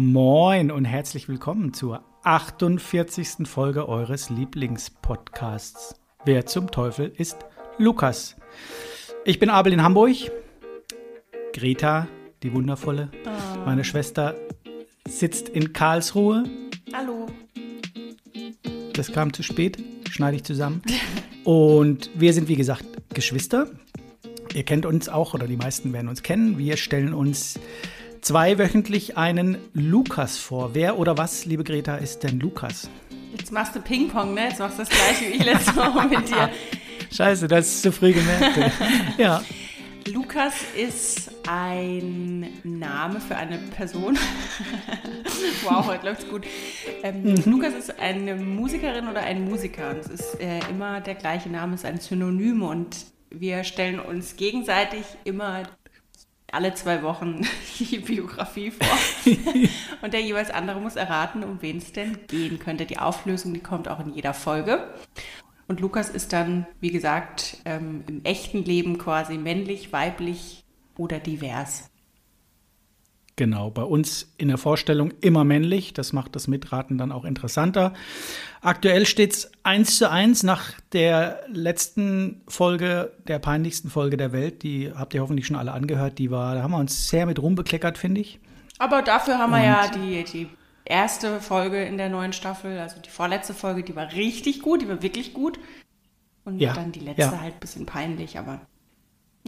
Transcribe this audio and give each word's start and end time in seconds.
Moin 0.00 0.70
und 0.70 0.84
herzlich 0.84 1.28
willkommen 1.28 1.74
zur 1.74 2.04
48. 2.22 3.48
Folge 3.48 3.88
eures 3.88 4.30
Lieblingspodcasts. 4.30 5.96
Wer 6.24 6.46
zum 6.46 6.70
Teufel 6.70 7.12
ist 7.16 7.38
Lukas? 7.78 8.36
Ich 9.24 9.40
bin 9.40 9.50
Abel 9.50 9.72
in 9.72 9.82
Hamburg. 9.82 10.14
Greta, 11.52 12.06
die 12.44 12.52
wundervolle, 12.52 13.10
oh. 13.26 13.58
meine 13.64 13.82
Schwester, 13.82 14.36
sitzt 15.08 15.48
in 15.48 15.72
Karlsruhe. 15.72 16.44
Hallo. 16.94 17.26
Das 18.92 19.10
kam 19.10 19.32
zu 19.32 19.42
spät, 19.42 19.82
schneide 20.08 20.36
ich 20.36 20.44
zusammen. 20.44 20.80
Und 21.42 22.08
wir 22.14 22.32
sind, 22.34 22.46
wie 22.46 22.54
gesagt, 22.54 22.84
Geschwister. 23.14 23.68
Ihr 24.54 24.62
kennt 24.62 24.86
uns 24.86 25.08
auch, 25.08 25.34
oder 25.34 25.48
die 25.48 25.56
meisten 25.56 25.92
werden 25.92 26.06
uns 26.06 26.22
kennen. 26.22 26.56
Wir 26.56 26.76
stellen 26.76 27.12
uns 27.12 27.58
zweiwöchentlich 28.28 29.16
einen 29.16 29.56
Lukas 29.72 30.36
vor. 30.36 30.74
Wer 30.74 30.98
oder 30.98 31.16
was, 31.16 31.46
liebe 31.46 31.64
Greta, 31.64 31.96
ist 31.96 32.24
denn 32.24 32.38
Lukas? 32.38 32.90
Jetzt 33.34 33.50
machst 33.50 33.74
du 33.74 33.80
Ping-Pong, 33.80 34.34
ne? 34.34 34.48
Jetzt 34.50 34.58
machst 34.58 34.78
du 34.78 34.82
das 34.82 34.90
gleiche 34.90 35.32
wie 35.32 35.36
ich 35.38 35.44
letzte 35.46 35.74
Woche 35.74 36.06
mit 36.06 36.28
dir. 36.28 36.50
Scheiße, 37.10 37.48
das 37.48 37.68
ist 37.68 37.82
zu 37.84 37.90
früh 37.90 38.12
gemerkt. 38.12 38.70
ja. 39.16 39.42
Lukas 40.08 40.56
ist 40.76 41.30
ein 41.48 42.50
Name 42.64 43.18
für 43.18 43.34
eine 43.34 43.56
Person. 43.56 44.18
wow, 45.62 45.86
heute 45.86 46.04
läuft's 46.04 46.28
gut. 46.28 46.44
Ähm, 47.02 47.22
mhm. 47.22 47.42
Lukas 47.46 47.72
ist 47.72 47.98
eine 47.98 48.34
Musikerin 48.34 49.08
oder 49.08 49.22
ein 49.22 49.42
Musiker. 49.42 49.88
Und 49.88 50.00
es 50.00 50.08
ist 50.08 50.38
äh, 50.38 50.60
immer 50.68 51.00
der 51.00 51.14
gleiche 51.14 51.48
Name, 51.48 51.76
es 51.76 51.80
ist 51.80 51.86
ein 51.86 51.98
Synonym 51.98 52.62
und 52.62 52.94
wir 53.30 53.64
stellen 53.64 54.00
uns 54.00 54.36
gegenseitig 54.36 55.04
immer 55.24 55.62
alle 56.52 56.74
zwei 56.74 57.02
Wochen 57.02 57.46
die 57.78 57.98
Biografie 57.98 58.70
vor. 58.70 58.98
und 60.02 60.12
der 60.12 60.22
jeweils 60.22 60.50
andere 60.50 60.80
muss 60.80 60.96
erraten, 60.96 61.44
um 61.44 61.60
wen 61.62 61.78
es 61.78 61.92
denn 61.92 62.26
gehen 62.26 62.58
könnte. 62.58 62.86
Die 62.86 62.98
Auflösung, 62.98 63.54
die 63.54 63.60
kommt 63.60 63.88
auch 63.88 64.00
in 64.00 64.12
jeder 64.14 64.34
Folge. 64.34 64.92
Und 65.66 65.80
Lukas 65.80 66.08
ist 66.08 66.32
dann, 66.32 66.66
wie 66.80 66.90
gesagt, 66.90 67.58
ähm, 67.66 68.02
im 68.08 68.24
echten 68.24 68.64
Leben 68.64 68.96
quasi 68.96 69.36
männlich, 69.36 69.92
weiblich 69.92 70.64
oder 70.96 71.18
divers. 71.18 71.90
Genau, 73.38 73.70
bei 73.70 73.84
uns 73.84 74.34
in 74.36 74.48
der 74.48 74.58
Vorstellung 74.58 75.12
immer 75.20 75.44
männlich. 75.44 75.92
Das 75.92 76.12
macht 76.12 76.34
das 76.34 76.48
Mitraten 76.48 76.98
dann 76.98 77.12
auch 77.12 77.24
interessanter. 77.24 77.94
Aktuell 78.62 79.06
steht 79.06 79.32
es 79.32 79.52
1 79.62 79.96
zu 79.96 80.10
1 80.10 80.42
nach 80.42 80.72
der 80.92 81.42
letzten 81.46 82.42
Folge, 82.48 83.12
der 83.28 83.38
peinlichsten 83.38 83.90
Folge 83.90 84.16
der 84.16 84.32
Welt. 84.32 84.64
Die 84.64 84.92
habt 84.92 85.14
ihr 85.14 85.22
hoffentlich 85.22 85.46
schon 85.46 85.54
alle 85.54 85.70
angehört. 85.70 86.18
Die 86.18 86.32
war, 86.32 86.56
da 86.56 86.64
haben 86.64 86.72
wir 86.72 86.78
uns 86.78 87.10
sehr 87.10 87.26
mit 87.26 87.40
rumbekleckert, 87.40 87.96
finde 87.96 88.22
ich. 88.22 88.40
Aber 88.80 89.02
dafür 89.02 89.38
haben 89.38 89.52
Und 89.52 89.60
wir 89.60 89.66
ja 89.66 89.88
die, 89.88 90.24
die 90.24 90.48
erste 90.84 91.40
Folge 91.40 91.84
in 91.84 91.96
der 91.96 92.08
neuen 92.08 92.32
Staffel, 92.32 92.76
also 92.80 93.00
die 93.00 93.10
vorletzte 93.10 93.54
Folge, 93.54 93.84
die 93.84 93.94
war 93.94 94.12
richtig 94.14 94.62
gut, 94.62 94.82
die 94.82 94.88
war 94.88 95.00
wirklich 95.00 95.32
gut. 95.32 95.60
Und 96.44 96.58
ja, 96.58 96.72
dann 96.72 96.90
die 96.90 97.00
letzte 97.00 97.22
ja. 97.22 97.40
halt 97.40 97.54
ein 97.54 97.60
bisschen 97.60 97.86
peinlich, 97.86 98.36
aber 98.36 98.62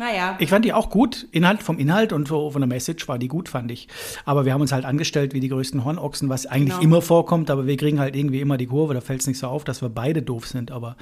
naja. 0.01 0.37
Ich 0.39 0.49
fand 0.49 0.65
die 0.65 0.73
auch 0.73 0.89
gut. 0.89 1.29
Inhalt 1.31 1.63
vom 1.63 1.79
Inhalt 1.79 2.15
und 2.15 2.29
von 2.29 2.59
der 2.59 2.67
Message 2.67 3.07
war 3.07 3.19
die 3.19 3.29
gut, 3.29 3.51
fand 3.51 3.71
ich. 3.71 3.87
Aber 4.25 4.47
wir 4.47 4.55
haben 4.55 4.63
uns 4.63 4.73
halt 4.73 4.87
angestellt 4.87 5.35
wie 5.35 5.41
die 5.41 5.51
größten 5.51 5.85
Hornochsen, 5.85 6.31
was 6.31 6.47
eigentlich 6.47 6.71
genau. 6.71 6.81
immer 6.81 7.03
vorkommt, 7.03 7.51
aber 7.51 7.67
wir 7.67 7.77
kriegen 7.77 8.01
halt 8.01 8.17
irgendwie 8.17 8.41
immer 8.41 8.57
die 8.57 8.67
Kurve. 8.67 8.95
Da 8.95 9.03
fällt 9.03 9.21
es 9.21 9.27
nicht 9.27 9.39
so 9.39 9.49
auf, 9.49 9.63
dass 9.63 9.83
wir 9.83 9.91
beide 9.91 10.23
doof 10.23 10.47
sind. 10.47 10.71
Aber 10.71 10.97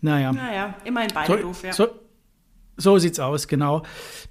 naja. 0.00 0.32
Naja, 0.32 0.74
immerhin 0.84 1.10
beide 1.12 1.32
so, 1.34 1.38
doof, 1.38 1.62
ja. 1.64 1.74
So, 1.74 1.88
so 2.78 2.96
sieht's 2.96 3.20
aus, 3.20 3.46
genau. 3.46 3.82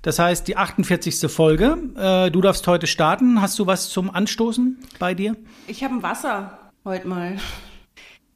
Das 0.01 0.17
heißt, 0.17 0.47
die 0.47 0.57
48. 0.57 1.31
Folge. 1.31 1.77
Äh, 1.95 2.31
du 2.31 2.41
darfst 2.41 2.65
heute 2.65 2.87
starten. 2.87 3.43
Hast 3.43 3.59
du 3.59 3.67
was 3.67 3.89
zum 3.89 4.09
Anstoßen 4.09 4.79
bei 4.97 5.13
dir? 5.13 5.35
Ich 5.67 5.83
habe 5.83 5.93
ein 5.93 6.01
Wasser 6.01 6.57
heute 6.83 7.07
mal. 7.07 7.37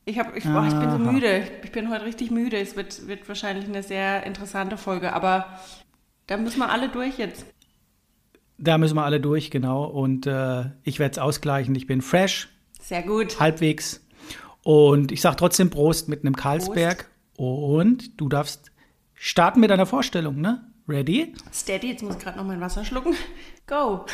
Ich, 0.05 0.19
hab, 0.19 0.35
ich, 0.35 0.43
boah, 0.43 0.65
ich 0.67 0.73
bin 0.73 0.91
so 0.91 0.97
müde. 0.97 1.43
Ich 1.63 1.71
bin 1.71 1.89
heute 1.89 2.05
richtig 2.05 2.29
müde. 2.29 2.57
Es 2.57 2.75
wird, 2.75 3.07
wird 3.07 3.27
wahrscheinlich 3.27 3.65
eine 3.65 3.83
sehr 3.83 4.25
interessante 4.25 4.77
Folge, 4.77 5.13
aber 5.13 5.45
da 6.27 6.37
müssen 6.37 6.59
wir 6.59 6.69
alle 6.69 6.89
durch 6.89 7.17
jetzt. 7.17 7.45
Da 8.57 8.77
müssen 8.77 8.95
wir 8.95 9.03
alle 9.03 9.21
durch, 9.21 9.49
genau. 9.49 9.85
Und 9.85 10.27
äh, 10.27 10.65
ich 10.83 10.99
werde 10.99 11.13
es 11.13 11.19
ausgleichen. 11.19 11.73
Ich 11.75 11.87
bin 11.87 12.01
fresh. 12.01 12.49
Sehr 12.81 13.03
gut. 13.03 13.39
Halbwegs. 13.39 14.05
Und 14.63 15.11
ich 15.11 15.21
sage 15.21 15.37
trotzdem 15.37 15.69
Prost 15.69 16.09
mit 16.09 16.21
einem 16.21 16.35
Karlsberg. 16.35 17.09
Prost. 17.35 17.37
Und 17.37 18.21
du 18.21 18.29
darfst 18.29 18.71
starten 19.13 19.59
mit 19.59 19.71
einer 19.71 19.85
Vorstellung, 19.85 20.39
ne? 20.39 20.69
Ready? 20.87 21.33
Steady, 21.53 21.91
jetzt 21.91 22.03
muss 22.03 22.15
ich 22.15 22.21
gerade 22.21 22.37
noch 22.37 22.45
mein 22.45 22.59
Wasser 22.59 22.83
schlucken. 22.83 23.15
Go. 23.67 24.05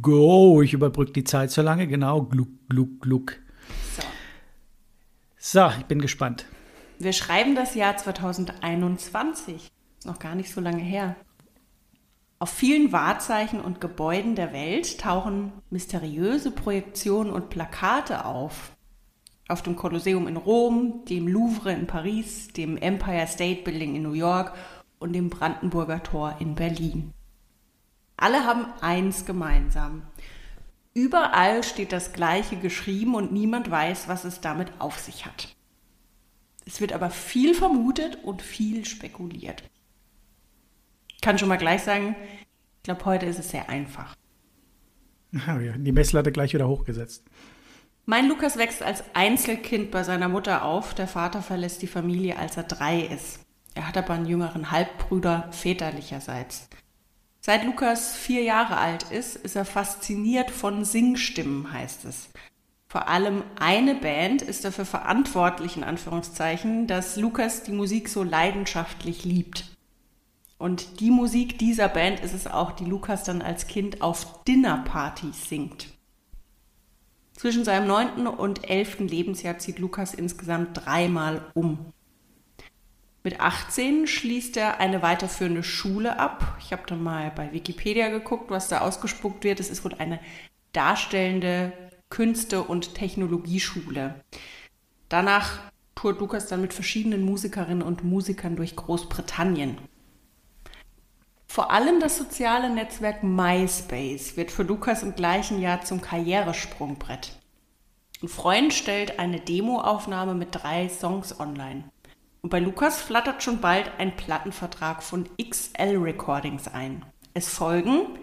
Go. 0.00 0.62
Ich 0.62 0.72
überbrücke 0.72 1.12
die 1.12 1.24
Zeit 1.24 1.50
so 1.50 1.60
lange. 1.60 1.88
Genau. 1.88 2.22
Gluck, 2.22 2.48
gluck, 2.68 3.00
gluck. 3.00 3.36
So, 5.46 5.68
ich 5.78 5.84
bin 5.84 6.00
gespannt. 6.00 6.46
Wir 6.98 7.12
schreiben 7.12 7.54
das 7.54 7.74
Jahr 7.74 7.98
2021. 7.98 9.70
Ist 9.98 10.06
noch 10.06 10.18
gar 10.18 10.34
nicht 10.34 10.50
so 10.50 10.58
lange 10.62 10.82
her. 10.82 11.16
Auf 12.38 12.48
vielen 12.48 12.92
Wahrzeichen 12.92 13.60
und 13.60 13.78
Gebäuden 13.78 14.36
der 14.36 14.54
Welt 14.54 14.98
tauchen 14.98 15.52
mysteriöse 15.68 16.50
Projektionen 16.50 17.30
und 17.30 17.50
Plakate 17.50 18.24
auf. 18.24 18.72
Auf 19.46 19.60
dem 19.60 19.76
Kolosseum 19.76 20.28
in 20.28 20.38
Rom, 20.38 21.04
dem 21.10 21.28
Louvre 21.28 21.72
in 21.72 21.86
Paris, 21.86 22.48
dem 22.48 22.78
Empire 22.78 23.26
State 23.26 23.64
Building 23.64 23.96
in 23.96 24.02
New 24.02 24.14
York 24.14 24.54
und 24.98 25.12
dem 25.12 25.28
Brandenburger 25.28 26.02
Tor 26.02 26.36
in 26.38 26.54
Berlin. 26.54 27.12
Alle 28.16 28.46
haben 28.46 28.64
eins 28.80 29.26
gemeinsam. 29.26 30.04
Überall 30.94 31.64
steht 31.64 31.90
das 31.90 32.12
Gleiche 32.12 32.56
geschrieben 32.56 33.16
und 33.16 33.32
niemand 33.32 33.68
weiß, 33.70 34.06
was 34.06 34.24
es 34.24 34.40
damit 34.40 34.72
auf 34.78 34.98
sich 34.98 35.26
hat. 35.26 35.54
Es 36.66 36.80
wird 36.80 36.92
aber 36.92 37.10
viel 37.10 37.54
vermutet 37.54 38.22
und 38.22 38.40
viel 38.40 38.84
spekuliert. 38.84 39.64
Ich 41.12 41.20
kann 41.20 41.36
schon 41.36 41.48
mal 41.48 41.58
gleich 41.58 41.82
sagen, 41.82 42.14
ich 42.78 42.84
glaube, 42.84 43.04
heute 43.06 43.26
ist 43.26 43.38
es 43.38 43.50
sehr 43.50 43.68
einfach. 43.68 44.14
Die 45.32 45.92
Messlatte 45.92 46.30
gleich 46.30 46.54
wieder 46.54 46.68
hochgesetzt. 46.68 47.24
Mein 48.06 48.28
Lukas 48.28 48.56
wächst 48.56 48.82
als 48.82 49.02
Einzelkind 49.14 49.90
bei 49.90 50.04
seiner 50.04 50.28
Mutter 50.28 50.64
auf. 50.64 50.94
Der 50.94 51.08
Vater 51.08 51.42
verlässt 51.42 51.82
die 51.82 51.86
Familie, 51.86 52.38
als 52.38 52.56
er 52.56 52.64
drei 52.64 53.00
ist. 53.00 53.40
Er 53.74 53.88
hat 53.88 53.96
aber 53.96 54.14
einen 54.14 54.26
jüngeren 54.26 54.70
Halbbruder 54.70 55.48
väterlicherseits. 55.50 56.68
Seit 57.46 57.62
Lukas 57.66 58.16
vier 58.16 58.42
Jahre 58.42 58.78
alt 58.78 59.10
ist, 59.10 59.36
ist 59.36 59.54
er 59.54 59.66
fasziniert 59.66 60.50
von 60.50 60.82
Singstimmen, 60.86 61.70
heißt 61.70 62.06
es. 62.06 62.30
Vor 62.88 63.06
allem 63.06 63.42
eine 63.60 63.94
Band 63.94 64.40
ist 64.40 64.64
dafür 64.64 64.86
verantwortlich, 64.86 65.76
in 65.76 65.84
Anführungszeichen, 65.84 66.86
dass 66.86 67.16
Lukas 67.16 67.62
die 67.62 67.72
Musik 67.72 68.08
so 68.08 68.22
leidenschaftlich 68.22 69.26
liebt. 69.26 69.76
Und 70.56 71.00
die 71.00 71.10
Musik 71.10 71.58
dieser 71.58 71.88
Band 71.88 72.20
ist 72.20 72.32
es 72.32 72.46
auch, 72.46 72.72
die 72.72 72.86
Lukas 72.86 73.24
dann 73.24 73.42
als 73.42 73.66
Kind 73.66 74.00
auf 74.00 74.42
Dinnerpartys 74.44 75.46
singt. 75.46 75.88
Zwischen 77.34 77.66
seinem 77.66 77.86
neunten 77.86 78.26
und 78.26 78.70
elften 78.70 79.06
Lebensjahr 79.06 79.58
zieht 79.58 79.78
Lukas 79.78 80.14
insgesamt 80.14 80.86
dreimal 80.86 81.44
um. 81.52 81.92
Mit 83.26 83.40
18 83.40 84.06
schließt 84.06 84.58
er 84.58 84.80
eine 84.80 85.00
weiterführende 85.00 85.62
Schule 85.62 86.18
ab. 86.18 86.58
Ich 86.60 86.72
habe 86.72 86.82
dann 86.86 87.02
mal 87.02 87.32
bei 87.34 87.52
Wikipedia 87.52 88.10
geguckt, 88.10 88.50
was 88.50 88.68
da 88.68 88.82
ausgespuckt 88.82 89.44
wird. 89.44 89.60
Es 89.60 89.70
ist 89.70 89.82
wohl 89.82 89.94
eine 89.94 90.20
darstellende 90.74 91.72
Künste- 92.10 92.62
und 92.62 92.94
Technologieschule. 92.94 94.22
Danach 95.08 95.60
tourt 95.94 96.20
Lukas 96.20 96.48
dann 96.48 96.60
mit 96.60 96.74
verschiedenen 96.74 97.24
Musikerinnen 97.24 97.82
und 97.82 98.04
Musikern 98.04 98.56
durch 98.56 98.76
Großbritannien. 98.76 99.78
Vor 101.46 101.70
allem 101.70 102.00
das 102.00 102.18
soziale 102.18 102.68
Netzwerk 102.68 103.22
MySpace 103.22 104.36
wird 104.36 104.50
für 104.50 104.64
Lukas 104.64 105.02
im 105.02 105.14
gleichen 105.14 105.62
Jahr 105.62 105.80
zum 105.80 106.02
Karrieresprungbrett. 106.02 107.40
Ein 108.22 108.28
Freund 108.28 108.74
stellt 108.74 109.18
eine 109.18 109.40
Demoaufnahme 109.40 110.34
mit 110.34 110.48
drei 110.50 110.90
Songs 110.90 111.40
online. 111.40 111.84
Und 112.44 112.50
bei 112.50 112.60
Lukas 112.60 113.00
flattert 113.00 113.42
schon 113.42 113.62
bald 113.62 113.90
ein 113.96 114.16
Plattenvertrag 114.16 115.02
von 115.02 115.26
XL 115.42 115.96
Recordings 115.96 116.68
ein. 116.68 117.02
Es 117.32 117.48
folgen 117.48 118.18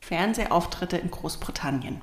Fernsehauftritte 0.00 0.96
in 0.96 1.10
Großbritannien. 1.10 2.00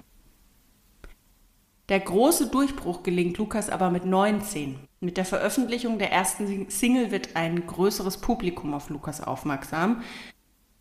Der 1.89 1.99
große 1.99 2.51
Durchbruch 2.51 3.01
gelingt 3.01 3.39
Lukas 3.39 3.71
aber 3.71 3.89
mit 3.89 4.05
19. 4.05 4.81
Mit 4.99 5.17
der 5.17 5.25
Veröffentlichung 5.25 5.97
der 5.97 6.11
ersten 6.11 6.69
Single 6.69 7.09
wird 7.09 7.35
ein 7.35 7.65
größeres 7.65 8.19
Publikum 8.19 8.75
auf 8.75 8.91
Lukas 8.91 9.19
aufmerksam. 9.19 10.03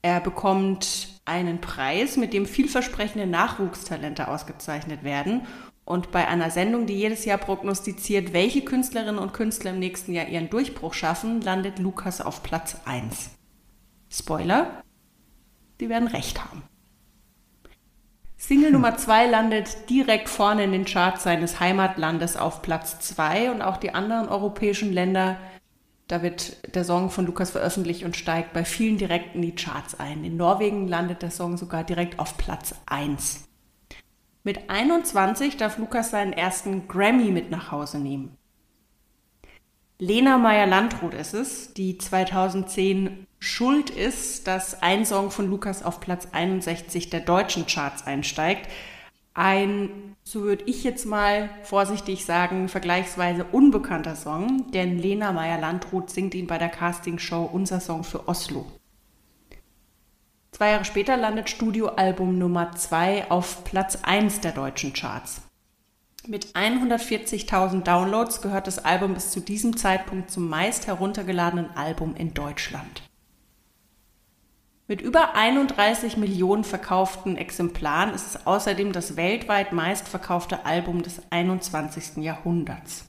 Er 0.02 0.20
bekommt 0.20 1.22
einen 1.24 1.62
Preis, 1.62 2.18
mit 2.18 2.34
dem 2.34 2.44
vielversprechende 2.44 3.26
Nachwuchstalente 3.26 4.28
ausgezeichnet 4.28 5.04
werden 5.04 5.46
und 5.84 6.12
bei 6.12 6.28
einer 6.28 6.50
Sendung, 6.50 6.86
die 6.86 6.94
jedes 6.94 7.24
Jahr 7.24 7.38
prognostiziert, 7.38 8.32
welche 8.32 8.62
Künstlerinnen 8.62 9.18
und 9.18 9.34
Künstler 9.34 9.72
im 9.72 9.78
nächsten 9.78 10.12
Jahr 10.12 10.28
ihren 10.28 10.48
Durchbruch 10.48 10.94
schaffen, 10.94 11.40
landet 11.40 11.78
Lukas 11.78 12.20
auf 12.20 12.42
Platz 12.42 12.76
1. 12.84 13.30
Spoiler, 14.08 14.82
die 15.80 15.88
werden 15.88 16.08
recht 16.08 16.44
haben. 16.44 16.62
Single 18.36 18.70
Nummer 18.72 18.96
2 18.96 19.26
landet 19.26 19.90
direkt 19.90 20.28
vorne 20.28 20.64
in 20.64 20.72
den 20.72 20.84
Charts 20.84 21.24
seines 21.24 21.58
Heimatlandes 21.58 22.36
auf 22.36 22.62
Platz 22.62 23.00
2 23.00 23.50
und 23.50 23.62
auch 23.62 23.76
die 23.76 23.94
anderen 23.94 24.28
europäischen 24.28 24.92
Länder, 24.92 25.38
da 26.06 26.22
wird 26.22 26.74
der 26.74 26.84
Song 26.84 27.10
von 27.10 27.26
Lukas 27.26 27.50
veröffentlicht 27.50 28.04
und 28.04 28.16
steigt 28.16 28.52
bei 28.52 28.64
vielen 28.64 28.98
direkt 28.98 29.34
in 29.34 29.42
die 29.42 29.54
Charts 29.54 29.98
ein. 29.98 30.24
In 30.24 30.36
Norwegen 30.36 30.86
landet 30.86 31.22
der 31.22 31.30
Song 31.30 31.56
sogar 31.56 31.84
direkt 31.84 32.18
auf 32.18 32.36
Platz 32.36 32.74
1. 32.86 33.48
Mit 34.44 34.68
21 34.70 35.56
darf 35.56 35.78
Lukas 35.78 36.10
seinen 36.10 36.32
ersten 36.32 36.88
Grammy 36.88 37.30
mit 37.30 37.50
nach 37.50 37.70
Hause 37.70 37.98
nehmen. 37.98 38.36
Lena 39.98 40.36
Meyer-Landrut 40.36 41.14
ist 41.14 41.32
es, 41.32 41.74
die 41.74 41.96
2010 41.96 43.28
schuld 43.38 43.88
ist, 43.90 44.48
dass 44.48 44.82
ein 44.82 45.06
Song 45.06 45.30
von 45.30 45.48
Lukas 45.48 45.84
auf 45.84 46.00
Platz 46.00 46.26
61 46.32 47.08
der 47.10 47.20
deutschen 47.20 47.66
Charts 47.66 48.04
einsteigt. 48.04 48.68
Ein, 49.32 50.16
so 50.24 50.42
würde 50.42 50.64
ich 50.66 50.82
jetzt 50.82 51.06
mal 51.06 51.48
vorsichtig 51.62 52.24
sagen, 52.24 52.68
vergleichsweise 52.68 53.44
unbekannter 53.44 54.16
Song, 54.16 54.72
denn 54.72 54.98
Lena 54.98 55.30
Meyer-Landrut 55.30 56.10
singt 56.10 56.34
ihn 56.34 56.48
bei 56.48 56.58
der 56.58 56.68
Castingshow 56.68 57.48
Unser 57.52 57.78
Song 57.78 58.02
für 58.02 58.26
Oslo. 58.26 58.66
Zwei 60.52 60.70
Jahre 60.72 60.84
später 60.84 61.16
landet 61.16 61.48
Studioalbum 61.48 62.38
Nummer 62.38 62.72
2 62.72 63.30
auf 63.30 63.64
Platz 63.64 63.98
1 64.02 64.40
der 64.40 64.52
deutschen 64.52 64.92
Charts. 64.92 65.40
Mit 66.26 66.54
140.000 66.54 67.82
Downloads 67.82 68.42
gehört 68.42 68.66
das 68.66 68.84
Album 68.84 69.14
bis 69.14 69.30
zu 69.30 69.40
diesem 69.40 69.76
Zeitpunkt 69.78 70.30
zum 70.30 70.48
meist 70.48 70.86
heruntergeladenen 70.86 71.74
Album 71.74 72.14
in 72.14 72.34
Deutschland. 72.34 73.02
Mit 74.86 75.00
über 75.00 75.34
31 75.34 76.18
Millionen 76.18 76.64
verkauften 76.64 77.38
Exemplaren 77.38 78.12
ist 78.12 78.26
es 78.34 78.46
außerdem 78.46 78.92
das 78.92 79.16
weltweit 79.16 79.72
meistverkaufte 79.72 80.66
Album 80.66 81.02
des 81.02 81.22
21. 81.30 82.18
Jahrhunderts. 82.18 83.06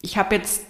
Ich 0.00 0.16
habe 0.16 0.36
jetzt 0.36 0.64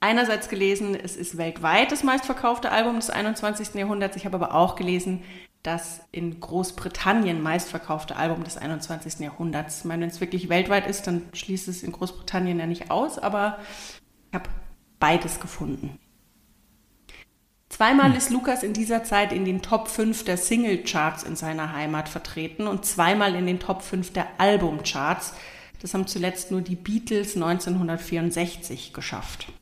einerseits 0.00 0.48
gelesen, 0.48 0.94
es 0.94 1.16
ist 1.16 1.36
weltweit 1.36 1.92
das 1.92 2.02
meistverkaufte 2.02 2.70
Album 2.70 2.96
des 2.96 3.10
21. 3.10 3.74
Jahrhunderts. 3.74 4.16
Ich 4.16 4.24
habe 4.24 4.36
aber 4.36 4.54
auch 4.54 4.76
gelesen, 4.76 5.22
das 5.62 6.00
in 6.12 6.40
Großbritannien 6.40 7.42
meistverkaufte 7.42 8.16
Album 8.16 8.44
des 8.44 8.56
21. 8.56 9.18
Jahrhunderts. 9.20 9.80
Ich 9.80 9.84
meine, 9.84 10.02
wenn 10.02 10.10
es 10.10 10.20
wirklich 10.20 10.48
weltweit 10.48 10.86
ist, 10.86 11.06
dann 11.06 11.28
schließt 11.32 11.68
es 11.68 11.82
in 11.82 11.92
Großbritannien 11.92 12.58
ja 12.58 12.66
nicht 12.66 12.90
aus, 12.90 13.18
aber 13.18 13.58
ich 14.30 14.34
habe 14.34 14.48
beides 15.00 15.40
gefunden. 15.40 15.98
Zweimal 17.68 18.10
hm. 18.10 18.16
ist 18.16 18.30
Lukas 18.30 18.62
in 18.62 18.72
dieser 18.72 19.04
Zeit 19.04 19.32
in 19.32 19.44
den 19.44 19.62
Top 19.62 19.88
5 19.88 20.24
der 20.24 20.36
Single-Charts 20.36 21.22
in 21.24 21.36
seiner 21.36 21.72
Heimat 21.72 22.08
vertreten 22.08 22.66
und 22.66 22.84
zweimal 22.84 23.34
in 23.34 23.46
den 23.46 23.60
Top 23.60 23.82
5 23.82 24.12
der 24.12 24.26
Album-Charts. 24.38 25.34
Das 25.80 25.94
haben 25.94 26.06
zuletzt 26.06 26.50
nur 26.50 26.60
die 26.60 26.76
Beatles 26.76 27.36
1964 27.36 28.92
geschafft. 28.92 29.52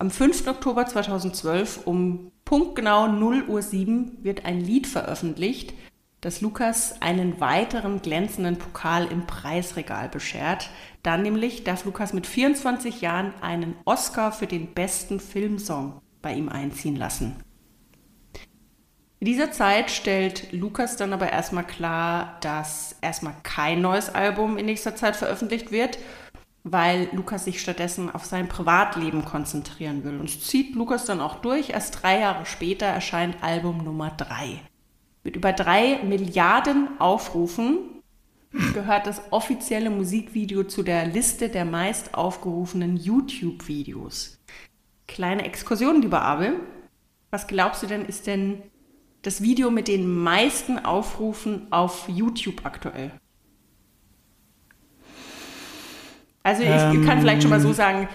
Am 0.00 0.12
5. 0.12 0.46
Oktober 0.46 0.86
2012 0.86 1.80
um 1.84 2.30
punktgenau 2.44 3.08
0 3.08 3.48
Uhr 3.48 3.62
7 3.62 4.18
wird 4.22 4.44
ein 4.44 4.60
Lied 4.60 4.86
veröffentlicht, 4.86 5.74
das 6.20 6.40
Lukas 6.40 7.02
einen 7.02 7.40
weiteren 7.40 8.00
glänzenden 8.00 8.58
Pokal 8.58 9.08
im 9.10 9.26
Preisregal 9.26 10.08
beschert. 10.08 10.70
Dann 11.02 11.22
nämlich 11.22 11.64
darf 11.64 11.84
Lukas 11.84 12.12
mit 12.12 12.28
24 12.28 13.00
Jahren 13.00 13.34
einen 13.40 13.74
Oscar 13.84 14.30
für 14.30 14.46
den 14.46 14.72
besten 14.72 15.18
Filmsong 15.18 16.00
bei 16.22 16.32
ihm 16.32 16.48
einziehen 16.48 16.94
lassen. 16.94 17.34
In 19.18 19.26
dieser 19.26 19.50
Zeit 19.50 19.90
stellt 19.90 20.52
Lukas 20.52 20.96
dann 20.96 21.12
aber 21.12 21.32
erstmal 21.32 21.66
klar, 21.66 22.38
dass 22.40 22.94
erstmal 23.00 23.34
kein 23.42 23.80
neues 23.80 24.14
Album 24.14 24.58
in 24.58 24.66
nächster 24.66 24.94
Zeit 24.94 25.16
veröffentlicht 25.16 25.72
wird 25.72 25.98
weil 26.64 27.08
Lukas 27.12 27.44
sich 27.44 27.60
stattdessen 27.60 28.10
auf 28.10 28.24
sein 28.24 28.48
Privatleben 28.48 29.24
konzentrieren 29.24 30.04
will. 30.04 30.18
Und 30.18 30.28
zieht 30.28 30.74
Lukas 30.74 31.04
dann 31.04 31.20
auch 31.20 31.36
durch. 31.36 31.70
Erst 31.70 32.02
drei 32.02 32.20
Jahre 32.20 32.46
später 32.46 32.86
erscheint 32.86 33.42
Album 33.42 33.84
Nummer 33.84 34.10
drei. 34.10 34.60
Mit 35.24 35.36
über 35.36 35.52
drei 35.52 36.00
Milliarden 36.04 36.88
Aufrufen 37.00 38.02
gehört 38.72 39.06
das 39.06 39.20
offizielle 39.30 39.90
Musikvideo 39.90 40.64
zu 40.64 40.82
der 40.82 41.06
Liste 41.06 41.48
der 41.48 41.64
meist 41.64 42.14
aufgerufenen 42.14 42.96
YouTube-Videos. 42.96 44.38
Kleine 45.06 45.44
Exkursion, 45.44 46.02
lieber 46.02 46.22
Abel. 46.22 46.60
Was 47.30 47.46
glaubst 47.46 47.82
du 47.82 47.86
denn, 47.86 48.04
ist 48.04 48.26
denn 48.26 48.62
das 49.22 49.42
Video 49.42 49.70
mit 49.70 49.88
den 49.88 50.08
meisten 50.08 50.78
Aufrufen 50.78 51.70
auf 51.72 52.08
YouTube 52.08 52.64
aktuell? 52.64 53.12
Also 56.48 56.62
ich 56.62 56.70
ähm, 56.70 57.04
kann 57.04 57.20
vielleicht 57.20 57.42
schon 57.42 57.50
mal 57.50 57.60
so 57.60 57.74
sagen, 57.74 58.08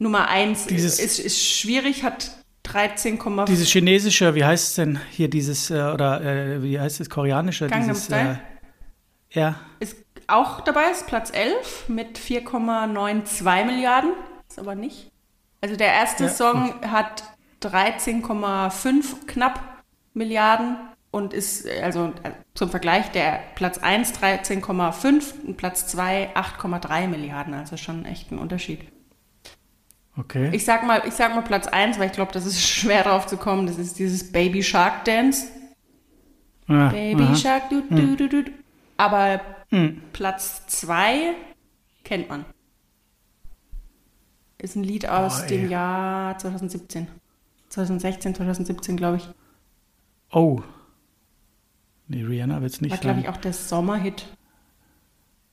Nummer 0.00 0.28
eins 0.28 0.66
dieses, 0.66 0.98
ist, 0.98 1.20
ist 1.20 1.40
schwierig, 1.40 2.02
hat 2.02 2.32
13,5. 2.64 3.44
Dieses 3.44 3.68
chinesische, 3.68 4.34
wie 4.34 4.44
heißt 4.44 4.70
es 4.70 4.74
denn 4.74 4.98
hier, 5.12 5.30
dieses, 5.30 5.70
äh, 5.70 5.74
oder 5.74 6.20
äh, 6.20 6.62
wie 6.62 6.80
heißt 6.80 7.00
es, 7.00 7.08
koreanische? 7.08 7.68
Gangnam 7.68 7.90
dieses, 7.90 8.06
Style? 8.06 8.40
Äh, 9.30 9.38
ja. 9.38 9.54
Ist 9.78 9.96
auch 10.26 10.60
dabei, 10.62 10.90
ist 10.90 11.06
Platz 11.06 11.30
11 11.32 11.88
mit 11.88 12.18
4,92 12.18 13.64
Milliarden, 13.64 14.10
ist 14.48 14.58
aber 14.58 14.74
nicht. 14.74 15.12
Also 15.60 15.76
der 15.76 15.92
erste 15.92 16.24
ja. 16.24 16.30
Song 16.30 16.74
hat 16.82 17.22
13,5 17.62 19.26
knapp 19.28 19.62
Milliarden 20.14 20.78
und 21.10 21.32
ist, 21.32 21.66
also 21.82 22.12
zum 22.54 22.70
Vergleich, 22.70 23.10
der 23.10 23.40
Platz 23.54 23.78
1 23.78 24.14
13,5 24.20 25.46
und 25.46 25.56
Platz 25.56 25.86
2 25.88 26.34
8,3 26.34 27.08
Milliarden, 27.08 27.54
also 27.54 27.76
schon 27.76 28.04
echt 28.04 28.30
ein 28.30 28.38
Unterschied. 28.38 28.80
Okay. 30.16 30.50
Ich 30.52 30.64
sag 30.64 30.84
mal, 30.84 31.02
ich 31.06 31.14
sag 31.14 31.34
mal 31.34 31.42
Platz 31.42 31.68
1, 31.68 31.98
weil 31.98 32.06
ich 32.06 32.12
glaube, 32.12 32.32
das 32.32 32.44
ist 32.44 32.60
schwer 32.68 33.04
drauf 33.04 33.26
zu 33.26 33.36
kommen. 33.36 33.66
Das 33.66 33.78
ist 33.78 33.98
dieses 33.98 34.32
Baby 34.32 34.62
Shark 34.62 35.04
Dance. 35.04 35.46
Ah, 36.66 36.88
Baby 36.88 37.22
aha. 37.22 37.36
Shark, 37.36 37.70
du, 37.70 37.82
du, 37.88 38.16
du, 38.16 38.28
du. 38.28 38.50
Aber 38.96 39.40
hm. 39.70 40.02
Platz 40.12 40.66
2 40.66 41.34
kennt 42.04 42.28
man. 42.28 42.44
Ist 44.58 44.74
ein 44.74 44.82
Lied 44.82 45.08
aus 45.08 45.44
oh, 45.44 45.48
dem 45.48 45.70
Jahr 45.70 46.36
2017. 46.36 47.06
2016, 47.68 48.34
2017, 48.34 48.96
glaube 48.96 49.18
ich. 49.18 49.28
Oh. 50.32 50.62
Nee, 52.08 52.22
Rihanna 52.22 52.60
wird 52.62 52.72
es 52.72 52.80
nicht 52.80 52.92
War, 52.92 52.98
glaube 52.98 53.20
ich, 53.20 53.28
auch 53.28 53.36
der 53.36 53.52
Sommerhit 53.52 54.26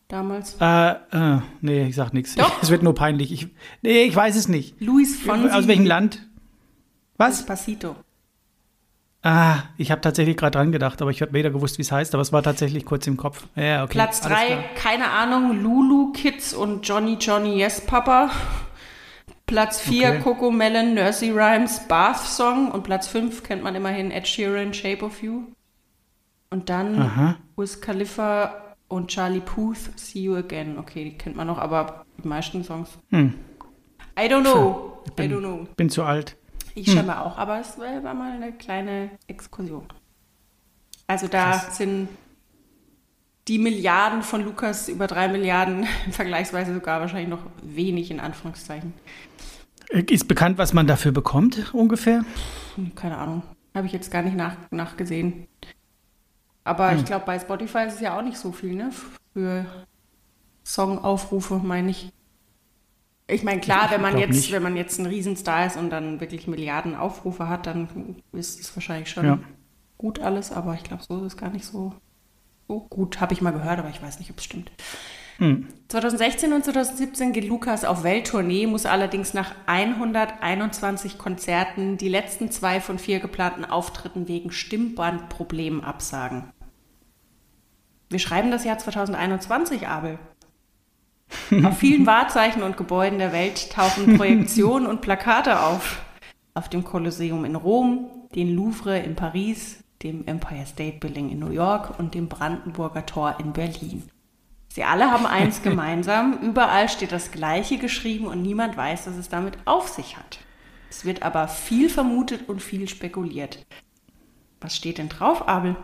damals. 0.07 0.55
Äh, 0.59 0.91
äh, 0.91 1.41
nee, 1.61 1.85
ich 1.87 1.95
sag 1.95 2.13
nichts. 2.13 2.35
Es 2.61 2.69
wird 2.69 2.83
nur 2.83 2.95
peinlich. 2.95 3.31
Ich, 3.31 3.47
nee, 3.81 4.03
ich 4.03 4.15
weiß 4.15 4.35
es 4.35 4.47
nicht. 4.47 4.79
Luis 4.81 5.19
Fonsi. 5.19 5.49
Aus 5.49 5.67
welchem 5.67 5.85
Land? 5.85 6.25
Was? 7.17 7.37
Despacito. 7.37 7.95
Ah, 9.21 9.63
ich 9.77 9.89
habe 9.89 10.01
tatsächlich 10.01 10.37
gerade 10.37 10.51
dran 10.51 10.71
gedacht, 10.71 11.01
aber 11.01 11.09
ich 11.09 11.21
habe 11.21 11.33
weder 11.33 11.49
gewusst, 11.49 11.79
wie 11.79 11.81
es 11.81 11.91
heißt, 11.91 12.13
aber 12.13 12.21
es 12.21 12.31
war 12.31 12.43
tatsächlich 12.43 12.85
kurz 12.85 13.07
im 13.07 13.17
Kopf. 13.17 13.47
Ja, 13.55 13.83
okay. 13.83 13.93
Platz 13.93 14.21
3, 14.21 14.63
keine 14.75 15.09
Ahnung, 15.09 15.63
Lulu 15.63 16.11
Kids 16.11 16.53
und 16.53 16.87
Johnny 16.87 17.17
Johnny 17.19 17.57
Yes 17.57 17.81
Papa. 17.81 18.29
Platz 19.47 19.81
4, 19.81 20.09
okay. 20.09 20.19
Coco 20.19 20.51
Melon, 20.51 20.93
Nursery 20.93 21.31
Rhymes, 21.31 21.87
Bath 21.87 22.19
Song. 22.19 22.69
Und 22.69 22.83
Platz 22.83 23.07
5 23.07 23.41
kennt 23.41 23.63
man 23.63 23.73
immerhin 23.73 24.11
Ed 24.11 24.27
Sheeran, 24.27 24.75
Shape 24.75 25.03
of 25.03 25.23
You. 25.23 25.54
Und 26.55 26.69
dann 26.69 26.97
Aha. 27.01 27.35
Wiz 27.57 27.81
Khalifa 27.81 28.75
und 28.87 29.09
Charlie 29.09 29.41
Puth, 29.41 29.89
See 29.97 30.21
You 30.21 30.35
Again. 30.37 30.77
Okay, 30.77 31.03
die 31.03 31.17
kennt 31.17 31.35
man 31.35 31.47
noch, 31.47 31.57
aber 31.57 32.05
die 32.23 32.25
meisten 32.29 32.63
Songs. 32.63 32.97
Hm. 33.09 33.33
I 34.17 34.21
don't 34.21 34.39
know. 34.39 34.99
Ich 35.05 35.11
bin, 35.11 35.31
I 35.31 35.33
don't 35.33 35.39
know. 35.39 35.67
bin 35.75 35.89
zu 35.89 36.03
alt. 36.03 36.37
Ich 36.73 36.87
hm. 36.87 36.93
scheinbar 36.93 37.25
auch, 37.25 37.37
aber 37.37 37.59
es 37.59 37.77
war 37.77 38.13
mal 38.13 38.31
eine 38.31 38.53
kleine 38.53 39.09
Exkursion. 39.27 39.83
Also 41.07 41.27
da 41.27 41.51
Krass. 41.51 41.75
sind 41.75 42.07
die 43.49 43.57
Milliarden 43.59 44.23
von 44.23 44.45
Lukas 44.45 44.87
über 44.87 45.07
drei 45.07 45.27
Milliarden, 45.27 45.85
vergleichsweise 46.11 46.73
sogar 46.73 47.01
wahrscheinlich 47.01 47.27
noch 47.27 47.43
wenig 47.63 48.11
in 48.11 48.21
Anführungszeichen. 48.21 48.93
Ist 49.89 50.29
bekannt, 50.29 50.57
was 50.57 50.71
man 50.71 50.87
dafür 50.87 51.11
bekommt, 51.11 51.73
ungefähr? 51.73 52.23
Keine 52.95 53.17
Ahnung. 53.17 53.43
Habe 53.73 53.87
ich 53.87 53.93
jetzt 53.93 54.09
gar 54.09 54.21
nicht 54.21 54.37
nach, 54.37 54.55
nachgesehen. 54.71 55.47
Aber 56.65 56.91
hm. 56.91 56.97
ich 56.97 57.05
glaube, 57.05 57.25
bei 57.25 57.39
Spotify 57.39 57.85
ist 57.87 57.95
es 57.95 58.01
ja 58.01 58.17
auch 58.17 58.23
nicht 58.23 58.37
so 58.37 58.51
viel, 58.51 58.75
ne? 58.75 58.89
Für 59.33 59.65
Songaufrufe, 60.63 61.59
meine 61.63 61.91
ich. 61.91 62.11
Ich 63.27 63.43
meine, 63.43 63.61
klar, 63.61 63.89
wenn 63.91 64.01
man 64.01 64.17
jetzt, 64.17 64.35
nicht. 64.35 64.51
wenn 64.51 64.63
man 64.63 64.75
jetzt 64.75 64.99
ein 64.99 65.05
Riesenstar 65.05 65.65
ist 65.65 65.77
und 65.77 65.89
dann 65.89 66.19
wirklich 66.19 66.47
Milliarden 66.47 66.95
Aufrufe 66.95 67.47
hat, 67.47 67.65
dann 67.65 68.17
ist 68.33 68.59
es 68.59 68.75
wahrscheinlich 68.75 69.09
schon 69.09 69.25
ja. 69.25 69.39
gut 69.97 70.19
alles, 70.19 70.51
aber 70.51 70.73
ich 70.73 70.83
glaube, 70.83 71.03
so 71.03 71.17
ist 71.19 71.33
es 71.33 71.37
gar 71.37 71.49
nicht 71.49 71.65
so, 71.65 71.93
so 72.67 72.81
gut. 72.81 73.21
Habe 73.21 73.33
ich 73.33 73.41
mal 73.41 73.51
gehört, 73.51 73.79
aber 73.79 73.89
ich 73.89 74.01
weiß 74.01 74.19
nicht, 74.19 74.29
ob 74.29 74.37
es 74.37 74.43
stimmt. 74.43 74.71
Hm. 75.37 75.67
2016 75.89 76.53
und 76.53 76.63
2017 76.63 77.33
geht 77.33 77.47
Lukas 77.47 77.83
auf 77.83 78.03
Welttournee, 78.03 78.67
muss 78.67 78.85
allerdings 78.85 79.33
nach 79.33 79.53
121 79.65 81.17
Konzerten 81.17 81.97
die 81.97 82.09
letzten 82.09 82.51
zwei 82.51 82.79
von 82.79 82.97
vier 82.99 83.19
geplanten 83.19 83.65
Auftritten 83.65 84.27
wegen 84.27 84.51
Stimmbandproblemen 84.51 85.83
absagen. 85.83 86.45
Wir 88.15 88.19
schreiben 88.19 88.49
das 88.49 88.63
Jahr 88.63 88.77
2021, 88.77 89.89
Abel. 89.89 90.17
Auf 91.65 91.77
vielen 91.77 92.05
Wahrzeichen 92.05 92.63
und 92.63 92.77
Gebäuden 92.77 93.19
der 93.19 93.33
Welt 93.33 93.73
tauchen 93.73 94.15
Projektionen 94.15 94.87
und 94.87 95.01
Plakate 95.01 95.59
auf. 95.59 96.01
Auf 96.53 96.69
dem 96.69 96.85
Kolosseum 96.85 97.43
in 97.43 97.57
Rom, 97.57 98.09
den 98.33 98.55
Louvre 98.55 98.97
in 98.99 99.17
Paris, 99.17 99.83
dem 100.01 100.25
Empire 100.27 100.65
State 100.65 100.99
Building 100.99 101.29
in 101.29 101.39
New 101.39 101.49
York 101.49 101.99
und 101.99 102.15
dem 102.15 102.29
Brandenburger 102.29 103.05
Tor 103.05 103.35
in 103.41 103.51
Berlin. 103.51 104.03
Sie 104.69 104.85
alle 104.85 105.11
haben 105.11 105.25
eins 105.25 105.61
gemeinsam, 105.61 106.39
überall 106.41 106.87
steht 106.87 107.11
das 107.11 107.31
Gleiche 107.31 107.79
geschrieben 107.79 108.27
und 108.27 108.41
niemand 108.41 108.77
weiß, 108.77 109.07
was 109.07 109.17
es 109.17 109.27
damit 109.27 109.57
auf 109.65 109.89
sich 109.89 110.15
hat. 110.15 110.39
Es 110.89 111.03
wird 111.03 111.21
aber 111.21 111.49
viel 111.49 111.89
vermutet 111.89 112.47
und 112.47 112.61
viel 112.61 112.87
spekuliert. 112.87 113.65
Was 114.61 114.73
steht 114.73 114.99
denn 114.99 115.09
drauf, 115.09 115.49
Abel? 115.49 115.75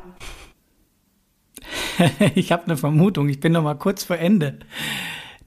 ich 2.36 2.52
habe 2.52 2.66
eine 2.66 2.78
Vermutung, 2.78 3.30
ich 3.30 3.40
bin 3.40 3.54
noch 3.54 3.64
mal 3.64 3.76
kurz 3.76 4.04
vor 4.04 4.18
Ende 4.18 4.60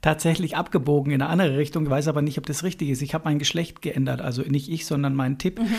tatsächlich 0.01 0.55
abgebogen 0.55 1.11
in 1.11 1.21
eine 1.21 1.31
andere 1.31 1.57
Richtung, 1.57 1.89
weiß 1.89 2.07
aber 2.07 2.21
nicht, 2.21 2.37
ob 2.37 2.45
das 2.45 2.63
richtig 2.63 2.89
ist. 2.89 3.01
Ich 3.01 3.15
habe 3.15 3.25
mein 3.25 3.39
Geschlecht 3.39 3.81
geändert, 3.81 4.21
also 4.21 4.43
nicht 4.43 4.69
ich, 4.69 4.85
sondern 4.85 5.15
mein 5.15 5.39
Tipp. 5.39 5.59
Mhm. 5.59 5.75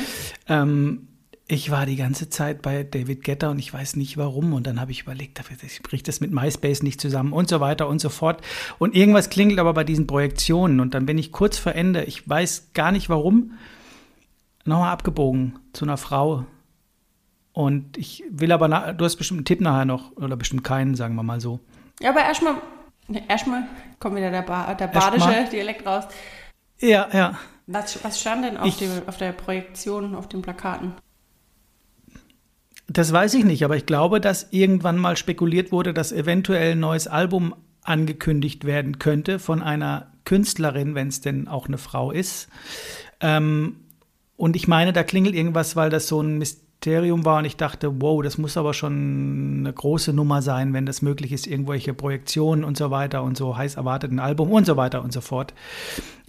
Ähm, 0.49 1.09
ich 1.49 1.71
war 1.71 1.87
die 1.87 1.95
ganze 1.95 2.29
Zeit 2.29 2.61
bei 2.61 2.83
David 2.83 3.23
Getter 3.23 3.51
und 3.51 3.61
ich 3.61 3.73
weiß 3.73 3.95
nicht 3.95 4.17
warum. 4.17 4.53
Und 4.53 4.67
dann 4.67 4.81
habe 4.81 4.91
ich 4.91 5.03
überlegt, 5.03 5.41
ich 5.65 5.77
spricht 5.77 6.09
das 6.09 6.21
mit 6.21 6.33
MySpace 6.33 6.83
nicht 6.83 7.01
zusammen 7.01 7.33
und 7.33 7.49
so 7.49 7.61
weiter 7.61 7.89
und 7.89 8.01
so 8.01 8.09
fort. 8.09 8.43
Und 8.79 8.97
irgendwas 8.97 9.31
klingelt 9.31 9.61
aber 9.61 9.73
bei 9.73 9.85
diesen 9.85 10.09
Projektionen. 10.09 10.81
Und 10.81 10.95
dann 10.95 11.07
bin 11.07 11.19
ich 11.19 11.31
kurz 11.31 11.57
vor 11.57 11.73
Ende, 11.73 12.03
ich 12.03 12.29
weiß 12.29 12.71
gar 12.75 12.91
nicht 12.91 13.09
warum, 13.09 13.53
nochmal 14.65 14.93
abgebogen 14.93 15.61
zu 15.73 15.85
einer 15.85 15.99
Frau. 15.99 16.45
Und 17.57 17.97
ich 17.97 18.23
will 18.29 18.53
aber, 18.53 18.69
nach, 18.69 18.95
du 18.95 19.07
hast 19.07 19.17
bestimmt 19.17 19.39
einen 19.39 19.45
Tipp 19.47 19.63
nachher 19.63 19.87
noch, 19.87 20.15
oder 20.17 20.37
bestimmt 20.37 20.63
keinen, 20.63 20.95
sagen 20.95 21.15
wir 21.15 21.23
mal 21.23 21.41
so. 21.41 21.59
Ja, 22.03 22.11
aber 22.11 22.21
erstmal, 22.21 22.57
erstmal 23.29 23.63
kommt 23.99 24.17
wieder 24.17 24.31
der, 24.31 24.43
ba 24.43 24.75
der 24.75 24.89
badische 24.89 25.49
Dialekt 25.51 25.87
raus. 25.87 26.05
Ja, 26.81 27.09
ja. 27.15 27.39
Was, 27.67 28.05
was 28.05 28.21
stand 28.21 28.45
denn 28.45 28.59
auf, 28.59 28.67
ich, 28.67 28.77
dem, 28.77 28.91
auf 29.07 29.17
der 29.17 29.33
Projektion, 29.33 30.15
auf 30.15 30.29
den 30.29 30.43
Plakaten? 30.43 30.93
Das 32.89 33.11
weiß 33.11 33.33
ich 33.33 33.47
nicht, 33.47 33.65
aber 33.65 33.79
ich 33.79 33.87
glaube, 33.87 34.21
dass 34.21 34.49
irgendwann 34.51 34.99
mal 34.99 35.17
spekuliert 35.17 35.73
wurde, 35.73 35.95
dass 35.95 36.13
eventuell 36.13 36.73
ein 36.73 36.81
neues 36.81 37.09
Album 37.09 37.55
angekündigt 37.81 38.67
werden 38.67 38.99
könnte 38.99 39.39
von 39.39 39.63
einer 39.63 40.13
Künstlerin, 40.27 40.95
wenn 40.95 41.09
es 41.09 41.23
denn 41.23 41.49
auch 41.49 41.69
eine 41.69 41.79
Frau 41.79 42.11
ist. 42.11 42.51
Ähm, 43.21 43.77
und 44.37 44.57
ich 44.57 44.69
meine, 44.69 44.93
da 44.93 45.03
klingelt 45.03 45.35
irgendwas, 45.35 45.75
weil 45.75 45.89
das 45.89 46.07
so 46.07 46.21
ein 46.21 46.37
Mysterium 46.77 47.25
war 47.25 47.39
und 47.39 47.45
ich 47.47 47.57
dachte, 47.57 48.01
wow, 48.01 48.23
das 48.23 48.39
muss 48.39 48.57
aber 48.57 48.73
schon 48.73 49.59
eine 49.61 49.73
große 49.73 50.13
Nummer 50.13 50.41
sein, 50.41 50.73
wenn 50.73 50.87
das 50.87 51.03
möglich 51.03 51.33
ist, 51.33 51.47
irgendwelche 51.47 51.95
Projektionen 51.95 52.65
und 52.65 52.77
so 52.77 52.91
weiter 52.91 53.23
und 53.23 53.37
so 53.37 53.57
heiß 53.57 53.75
erwarteten 53.75 54.21
Album 54.21 54.53
und 54.53 54.67
so 54.67 54.77
weiter 54.77 55.03
und 55.03 55.13
so 55.13 55.21
fort. 55.21 55.53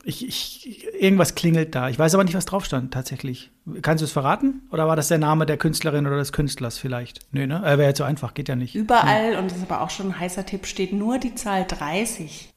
Ich, 0.03 0.25
ich, 0.25 0.85
irgendwas 0.99 1.35
klingelt 1.35 1.75
da. 1.75 1.89
Ich 1.89 1.99
weiß 1.99 2.13
aber 2.15 2.23
nicht, 2.23 2.33
was 2.33 2.45
drauf 2.45 2.65
stand 2.65 2.93
tatsächlich. 2.93 3.51
Kannst 3.81 4.01
du 4.01 4.05
es 4.05 4.11
verraten? 4.11 4.61
Oder 4.71 4.87
war 4.87 4.95
das 4.95 5.09
der 5.09 5.17
Name 5.17 5.45
der 5.45 5.57
Künstlerin 5.57 6.07
oder 6.07 6.17
des 6.17 6.31
Künstlers 6.31 6.77
vielleicht? 6.79 7.19
Nö, 7.31 7.45
ne? 7.45 7.57
Äh, 7.57 7.77
Wäre 7.77 7.89
ja 7.89 7.93
zu 7.93 8.05
einfach, 8.05 8.33
geht 8.33 8.47
ja 8.47 8.55
nicht. 8.55 8.73
Überall, 8.73 9.33
ja. 9.33 9.39
und 9.39 9.51
das 9.51 9.57
ist 9.57 9.69
aber 9.69 9.81
auch 9.81 9.89
schon 9.89 10.07
ein 10.07 10.19
heißer 10.19 10.45
Tipp, 10.45 10.65
steht 10.65 10.93
nur 10.93 11.19
die 11.19 11.35
Zahl 11.35 11.65
30. 11.67 12.49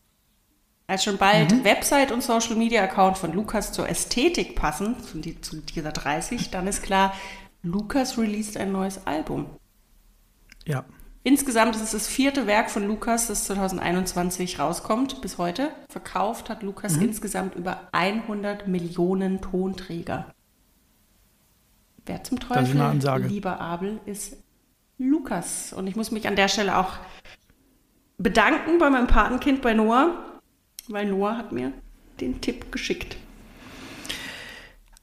Als 0.86 1.04
schon 1.04 1.18
bald 1.18 1.52
mhm. 1.52 1.64
Website 1.64 2.12
und 2.12 2.22
Social 2.22 2.56
Media 2.56 2.82
Account 2.82 3.18
von 3.18 3.32
Lukas 3.32 3.72
zur 3.72 3.88
Ästhetik 3.88 4.54
passen, 4.56 4.96
zu, 5.02 5.18
die, 5.18 5.40
zu 5.40 5.56
dieser 5.56 5.92
30, 5.92 6.50
dann 6.50 6.66
ist 6.66 6.82
klar, 6.82 7.12
Lukas 7.62 8.18
released 8.18 8.56
ein 8.56 8.72
neues 8.72 9.06
Album. 9.06 9.46
Ja. 10.66 10.84
Insgesamt 11.22 11.76
ist 11.76 11.82
es 11.82 11.90
das 11.90 12.08
vierte 12.08 12.46
Werk 12.46 12.70
von 12.70 12.86
Lukas, 12.86 13.26
das 13.26 13.44
2021 13.44 14.58
rauskommt 14.58 15.20
bis 15.20 15.36
heute. 15.36 15.70
Verkauft 15.90 16.48
hat 16.48 16.62
Lukas 16.62 16.96
mhm. 16.96 17.02
insgesamt 17.02 17.54
über 17.56 17.88
100 17.92 18.68
Millionen 18.68 19.42
Tonträger. 19.42 20.32
Wer 22.06 22.24
zum 22.24 22.40
Teufel, 22.40 23.26
lieber 23.26 23.60
Abel, 23.60 24.00
ist 24.06 24.38
Lukas. 24.96 25.74
Und 25.74 25.86
ich 25.86 25.96
muss 25.96 26.10
mich 26.10 26.26
an 26.26 26.36
der 26.36 26.48
Stelle 26.48 26.78
auch 26.78 26.94
bedanken 28.16 28.78
bei 28.78 28.88
meinem 28.88 29.06
Patenkind, 29.06 29.60
bei 29.60 29.74
Noah, 29.74 30.40
weil 30.88 31.06
Noah 31.06 31.36
hat 31.36 31.52
mir 31.52 31.72
den 32.20 32.40
Tipp 32.40 32.72
geschickt. 32.72 33.18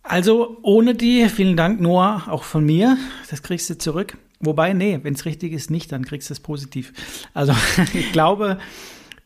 Also 0.07 0.57
ohne 0.61 0.95
die, 0.95 1.27
vielen 1.29 1.57
Dank 1.57 1.81
Noah, 1.81 2.23
auch 2.27 2.43
von 2.43 2.65
mir, 2.65 2.97
das 3.29 3.43
kriegst 3.43 3.69
du 3.69 3.77
zurück. 3.77 4.17
Wobei, 4.39 4.73
nee, 4.73 4.99
wenn 5.03 5.13
es 5.13 5.25
richtig 5.25 5.51
ist, 5.53 5.71
nicht, 5.71 5.91
dann 5.91 6.05
kriegst 6.05 6.29
du 6.29 6.33
es 6.33 6.39
positiv. 6.39 6.93
Also 7.33 7.53
ich 7.93 8.11
glaube, 8.11 8.59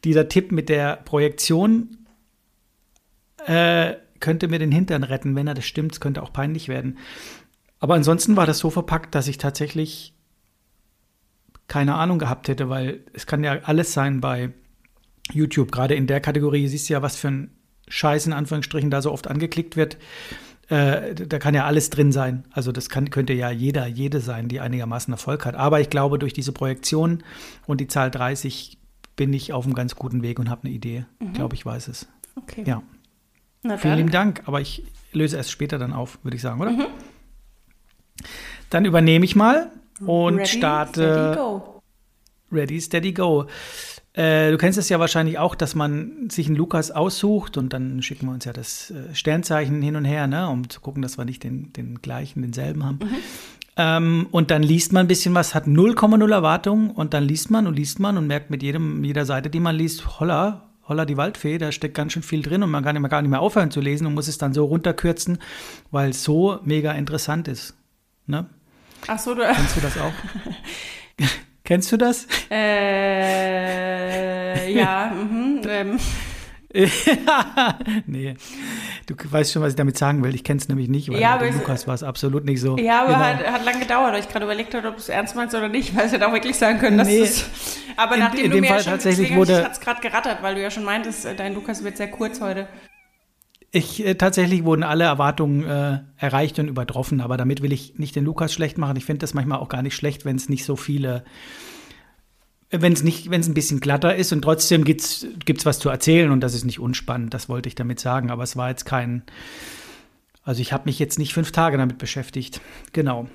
dieser 0.03 0.27
Tipp 0.27 0.51
mit 0.51 0.69
der 0.69 0.95
Projektion 0.97 1.97
äh, 3.45 3.93
könnte 4.19 4.47
mir 4.47 4.59
den 4.59 4.71
Hintern 4.71 5.03
retten, 5.03 5.35
wenn 5.35 5.47
er 5.47 5.53
das 5.53 5.65
stimmt. 5.65 5.99
Könnte 5.99 6.23
auch 6.23 6.33
peinlich 6.33 6.67
werden. 6.67 6.97
Aber 7.79 7.95
ansonsten 7.95 8.35
war 8.37 8.45
das 8.45 8.59
so 8.59 8.69
verpackt, 8.69 9.15
dass 9.15 9.27
ich 9.27 9.37
tatsächlich 9.37 10.13
keine 11.67 11.95
Ahnung 11.95 12.19
gehabt 12.19 12.47
hätte, 12.47 12.69
weil 12.69 13.01
es 13.13 13.25
kann 13.25 13.43
ja 13.43 13.59
alles 13.63 13.93
sein 13.93 14.21
bei 14.21 14.51
YouTube. 15.31 15.71
Gerade 15.71 15.95
in 15.95 16.07
der 16.07 16.21
Kategorie 16.21 16.67
siehst 16.67 16.89
du 16.89 16.93
ja, 16.93 17.01
was 17.01 17.15
für 17.15 17.29
ein 17.29 17.51
Scheiß 17.87 18.27
in 18.27 18.33
Anführungsstrichen 18.33 18.89
da 18.89 19.01
so 19.01 19.11
oft 19.11 19.27
angeklickt 19.27 19.75
wird. 19.75 19.97
Äh, 20.71 21.15
da 21.15 21.37
kann 21.37 21.53
ja 21.53 21.65
alles 21.65 21.89
drin 21.89 22.13
sein. 22.13 22.45
Also 22.51 22.71
das 22.71 22.87
kann, 22.87 23.09
könnte 23.09 23.33
ja 23.33 23.51
jeder, 23.51 23.87
jede 23.87 24.21
sein, 24.21 24.47
die 24.47 24.61
einigermaßen 24.61 25.13
Erfolg 25.13 25.45
hat. 25.45 25.53
Aber 25.53 25.81
ich 25.81 25.89
glaube, 25.89 26.17
durch 26.17 26.31
diese 26.31 26.53
Projektion 26.53 27.23
und 27.67 27.81
die 27.81 27.87
Zahl 27.87 28.09
30 28.09 28.77
bin 29.17 29.33
ich 29.33 29.51
auf 29.51 29.65
einem 29.65 29.73
ganz 29.73 29.97
guten 29.97 30.23
Weg 30.23 30.39
und 30.39 30.49
habe 30.49 30.63
eine 30.63 30.73
Idee. 30.73 31.03
Mhm. 31.19 31.27
Ich 31.27 31.33
glaube, 31.33 31.55
ich 31.55 31.65
weiß 31.65 31.89
es. 31.89 32.07
Okay. 32.37 32.63
Ja. 32.65 32.81
Vielen 33.79 33.97
lieben 33.97 34.11
Dank, 34.11 34.43
aber 34.45 34.61
ich 34.61 34.85
löse 35.11 35.37
es 35.37 35.51
später 35.51 35.77
dann 35.77 35.91
auf, 35.91 36.19
würde 36.23 36.37
ich 36.37 36.41
sagen, 36.41 36.61
oder? 36.61 36.71
Mhm. 36.71 36.87
Dann 38.69 38.85
übernehme 38.85 39.25
ich 39.25 39.35
mal 39.35 39.71
und 40.05 40.37
Ready, 40.37 40.49
starte. 40.49 41.11
Steady, 41.11 41.35
go. 41.35 41.81
Ready, 42.49 42.79
steady, 42.79 43.11
go. 43.11 43.47
Äh, 44.13 44.51
du 44.51 44.57
kennst 44.57 44.77
es 44.77 44.89
ja 44.89 44.99
wahrscheinlich 44.99 45.37
auch, 45.37 45.55
dass 45.55 45.73
man 45.73 46.29
sich 46.29 46.47
einen 46.47 46.57
Lukas 46.57 46.91
aussucht 46.91 47.57
und 47.57 47.71
dann 47.71 48.01
schicken 48.01 48.25
wir 48.25 48.33
uns 48.33 48.43
ja 48.43 48.51
das 48.51 48.91
äh, 48.91 49.15
Sternzeichen 49.15 49.81
hin 49.81 49.95
und 49.95 50.03
her, 50.03 50.27
ne, 50.27 50.49
um 50.49 50.69
zu 50.69 50.81
gucken, 50.81 51.01
dass 51.01 51.17
wir 51.17 51.23
nicht 51.23 51.43
den, 51.43 51.71
den 51.73 52.01
gleichen, 52.01 52.41
denselben 52.41 52.83
haben. 52.83 52.99
Mhm. 53.01 53.15
Ähm, 53.77 54.27
und 54.31 54.51
dann 54.51 54.63
liest 54.63 54.91
man 54.91 55.05
ein 55.05 55.07
bisschen 55.07 55.33
was, 55.33 55.55
hat 55.55 55.65
0,0 55.65 56.29
Erwartungen 56.29 56.91
und 56.91 57.13
dann 57.13 57.23
liest 57.23 57.51
man 57.51 57.67
und 57.67 57.75
liest 57.75 57.99
man 57.99 58.17
und 58.17 58.27
merkt 58.27 58.49
mit 58.49 58.63
jedem, 58.63 59.03
jeder 59.05 59.25
Seite, 59.25 59.49
die 59.49 59.61
man 59.61 59.77
liest, 59.77 60.19
holla, 60.19 60.69
holla 60.89 61.05
die 61.05 61.15
Waldfee, 61.15 61.57
da 61.57 61.71
steckt 61.71 61.95
ganz 61.95 62.11
schön 62.11 62.23
viel 62.23 62.41
drin 62.41 62.63
und 62.63 62.69
man 62.69 62.83
kann 62.83 62.97
immer 62.97 63.07
gar 63.07 63.21
nicht 63.21 63.31
mehr 63.31 63.39
aufhören 63.39 63.71
zu 63.71 63.79
lesen 63.79 64.07
und 64.07 64.13
muss 64.13 64.27
es 64.27 64.37
dann 64.37 64.53
so 64.53 64.65
runterkürzen, 64.65 65.37
weil 65.89 66.09
es 66.09 66.23
so 66.23 66.59
mega 66.65 66.91
interessant 66.91 67.47
ist. 67.47 67.75
Ne? 68.27 68.45
Ach 69.07 69.19
so, 69.19 69.33
du. 69.33 69.41
Kennst 69.41 69.77
du 69.77 69.81
das 69.81 69.97
auch? 69.97 70.13
Kennst 71.71 71.89
du 71.89 71.95
das? 71.95 72.27
Äh, 72.51 72.59
ja, 74.73 75.09
mhm, 75.09 75.61
ähm. 75.69 75.97
nee, 78.05 78.35
du 79.05 79.15
weißt 79.15 79.53
schon, 79.53 79.61
was 79.61 79.69
ich 79.69 79.77
damit 79.77 79.97
sagen 79.97 80.21
will. 80.21 80.35
Ich 80.35 80.43
kenne 80.43 80.59
es 80.59 80.67
nämlich 80.67 80.89
nicht, 80.89 81.09
weil 81.09 81.21
ja, 81.21 81.37
mit 81.37 81.53
Lukas 81.53 81.87
war 81.87 81.93
es 81.93 82.03
absolut 82.03 82.43
nicht 82.43 82.59
so. 82.59 82.77
Ja, 82.77 83.03
aber 83.03 83.13
genau. 83.13 83.23
hat, 83.23 83.47
hat 83.53 83.63
lange 83.63 83.79
gedauert, 83.79 84.11
weil 84.11 84.19
ich 84.19 84.27
gerade 84.27 84.43
überlegt 84.43 84.75
habe, 84.75 84.85
ob 84.89 84.95
du 84.95 84.99
es 84.99 85.07
ernst 85.07 85.33
meinst 85.37 85.55
oder 85.55 85.69
nicht, 85.69 85.95
weil 85.95 86.07
es 86.07 86.11
hätte 86.11 86.27
auch 86.27 86.33
wirklich 86.33 86.57
sagen 86.57 86.77
können, 86.77 86.97
dass 86.97 87.07
nee. 87.07 87.21
es. 87.21 87.45
Aber 87.95 88.17
nachdem 88.17 88.39
in, 88.39 88.45
in 88.47 88.51
du 88.51 88.57
mir 88.59 88.67
Fall 88.67 88.77
ja 88.79 88.83
schon 88.83 88.91
tatsächlich 88.91 89.33
wurde, 89.33 89.63
hat 89.63 89.71
es 89.71 89.79
gerade 89.79 90.01
gerattert, 90.01 90.43
weil 90.43 90.55
du 90.55 90.61
ja 90.61 90.71
schon 90.71 90.83
meintest, 90.83 91.23
äh, 91.23 91.35
dein 91.35 91.55
Lukas 91.55 91.85
wird 91.85 91.95
sehr 91.95 92.11
kurz 92.11 92.41
heute. 92.41 92.67
Ich, 93.73 94.05
äh, 94.05 94.15
tatsächlich 94.15 94.65
wurden 94.65 94.83
alle 94.83 95.05
Erwartungen 95.05 95.63
äh, 95.63 95.99
erreicht 96.17 96.59
und 96.59 96.67
übertroffen, 96.67 97.21
aber 97.21 97.37
damit 97.37 97.61
will 97.61 97.71
ich 97.71 97.97
nicht 97.97 98.15
den 98.17 98.25
Lukas 98.25 98.53
schlecht 98.53 98.77
machen. 98.77 98.97
Ich 98.97 99.05
finde 99.05 99.19
das 99.19 99.33
manchmal 99.33 99.59
auch 99.59 99.69
gar 99.69 99.81
nicht 99.81 99.95
schlecht, 99.95 100.25
wenn 100.25 100.35
es 100.35 100.49
nicht 100.49 100.65
so 100.65 100.75
viele, 100.75 101.23
wenn 102.69 102.91
es 102.91 103.01
nicht, 103.01 103.29
wenn 103.29 103.39
es 103.39 103.47
ein 103.47 103.53
bisschen 103.53 103.79
glatter 103.79 104.13
ist 104.13 104.33
und 104.33 104.41
trotzdem 104.41 104.83
gibt 104.83 105.01
es 105.01 105.65
was 105.65 105.79
zu 105.79 105.87
erzählen 105.87 106.31
und 106.31 106.41
das 106.41 106.53
ist 106.53 106.65
nicht 106.65 106.79
unspannend, 106.79 107.33
das 107.33 107.47
wollte 107.47 107.69
ich 107.69 107.75
damit 107.75 108.01
sagen. 108.01 108.29
Aber 108.29 108.43
es 108.43 108.57
war 108.57 108.69
jetzt 108.69 108.85
kein, 108.85 109.23
also 110.43 110.61
ich 110.61 110.73
habe 110.73 110.83
mich 110.85 110.99
jetzt 110.99 111.17
nicht 111.17 111.33
fünf 111.33 111.53
Tage 111.53 111.77
damit 111.77 111.97
beschäftigt. 111.97 112.59
Genau. 112.91 113.27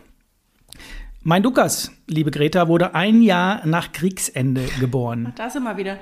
Mein 1.23 1.43
Lukas, 1.43 1.91
liebe 2.07 2.31
Greta, 2.31 2.69
wurde 2.69 2.95
ein 2.95 3.23
Jahr 3.23 3.67
nach 3.67 3.91
Kriegsende 3.93 4.69
geboren. 4.81 5.33
Da 5.37 5.49
sind 5.49 5.65
wir 5.65 5.79
wieder. 5.79 5.99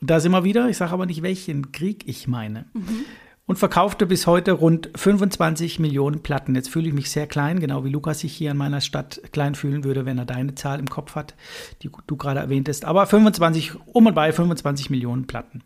Da 0.00 0.20
sind 0.20 0.32
wir 0.32 0.44
wieder. 0.44 0.68
Ich 0.68 0.78
sage 0.78 0.92
aber 0.92 1.06
nicht, 1.06 1.22
welchen 1.22 1.72
Krieg 1.72 2.04
ich 2.06 2.26
meine. 2.26 2.66
Mhm. 2.72 3.04
und 3.50 3.56
verkaufte 3.56 4.06
bis 4.06 4.28
heute 4.28 4.52
rund 4.52 4.90
25 4.94 5.80
Millionen 5.80 6.22
Platten. 6.22 6.54
Jetzt 6.54 6.70
fühle 6.70 6.86
ich 6.86 6.94
mich 6.94 7.10
sehr 7.10 7.26
klein, 7.26 7.58
genau 7.58 7.84
wie 7.84 7.90
Lukas 7.90 8.20
sich 8.20 8.32
hier 8.32 8.52
in 8.52 8.56
meiner 8.56 8.80
Stadt 8.80 9.20
klein 9.32 9.56
fühlen 9.56 9.82
würde, 9.82 10.06
wenn 10.06 10.18
er 10.18 10.24
deine 10.24 10.54
Zahl 10.54 10.78
im 10.78 10.88
Kopf 10.88 11.16
hat, 11.16 11.34
die 11.82 11.90
du 12.06 12.16
gerade 12.16 12.38
erwähntest. 12.38 12.84
Aber 12.84 13.08
25, 13.08 13.72
um 13.86 14.06
und 14.06 14.14
bei 14.14 14.32
25 14.32 14.88
Millionen 14.90 15.26
Platten. 15.26 15.64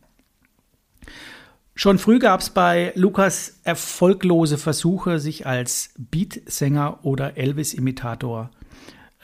Schon 1.74 1.98
früh 1.98 2.18
gab 2.20 2.40
es 2.40 2.48
bei 2.48 2.92
Lukas 2.94 3.60
erfolglose 3.64 4.56
Versuche, 4.56 5.18
sich 5.18 5.46
als 5.46 5.92
Beatsänger 5.98 7.00
oder 7.02 7.36
Elvis-Imitator 7.36 8.50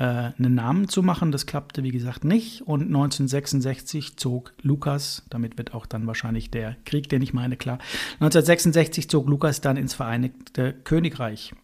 äh, 0.01 0.33
einen 0.37 0.55
Namen 0.55 0.89
zu 0.89 1.03
machen. 1.03 1.31
Das 1.31 1.47
klappte, 1.47 1.85
wie 1.85 1.93
gesagt, 1.93 2.25
nicht. 2.25 2.63
Und 2.63 2.87
1966 2.87 4.17
zog 4.17 4.53
Lukas, 4.63 5.25
damit 5.31 5.59
wird 5.59 5.75
auch 5.75 5.87
dann 5.87 6.07
wahrscheinlich 6.07 6.51
der 6.51 6.77
Krieg, 6.85 7.09
den 7.09 7.23
ich 7.23 7.33
meine, 7.33 7.57
klar. 7.57 7.79
1966 8.15 9.09
zog 9.09 9.29
Lukas 9.29 9.61
dann 9.61 9.77
ins 9.77 9.95
Vereinigte 9.95 10.73
Königreich. 10.85 11.55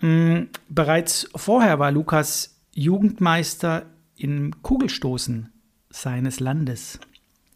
Mhm, 0.00 0.48
bereits 0.68 1.30
vorher 1.34 1.78
war 1.78 1.92
Lukas 1.92 2.60
Jugendmeister 2.72 3.86
im 4.16 4.62
Kugelstoßen 4.62 5.48
seines 5.88 6.40
Landes 6.40 6.98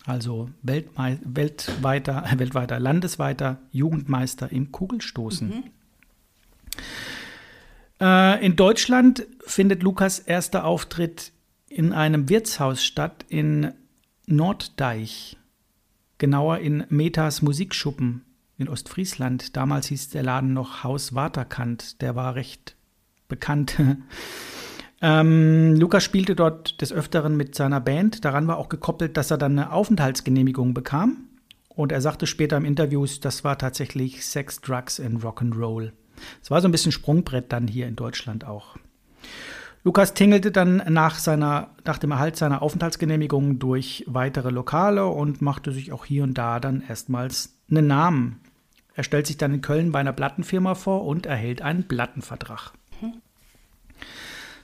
also 0.06 0.48
Weltmei 0.62 1.18
weltweiter, 1.22 2.24
weltweiter, 2.36 2.80
landesweiter 2.80 3.58
Jugendmeister 3.70 4.50
im 4.50 4.72
Kugelstoßen. 4.72 5.48
Mhm. 5.48 5.62
Äh, 8.00 8.44
in 8.44 8.56
Deutschland 8.56 9.26
findet 9.46 9.82
Lukas 9.82 10.18
erster 10.18 10.64
Auftritt 10.64 11.32
in 11.68 11.92
einem 11.92 12.28
Wirtshaus 12.28 12.82
statt 12.82 13.24
in 13.28 13.72
Norddeich, 14.26 15.36
genauer 16.18 16.58
in 16.58 16.84
Metas 16.88 17.42
Musikschuppen 17.42 18.24
in 18.58 18.68
Ostfriesland. 18.68 19.56
Damals 19.56 19.86
hieß 19.86 20.10
der 20.10 20.22
Laden 20.22 20.52
noch 20.52 20.84
Haus 20.84 21.14
Waterkant, 21.14 22.00
der 22.00 22.16
war 22.16 22.34
recht 22.34 22.76
bekannt. 23.28 23.76
Ähm, 25.02 25.76
Lukas 25.76 26.04
spielte 26.04 26.36
dort 26.36 26.82
des 26.82 26.92
Öfteren 26.92 27.34
mit 27.34 27.54
seiner 27.54 27.80
Band. 27.80 28.24
Daran 28.24 28.46
war 28.46 28.58
auch 28.58 28.68
gekoppelt, 28.68 29.16
dass 29.16 29.30
er 29.30 29.38
dann 29.38 29.52
eine 29.52 29.72
Aufenthaltsgenehmigung 29.72 30.74
bekam. 30.74 31.28
Und 31.70 31.90
er 31.90 32.02
sagte 32.02 32.26
später 32.26 32.58
im 32.58 32.66
Interview, 32.66 33.06
das 33.22 33.42
war 33.42 33.56
tatsächlich 33.56 34.26
Sex, 34.26 34.60
Drugs 34.60 35.00
and 35.00 35.24
Rock'n'Roll. 35.24 35.92
Es 36.42 36.50
war 36.50 36.60
so 36.60 36.68
ein 36.68 36.72
bisschen 36.72 36.92
Sprungbrett 36.92 37.52
dann 37.52 37.66
hier 37.66 37.86
in 37.86 37.96
Deutschland 37.96 38.44
auch. 38.44 38.76
Lukas 39.82 40.12
tingelte 40.12 40.52
dann 40.52 40.82
nach, 40.88 41.18
seiner, 41.18 41.70
nach 41.84 41.98
dem 41.98 42.10
Erhalt 42.10 42.36
seiner 42.36 42.60
Aufenthaltsgenehmigung 42.60 43.58
durch 43.58 44.04
weitere 44.06 44.50
Lokale 44.50 45.06
und 45.06 45.40
machte 45.40 45.72
sich 45.72 45.92
auch 45.92 46.04
hier 46.04 46.22
und 46.22 46.34
da 46.34 46.60
dann 46.60 46.82
erstmals 46.86 47.56
einen 47.70 47.86
Namen. 47.86 48.40
Er 48.94 49.04
stellt 49.04 49.26
sich 49.26 49.38
dann 49.38 49.54
in 49.54 49.62
Köln 49.62 49.92
bei 49.92 50.00
einer 50.00 50.12
Plattenfirma 50.12 50.74
vor 50.74 51.06
und 51.06 51.24
erhält 51.24 51.62
einen 51.62 51.88
Plattenvertrag. 51.88 52.72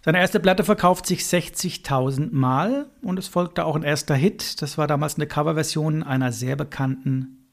Seine 0.05 0.21
erste 0.21 0.39
Platte 0.39 0.63
verkauft 0.63 1.07
sich 1.07 1.23
60.000 1.23 2.29
Mal 2.33 2.87
und 3.03 3.19
es 3.19 3.27
folgte 3.27 3.65
auch 3.65 3.75
ein 3.75 3.83
erster 3.83 4.15
Hit. 4.15 4.61
Das 4.63 4.79
war 4.79 4.87
damals 4.87 5.17
eine 5.17 5.27
Coverversion 5.27 6.03
einer 6.03 6.31
sehr 6.31 6.55
bekannten 6.55 7.49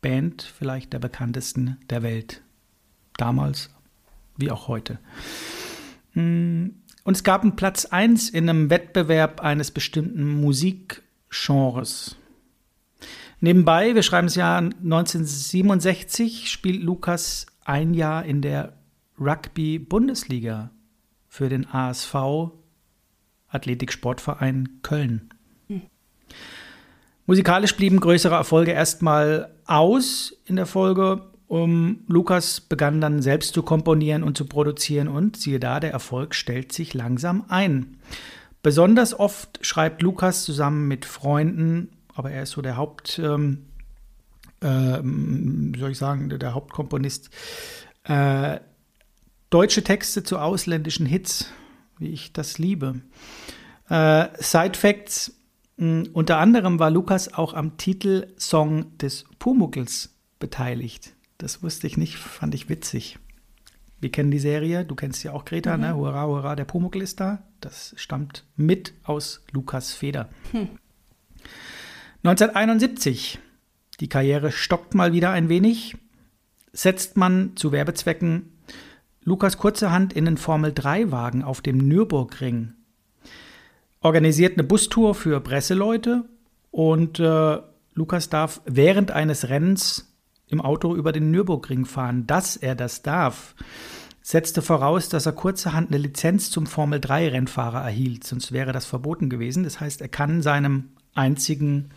Band, 0.00 0.42
vielleicht 0.42 0.92
der 0.92 0.98
bekanntesten 0.98 1.76
der 1.90 2.02
Welt. 2.02 2.40
Damals 3.20 3.68
wie 4.38 4.50
auch 4.50 4.66
heute. 4.68 4.98
Hm, 6.12 6.74
und 7.04 7.16
es 7.16 7.22
gab 7.22 7.42
einen 7.42 7.56
Platz 7.56 7.84
1 7.84 8.30
in 8.30 8.48
einem 8.48 8.70
Wettbewerb 8.70 9.42
eines 9.42 9.70
bestimmten 9.70 10.26
Musikgenres. 10.40 12.16
Nebenbei, 13.40 13.94
wir 13.94 14.02
schreiben 14.02 14.26
das 14.26 14.36
Jahr 14.36 14.58
1967, 14.58 16.50
spielt 16.50 16.82
Lukas 16.82 17.46
ein 17.64 17.92
Jahr 17.92 18.24
in 18.24 18.40
der 18.40 18.72
Rugby-Bundesliga 19.18 20.70
für 21.28 21.48
den 21.48 21.66
ASV 21.66 22.14
Athletik-Sportverein 23.48 24.80
Köln. 24.82 25.28
Musikalisch 27.26 27.76
blieben 27.76 28.00
größere 28.00 28.34
Erfolge 28.34 28.72
erstmal 28.72 29.54
aus 29.66 30.36
in 30.46 30.56
der 30.56 30.66
Folge. 30.66 31.30
Um, 31.50 32.04
Lukas 32.06 32.60
begann 32.60 33.00
dann 33.00 33.22
selbst 33.22 33.54
zu 33.54 33.64
komponieren 33.64 34.22
und 34.22 34.36
zu 34.36 34.44
produzieren 34.44 35.08
und 35.08 35.36
siehe 35.36 35.58
da, 35.58 35.80
der 35.80 35.90
Erfolg 35.90 36.36
stellt 36.36 36.70
sich 36.70 36.94
langsam 36.94 37.44
ein. 37.48 37.96
Besonders 38.62 39.18
oft 39.18 39.58
schreibt 39.60 40.00
Lukas 40.00 40.44
zusammen 40.44 40.86
mit 40.86 41.04
Freunden, 41.04 41.88
aber 42.14 42.30
er 42.30 42.44
ist 42.44 42.52
so 42.52 42.62
der 42.62 42.76
Haupt, 42.76 43.18
ähm, 43.18 43.64
äh, 44.60 45.00
wie 45.02 45.80
soll 45.80 45.90
ich 45.90 45.98
sagen, 45.98 46.28
der 46.28 46.54
Hauptkomponist 46.54 47.30
äh, 48.04 48.60
Deutsche 49.50 49.82
Texte 49.82 50.22
zu 50.22 50.38
ausländischen 50.38 51.04
Hits, 51.04 51.46
wie 51.98 52.10
ich 52.10 52.32
das 52.32 52.58
liebe. 52.58 53.00
Äh, 53.88 54.28
Side 54.38 54.78
Facts: 54.78 55.34
mh, 55.78 56.10
Unter 56.12 56.38
anderem 56.38 56.78
war 56.78 56.92
Lukas 56.92 57.34
auch 57.34 57.54
am 57.54 57.76
Titelsong 57.76 58.96
des 58.98 59.24
Pumuckls 59.40 60.14
beteiligt. 60.38 61.16
Das 61.40 61.62
wusste 61.62 61.86
ich 61.86 61.96
nicht, 61.96 62.18
fand 62.18 62.54
ich 62.54 62.68
witzig. 62.68 63.18
Wir 63.98 64.12
kennen 64.12 64.30
die 64.30 64.38
Serie, 64.38 64.84
du 64.84 64.94
kennst 64.94 65.24
ja 65.24 65.32
auch 65.32 65.46
Greta, 65.46 65.76
mhm. 65.76 65.82
ne? 65.82 65.96
Hurra, 65.96 66.26
hurra, 66.26 66.54
der 66.54 66.66
Pumuckl 66.66 67.00
ist 67.00 67.18
da. 67.18 67.42
Das 67.60 67.94
stammt 67.96 68.44
mit 68.56 68.92
aus 69.04 69.42
Lukas 69.50 69.94
Feder. 69.94 70.28
Hm. 70.52 70.68
1971. 72.22 73.38
Die 74.00 74.08
Karriere 74.08 74.52
stockt 74.52 74.94
mal 74.94 75.14
wieder 75.14 75.30
ein 75.30 75.48
wenig. 75.48 75.96
Setzt 76.72 77.16
man 77.16 77.56
zu 77.56 77.72
Werbezwecken 77.72 78.52
Lukas 79.24 79.56
kurzerhand 79.56 80.12
in 80.12 80.26
den 80.26 80.36
Formel-3-Wagen 80.36 81.42
auf 81.42 81.62
dem 81.62 81.78
Nürburgring, 81.78 82.72
organisiert 84.00 84.54
eine 84.54 84.64
Bustour 84.64 85.14
für 85.14 85.40
Presseleute 85.40 86.24
und 86.70 87.18
äh, 87.18 87.58
Lukas 87.94 88.28
darf 88.28 88.60
während 88.64 89.10
eines 89.10 89.48
Rennens 89.48 90.09
im 90.50 90.60
Auto 90.60 90.94
über 90.94 91.12
den 91.12 91.30
Nürburgring 91.30 91.86
fahren. 91.86 92.26
Dass 92.26 92.56
er 92.56 92.74
das 92.74 93.02
darf, 93.02 93.54
setzte 94.22 94.62
voraus, 94.62 95.08
dass 95.08 95.26
er 95.26 95.32
kurzerhand 95.32 95.88
eine 95.88 95.98
Lizenz 95.98 96.50
zum 96.50 96.66
Formel-3-Rennfahrer 96.66 97.82
erhielt, 97.82 98.24
sonst 98.24 98.52
wäre 98.52 98.72
das 98.72 98.86
verboten 98.86 99.30
gewesen. 99.30 99.64
Das 99.64 99.80
heißt, 99.80 100.00
er 100.00 100.08
kann 100.08 100.42
seinem 100.42 100.90
einzigen 101.14 101.90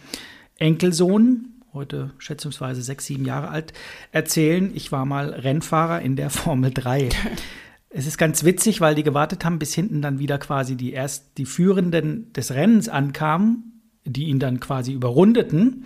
Enkelsohn, 0.57 1.49
heute 1.73 2.11
schätzungsweise 2.19 2.81
sechs, 2.81 3.05
sieben 3.05 3.25
Jahre 3.25 3.49
alt, 3.49 3.73
erzählen, 4.11 4.71
ich 4.73 4.91
war 4.91 5.05
mal 5.05 5.29
Rennfahrer 5.29 6.01
in 6.01 6.15
der 6.15 6.29
Formel 6.29 6.71
3. 6.71 7.09
es 7.89 8.07
ist 8.07 8.17
ganz 8.17 8.43
witzig, 8.43 8.81
weil 8.81 8.95
die 8.95 9.03
gewartet 9.03 9.43
haben, 9.45 9.59
bis 9.59 9.73
hinten 9.73 10.01
dann 10.01 10.19
wieder 10.19 10.37
quasi 10.37 10.75
die 10.75 10.93
erst 10.93 11.37
die 11.37 11.45
Führenden 11.45 12.31
des 12.33 12.51
Rennens 12.51 12.89
ankamen, 12.89 13.81
die 14.05 14.25
ihn 14.25 14.39
dann 14.39 14.59
quasi 14.59 14.93
überrundeten. 14.93 15.85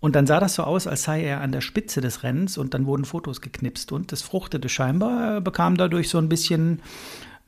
Und 0.00 0.14
dann 0.14 0.26
sah 0.26 0.38
das 0.38 0.54
so 0.54 0.62
aus, 0.62 0.86
als 0.86 1.02
sei 1.02 1.24
er 1.24 1.40
an 1.40 1.52
der 1.52 1.60
Spitze 1.60 2.00
des 2.00 2.22
Rennens 2.22 2.56
und 2.56 2.74
dann 2.74 2.86
wurden 2.86 3.04
Fotos 3.04 3.40
geknipst 3.40 3.90
und 3.90 4.12
das 4.12 4.22
fruchtete 4.22 4.68
scheinbar, 4.68 5.34
er 5.34 5.40
bekam 5.40 5.76
dadurch 5.76 6.08
so 6.08 6.18
ein 6.18 6.28
bisschen 6.28 6.80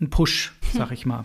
einen 0.00 0.10
Push, 0.10 0.52
sag 0.72 0.90
ich 0.90 1.06
mal. 1.06 1.24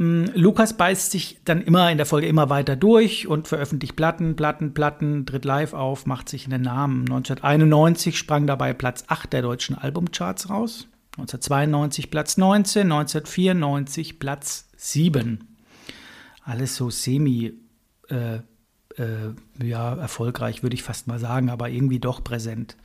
Hm, 0.00 0.30
Lukas 0.34 0.76
beißt 0.76 1.10
sich 1.10 1.40
dann 1.44 1.60
immer 1.60 1.90
in 1.90 1.98
der 1.98 2.06
Folge 2.06 2.26
immer 2.26 2.48
weiter 2.48 2.74
durch 2.74 3.28
und 3.28 3.48
veröffentlicht 3.48 3.96
Platten, 3.96 4.34
Platten, 4.34 4.72
Platten, 4.72 5.26
tritt 5.26 5.44
live 5.44 5.74
auf, 5.74 6.06
macht 6.06 6.28
sich 6.28 6.46
einen 6.46 6.62
Namen. 6.62 7.02
1991 7.02 8.16
sprang 8.16 8.46
dabei 8.46 8.72
Platz 8.72 9.04
8 9.08 9.32
der 9.32 9.42
deutschen 9.42 9.76
Albumcharts 9.76 10.48
raus. 10.48 10.88
1992 11.18 12.10
Platz 12.10 12.38
19, 12.38 12.92
1994 12.92 14.18
Platz 14.18 14.68
7. 14.76 15.46
Alles 16.44 16.76
so 16.76 16.88
semi 16.88 17.52
äh, 18.08 18.38
äh, 19.00 19.64
ja, 19.64 19.94
erfolgreich, 19.94 20.62
würde 20.62 20.74
ich 20.74 20.82
fast 20.82 21.06
mal 21.06 21.18
sagen, 21.18 21.50
aber 21.50 21.70
irgendwie 21.70 21.98
doch 21.98 22.22
präsent. 22.22 22.76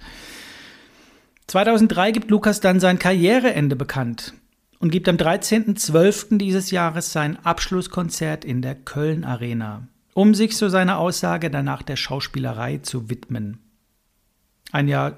2003 1.47 2.11
gibt 2.11 2.31
Lukas 2.31 2.59
dann 2.59 2.79
sein 2.79 2.97
Karriereende 2.97 3.75
bekannt 3.75 4.33
und 4.79 4.91
gibt 4.91 5.07
am 5.07 5.17
13.12. 5.17 6.37
dieses 6.37 6.71
Jahres 6.71 7.11
sein 7.11 7.37
Abschlusskonzert 7.45 8.45
in 8.45 8.61
der 8.61 8.75
Köln 8.75 9.23
Arena, 9.23 9.87
um 10.13 10.33
sich 10.33 10.57
so 10.57 10.69
seiner 10.69 10.97
Aussage 10.97 11.51
danach 11.51 11.83
der 11.83 11.97
Schauspielerei 11.97 12.79
zu 12.79 13.09
widmen. 13.09 13.59
Ein 14.71 14.87
Jahr 14.87 15.17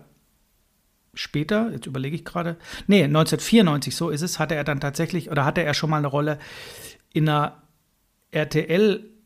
später, 1.13 1.71
jetzt 1.71 1.87
überlege 1.87 2.15
ich 2.15 2.25
gerade, 2.25 2.57
nee, 2.87 3.03
1994, 3.03 3.95
so 3.95 4.09
ist 4.09 4.21
es, 4.21 4.39
hatte 4.39 4.55
er 4.55 4.63
dann 4.63 4.79
tatsächlich, 4.79 5.31
oder 5.31 5.45
hatte 5.45 5.63
er 5.63 5.73
schon 5.73 5.89
mal 5.89 5.97
eine 5.97 6.07
Rolle 6.07 6.39
in 7.13 7.29
einer 7.29 7.61
RTL- 8.33 9.16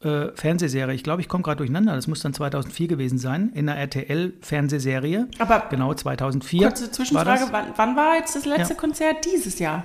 äh, 0.00 0.28
Fernsehserie. 0.34 0.94
Ich 0.94 1.02
glaube, 1.02 1.22
ich 1.22 1.28
komme 1.28 1.42
gerade 1.42 1.58
durcheinander. 1.58 1.94
Das 1.94 2.06
muss 2.06 2.20
dann 2.20 2.32
2004 2.32 2.88
gewesen 2.88 3.18
sein, 3.18 3.50
in 3.54 3.68
einer 3.68 3.78
RTL-Fernsehserie. 3.80 5.28
Aber 5.38 5.66
genau 5.70 5.92
2004. 5.92 6.68
Kurze 6.68 6.90
Zwischenfrage: 6.90 7.48
wann, 7.50 7.66
wann, 7.76 7.96
war 7.96 8.16
jetzt 8.16 8.36
das 8.36 8.44
letzte 8.44 8.74
ja. 8.74 8.80
Konzert 8.80 9.24
dieses 9.24 9.58
Jahr? 9.58 9.82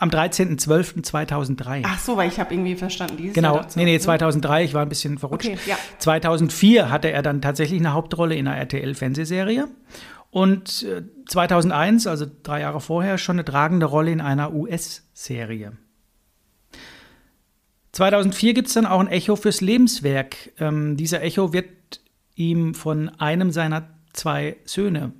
Am 0.00 0.10
13.12.2003. 0.10 1.82
Ach 1.84 1.98
so, 1.98 2.16
weil 2.16 2.28
ich 2.28 2.38
habe 2.38 2.54
irgendwie 2.54 2.76
verstanden, 2.76 3.16
dieses 3.16 3.34
Genau, 3.34 3.54
Jahr 3.54 3.64
dazu. 3.64 3.80
nee, 3.80 3.84
nee, 3.84 3.98
2003, 3.98 4.62
ich 4.62 4.72
war 4.72 4.82
ein 4.82 4.88
bisschen 4.88 5.18
verrutscht. 5.18 5.48
Okay, 5.48 5.58
ja. 5.66 5.76
2004 5.98 6.88
hatte 6.88 7.10
er 7.10 7.22
dann 7.22 7.42
tatsächlich 7.42 7.80
eine 7.80 7.94
Hauptrolle 7.94 8.36
in 8.36 8.46
einer 8.46 8.56
RTL-Fernsehserie. 8.58 9.66
Und 10.30 10.84
äh, 10.84 11.02
2001, 11.26 12.06
also 12.06 12.26
drei 12.44 12.60
Jahre 12.60 12.80
vorher, 12.80 13.18
schon 13.18 13.36
eine 13.36 13.44
tragende 13.44 13.86
Rolle 13.86 14.12
in 14.12 14.20
einer 14.20 14.54
US-Serie. 14.54 15.72
2004 17.98 18.54
gibt 18.54 18.68
es 18.68 18.74
dann 18.74 18.86
auch 18.86 19.00
ein 19.00 19.08
Echo 19.08 19.34
fürs 19.34 19.60
Lebenswerk. 19.60 20.52
Ähm, 20.60 20.96
dieser 20.96 21.20
Echo 21.20 21.52
wird 21.52 21.66
ihm 22.36 22.74
von 22.74 23.08
einem 23.18 23.50
seiner 23.50 23.88
zwei 24.12 24.56
Söhne 24.64 25.10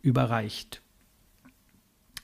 überreicht. 0.00 0.80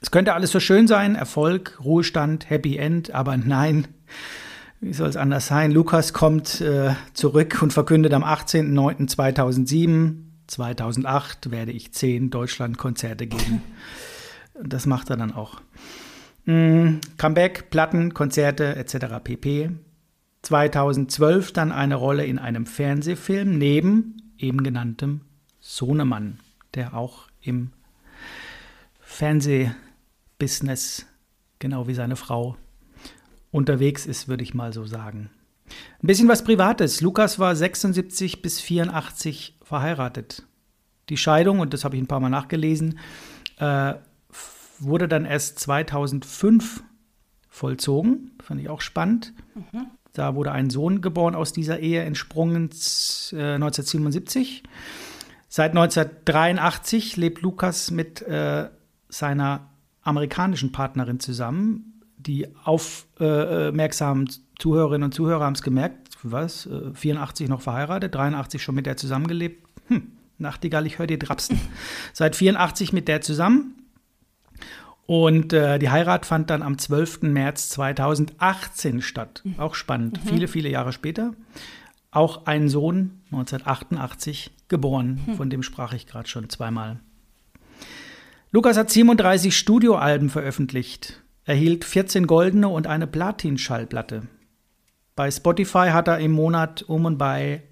Es 0.00 0.10
könnte 0.10 0.32
alles 0.32 0.52
so 0.52 0.60
schön 0.60 0.88
sein, 0.88 1.16
Erfolg, 1.16 1.78
Ruhestand, 1.84 2.48
Happy 2.48 2.78
End, 2.78 3.10
aber 3.10 3.36
nein, 3.36 3.88
wie 4.80 4.94
soll 4.94 5.10
es 5.10 5.18
anders 5.18 5.48
sein? 5.48 5.70
Lukas 5.70 6.14
kommt 6.14 6.62
äh, 6.62 6.94
zurück 7.12 7.60
und 7.60 7.74
verkündet 7.74 8.14
am 8.14 8.24
18.09.2007, 8.24 10.14
2008 10.46 11.50
werde 11.50 11.72
ich 11.72 11.92
zehn 11.92 12.30
Deutschland-Konzerte 12.30 13.26
geben. 13.26 13.60
Das 14.62 14.86
macht 14.86 15.10
er 15.10 15.18
dann 15.18 15.34
auch. 15.34 15.60
Mm, 16.46 17.00
Comeback, 17.18 17.68
Platten, 17.68 18.14
Konzerte 18.14 18.76
etc. 18.76 18.96
pp. 19.22 19.72
2012 20.42 21.52
dann 21.52 21.72
eine 21.72 21.96
Rolle 21.96 22.24
in 22.24 22.38
einem 22.38 22.66
Fernsehfilm 22.66 23.58
neben 23.58 24.32
eben 24.38 24.62
genanntem 24.62 25.22
Sohnemann, 25.60 26.38
der 26.74 26.94
auch 26.94 27.28
im 27.42 27.72
Fernsehbusiness, 29.00 31.06
genau 31.58 31.88
wie 31.88 31.94
seine 31.94 32.16
Frau, 32.16 32.56
unterwegs 33.50 34.06
ist, 34.06 34.28
würde 34.28 34.42
ich 34.42 34.54
mal 34.54 34.72
so 34.72 34.86
sagen. 34.86 35.30
Ein 36.02 36.06
bisschen 36.06 36.28
was 36.28 36.44
Privates. 36.44 37.00
Lukas 37.00 37.38
war 37.38 37.54
76 37.54 38.42
bis 38.42 38.60
84 38.60 39.58
verheiratet. 39.62 40.44
Die 41.08 41.16
Scheidung, 41.16 41.60
und 41.60 41.74
das 41.74 41.84
habe 41.84 41.96
ich 41.96 42.02
ein 42.02 42.06
paar 42.06 42.20
Mal 42.20 42.30
nachgelesen, 42.30 42.98
äh, 43.58 43.94
wurde 44.78 45.08
dann 45.08 45.24
erst 45.24 45.58
2005 45.58 46.82
vollzogen. 47.48 48.32
Fand 48.42 48.60
ich 48.60 48.68
auch 48.68 48.80
spannend. 48.80 49.34
Mhm. 49.54 49.86
Da 50.20 50.34
wurde 50.34 50.52
ein 50.52 50.68
Sohn 50.68 51.00
geboren 51.00 51.34
aus 51.34 51.54
dieser 51.54 51.78
Ehe, 51.78 52.02
entsprungen 52.02 52.64
äh, 53.32 53.54
1977. 53.54 54.62
Seit 55.48 55.70
1983 55.70 57.16
lebt 57.16 57.40
Lukas 57.40 57.90
mit 57.90 58.20
äh, 58.20 58.68
seiner 59.08 59.70
amerikanischen 60.02 60.72
Partnerin 60.72 61.20
zusammen. 61.20 62.02
Die 62.18 62.48
aufmerksamen 62.64 64.28
Zuhörerinnen 64.58 65.04
und 65.04 65.14
Zuhörer 65.14 65.46
haben 65.46 65.54
es 65.54 65.62
gemerkt, 65.62 66.10
was, 66.22 66.66
äh, 66.66 66.92
84 66.92 67.48
noch 67.48 67.62
verheiratet, 67.62 68.14
83 68.14 68.62
schon 68.62 68.74
mit 68.74 68.84
der 68.84 68.98
zusammengelebt. 68.98 69.66
Hm, 69.88 70.12
Nachtigall, 70.36 70.84
ich 70.84 70.98
höre 70.98 71.06
dir 71.06 71.18
drapsen. 71.18 71.58
Seit 72.12 72.36
84 72.36 72.92
mit 72.92 73.08
der 73.08 73.22
zusammen. 73.22 73.79
Und 75.06 75.52
äh, 75.52 75.78
die 75.78 75.90
Heirat 75.90 76.24
fand 76.24 76.50
dann 76.50 76.62
am 76.62 76.78
12. 76.78 77.22
März 77.22 77.68
2018 77.70 79.02
statt. 79.02 79.42
Auch 79.58 79.74
spannend. 79.74 80.24
Mhm. 80.24 80.28
Viele, 80.28 80.48
viele 80.48 80.68
Jahre 80.68 80.92
später. 80.92 81.32
Auch 82.12 82.46
ein 82.46 82.68
Sohn 82.68 83.20
1988 83.32 84.52
geboren. 84.68 85.20
Mhm. 85.26 85.34
Von 85.34 85.50
dem 85.50 85.62
sprach 85.62 85.92
ich 85.92 86.06
gerade 86.06 86.28
schon 86.28 86.48
zweimal. 86.48 87.00
Lukas 88.52 88.76
hat 88.76 88.90
37 88.90 89.56
Studioalben 89.56 90.28
veröffentlicht, 90.28 91.22
erhielt 91.44 91.84
14 91.84 92.26
goldene 92.26 92.68
und 92.68 92.88
eine 92.88 93.06
Platin-Schallplatte. 93.06 94.22
Bei 95.14 95.30
Spotify 95.30 95.90
hat 95.92 96.08
er 96.08 96.18
im 96.18 96.32
Monat 96.32 96.82
um 96.82 97.04
und 97.04 97.16
bei 97.16 97.62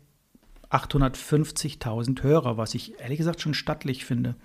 850.000 0.70 2.22
Hörer, 2.22 2.58
was 2.58 2.74
ich 2.74 3.00
ehrlich 3.00 3.18
gesagt 3.18 3.40
schon 3.40 3.54
stattlich 3.54 4.04
finde. 4.04 4.36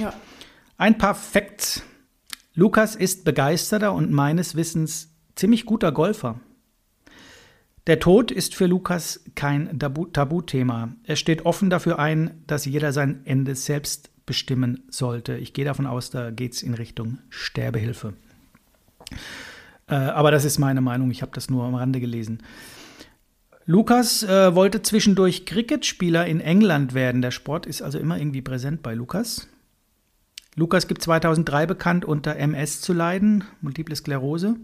Ja. 0.00 0.14
Ein 0.78 0.96
paar 0.96 1.14
Facts 1.14 1.82
Lukas 2.56 2.94
ist 2.94 3.24
begeisterter 3.24 3.92
und 3.92 4.12
meines 4.12 4.54
Wissens 4.54 5.12
ziemlich 5.34 5.66
guter 5.66 5.90
Golfer. 5.90 6.38
Der 7.88 7.98
Tod 7.98 8.30
ist 8.30 8.54
für 8.54 8.66
Lukas 8.66 9.24
kein 9.34 9.78
Tabuthema. 9.78 10.94
Er 11.02 11.16
steht 11.16 11.44
offen 11.46 11.68
dafür 11.68 11.98
ein, 11.98 12.42
dass 12.46 12.64
jeder 12.64 12.92
sein 12.92 13.22
Ende 13.24 13.56
selbst 13.56 14.10
bestimmen 14.24 14.84
sollte. 14.88 15.36
Ich 15.36 15.52
gehe 15.52 15.64
davon 15.64 15.86
aus, 15.86 16.10
da 16.10 16.30
geht 16.30 16.54
es 16.54 16.62
in 16.62 16.74
Richtung 16.74 17.18
Sterbehilfe. 17.28 18.14
Äh, 19.88 19.96
aber 19.96 20.30
das 20.30 20.44
ist 20.44 20.58
meine 20.58 20.80
Meinung, 20.80 21.10
ich 21.10 21.22
habe 21.22 21.32
das 21.34 21.50
nur 21.50 21.64
am 21.64 21.74
Rande 21.74 21.98
gelesen. 21.98 22.38
Lukas 23.66 24.22
äh, 24.22 24.54
wollte 24.54 24.80
zwischendurch 24.80 25.44
Cricketspieler 25.44 26.24
in 26.26 26.40
England 26.40 26.94
werden. 26.94 27.20
Der 27.20 27.32
Sport 27.32 27.66
ist 27.66 27.82
also 27.82 27.98
immer 27.98 28.16
irgendwie 28.16 28.42
präsent 28.42 28.82
bei 28.82 28.94
Lukas. 28.94 29.48
Lukas 30.56 30.86
gibt 30.86 31.02
2003 31.02 31.66
bekannt, 31.66 32.04
unter 32.04 32.36
MS 32.36 32.80
zu 32.80 32.92
leiden, 32.92 33.44
Multiple 33.60 33.96
Sklerose, 33.96 34.56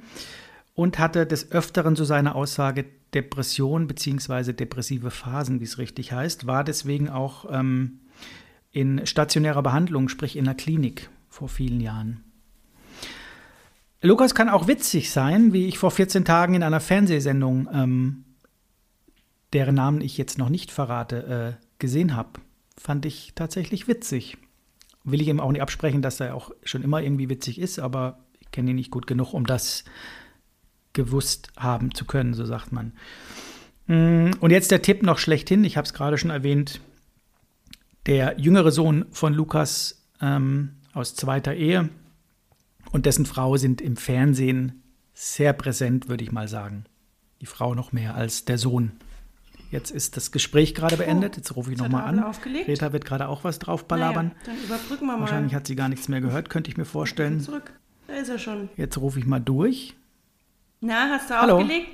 und 0.74 0.98
hatte 0.98 1.26
des 1.26 1.50
Öfteren 1.50 1.96
so 1.96 2.04
seine 2.04 2.34
Aussage 2.34 2.86
Depression 3.12 3.88
bzw. 3.88 4.52
depressive 4.52 5.10
Phasen, 5.10 5.60
wie 5.60 5.64
es 5.64 5.78
richtig 5.78 6.12
heißt, 6.12 6.46
war 6.46 6.62
deswegen 6.62 7.08
auch 7.08 7.46
ähm, 7.50 8.00
in 8.70 9.04
stationärer 9.04 9.62
Behandlung, 9.62 10.08
sprich 10.08 10.36
in 10.36 10.44
der 10.44 10.54
Klinik 10.54 11.10
vor 11.28 11.48
vielen 11.48 11.80
Jahren. 11.80 12.22
Lukas 14.00 14.34
kann 14.34 14.48
auch 14.48 14.68
witzig 14.68 15.10
sein, 15.10 15.52
wie 15.52 15.66
ich 15.66 15.78
vor 15.78 15.90
14 15.90 16.24
Tagen 16.24 16.54
in 16.54 16.62
einer 16.62 16.80
Fernsehsendung, 16.80 17.68
ähm, 17.72 18.24
deren 19.52 19.74
Namen 19.74 20.00
ich 20.00 20.16
jetzt 20.16 20.38
noch 20.38 20.48
nicht 20.48 20.70
verrate, 20.70 21.58
äh, 21.58 21.64
gesehen 21.78 22.14
habe. 22.14 22.40
Fand 22.78 23.04
ich 23.04 23.32
tatsächlich 23.34 23.88
witzig 23.88 24.38
will 25.04 25.20
ich 25.20 25.28
ihm 25.28 25.40
auch 25.40 25.52
nicht 25.52 25.62
absprechen, 25.62 26.02
dass 26.02 26.20
er 26.20 26.34
auch 26.34 26.50
schon 26.64 26.82
immer 26.82 27.02
irgendwie 27.02 27.28
witzig 27.28 27.58
ist, 27.58 27.78
aber 27.78 28.18
ich 28.40 28.50
kenne 28.50 28.70
ihn 28.70 28.76
nicht 28.76 28.90
gut 28.90 29.06
genug, 29.06 29.32
um 29.32 29.46
das 29.46 29.84
gewusst 30.92 31.52
haben 31.56 31.94
zu 31.94 32.04
können, 32.04 32.34
so 32.34 32.44
sagt 32.44 32.72
man. 32.72 32.92
Mm, 33.86 34.30
und 34.40 34.50
jetzt 34.50 34.70
der 34.70 34.82
Tipp 34.82 35.02
noch 35.02 35.18
schlechthin, 35.18 35.64
ich 35.64 35.76
habe 35.76 35.86
es 35.86 35.94
gerade 35.94 36.18
schon 36.18 36.30
erwähnt, 36.30 36.80
der 38.06 38.38
jüngere 38.38 38.72
Sohn 38.72 39.06
von 39.10 39.34
Lukas 39.34 40.06
ähm, 40.20 40.76
aus 40.92 41.14
zweiter 41.14 41.54
Ehe 41.54 41.88
und 42.92 43.06
dessen 43.06 43.26
Frau 43.26 43.56
sind 43.56 43.80
im 43.80 43.96
Fernsehen 43.96 44.82
sehr 45.14 45.52
präsent, 45.52 46.08
würde 46.08 46.24
ich 46.24 46.32
mal 46.32 46.48
sagen. 46.48 46.84
Die 47.40 47.46
Frau 47.46 47.74
noch 47.74 47.92
mehr 47.92 48.14
als 48.14 48.44
der 48.44 48.58
Sohn. 48.58 48.92
Jetzt 49.70 49.90
ist 49.92 50.16
das 50.16 50.32
Gespräch 50.32 50.74
gerade 50.74 50.96
beendet. 50.96 51.36
Jetzt 51.36 51.54
rufe 51.54 51.72
ich 51.72 51.78
nochmal 51.78 52.02
an. 52.04 52.22
Aufgelegt? 52.22 52.66
Greta 52.66 52.92
wird 52.92 53.04
gerade 53.04 53.28
auch 53.28 53.44
was 53.44 53.58
drauf 53.60 53.86
balabern. 53.86 54.32
Naja, 54.34 54.36
dann 54.46 54.64
überbrücken 54.64 55.06
wir 55.06 55.12
mal. 55.14 55.20
Wahrscheinlich 55.20 55.54
hat 55.54 55.66
sie 55.66 55.76
gar 55.76 55.88
nichts 55.88 56.08
mehr 56.08 56.20
gehört, 56.20 56.50
könnte 56.50 56.70
ich 56.70 56.76
mir 56.76 56.84
vorstellen. 56.84 57.40
Zurück. 57.40 57.72
Da 58.08 58.14
ist 58.14 58.28
er 58.28 58.38
schon. 58.38 58.68
Jetzt 58.76 58.98
rufe 58.98 59.20
ich 59.20 59.26
mal 59.26 59.38
durch. 59.40 59.94
Na, 60.80 61.10
hast 61.10 61.30
du 61.30 61.34
Hallo? 61.34 61.58
aufgelegt? 61.58 61.86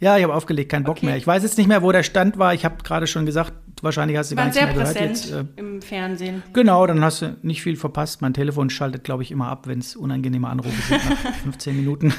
Ja, 0.00 0.16
ich 0.18 0.24
habe 0.24 0.34
aufgelegt, 0.34 0.70
kein 0.72 0.82
Bock 0.82 0.96
Okay. 0.96 1.06
mehr. 1.06 1.16
Ich 1.16 1.26
weiß 1.26 1.44
jetzt 1.44 1.56
nicht 1.56 1.68
mehr, 1.68 1.82
wo 1.82 1.92
der 1.92 2.02
Stand 2.02 2.36
war. 2.38 2.52
Ich 2.52 2.64
habe 2.64 2.82
gerade 2.82 3.06
schon 3.06 3.24
gesagt, 3.24 3.52
wahrscheinlich 3.80 4.16
hast 4.18 4.32
du 4.32 4.34
gar 4.34 4.42
War 4.42 4.46
nichts 4.46 4.58
sehr 4.58 4.66
mehr 4.66 4.74
gehört. 4.74 5.00
Jetzt, 5.00 5.30
äh, 5.30 5.44
im 5.56 5.80
Fernsehen. 5.80 6.42
genau, 6.52 6.84
dann 6.86 7.02
hast 7.04 7.22
du 7.22 7.36
nicht 7.42 7.62
viel 7.62 7.76
verpasst. 7.76 8.20
Mein 8.20 8.34
Telefon 8.34 8.68
schaltet, 8.68 9.04
glaube 9.04 9.22
ich, 9.22 9.30
immer 9.30 9.48
ab, 9.48 9.68
wenn 9.68 9.78
es 9.78 9.94
unangenehme 9.94 10.48
Anrufe 10.48 10.82
sind 10.82 11.08
nach 11.08 11.34
15 11.44 11.76
Minuten. 11.76 12.12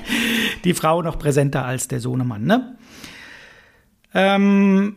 Die 0.64 0.74
Frau 0.74 1.02
noch 1.02 1.18
präsenter 1.18 1.64
als 1.64 1.88
der 1.88 1.98
Sohnemann, 2.00 2.44
ne? 2.44 2.76
Ähm, 4.14 4.96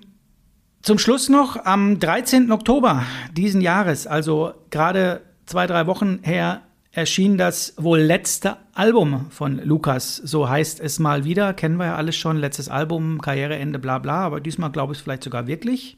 zum 0.82 0.97
Schluss 0.97 1.30
noch, 1.30 1.65
am 1.65 2.00
13. 2.00 2.52
Oktober 2.52 3.04
diesen 3.34 3.62
Jahres, 3.62 4.08
also 4.08 4.54
gerade 4.69 5.21
zwei, 5.45 5.67
drei 5.67 5.86
Wochen 5.88 6.19
her, 6.24 6.62
erschien 6.91 7.38
das 7.38 7.74
wohl 7.78 8.00
letzte 8.00 8.58
Album 8.74 9.30
von 9.32 9.60
Lukas. 9.63 10.17
So 10.17 10.50
heißt 10.50 10.80
es 10.80 11.00
mal 11.00 11.24
wieder. 11.24 11.54
Kennen 11.54 11.78
wir 11.78 11.86
ja 11.86 11.95
alles 11.95 12.15
schon. 12.15 12.38
Letztes 12.38 12.67
Album, 12.67 13.21
Karriereende, 13.21 13.80
bla 13.80 14.00
bla. 14.00 14.26
Aber 14.26 14.41
diesmal 14.41 14.71
glaube 14.71 14.93
ich 14.93 15.00
es 15.00 15.04
vielleicht 15.04 15.24
sogar 15.24 15.47
wirklich. 15.47 15.97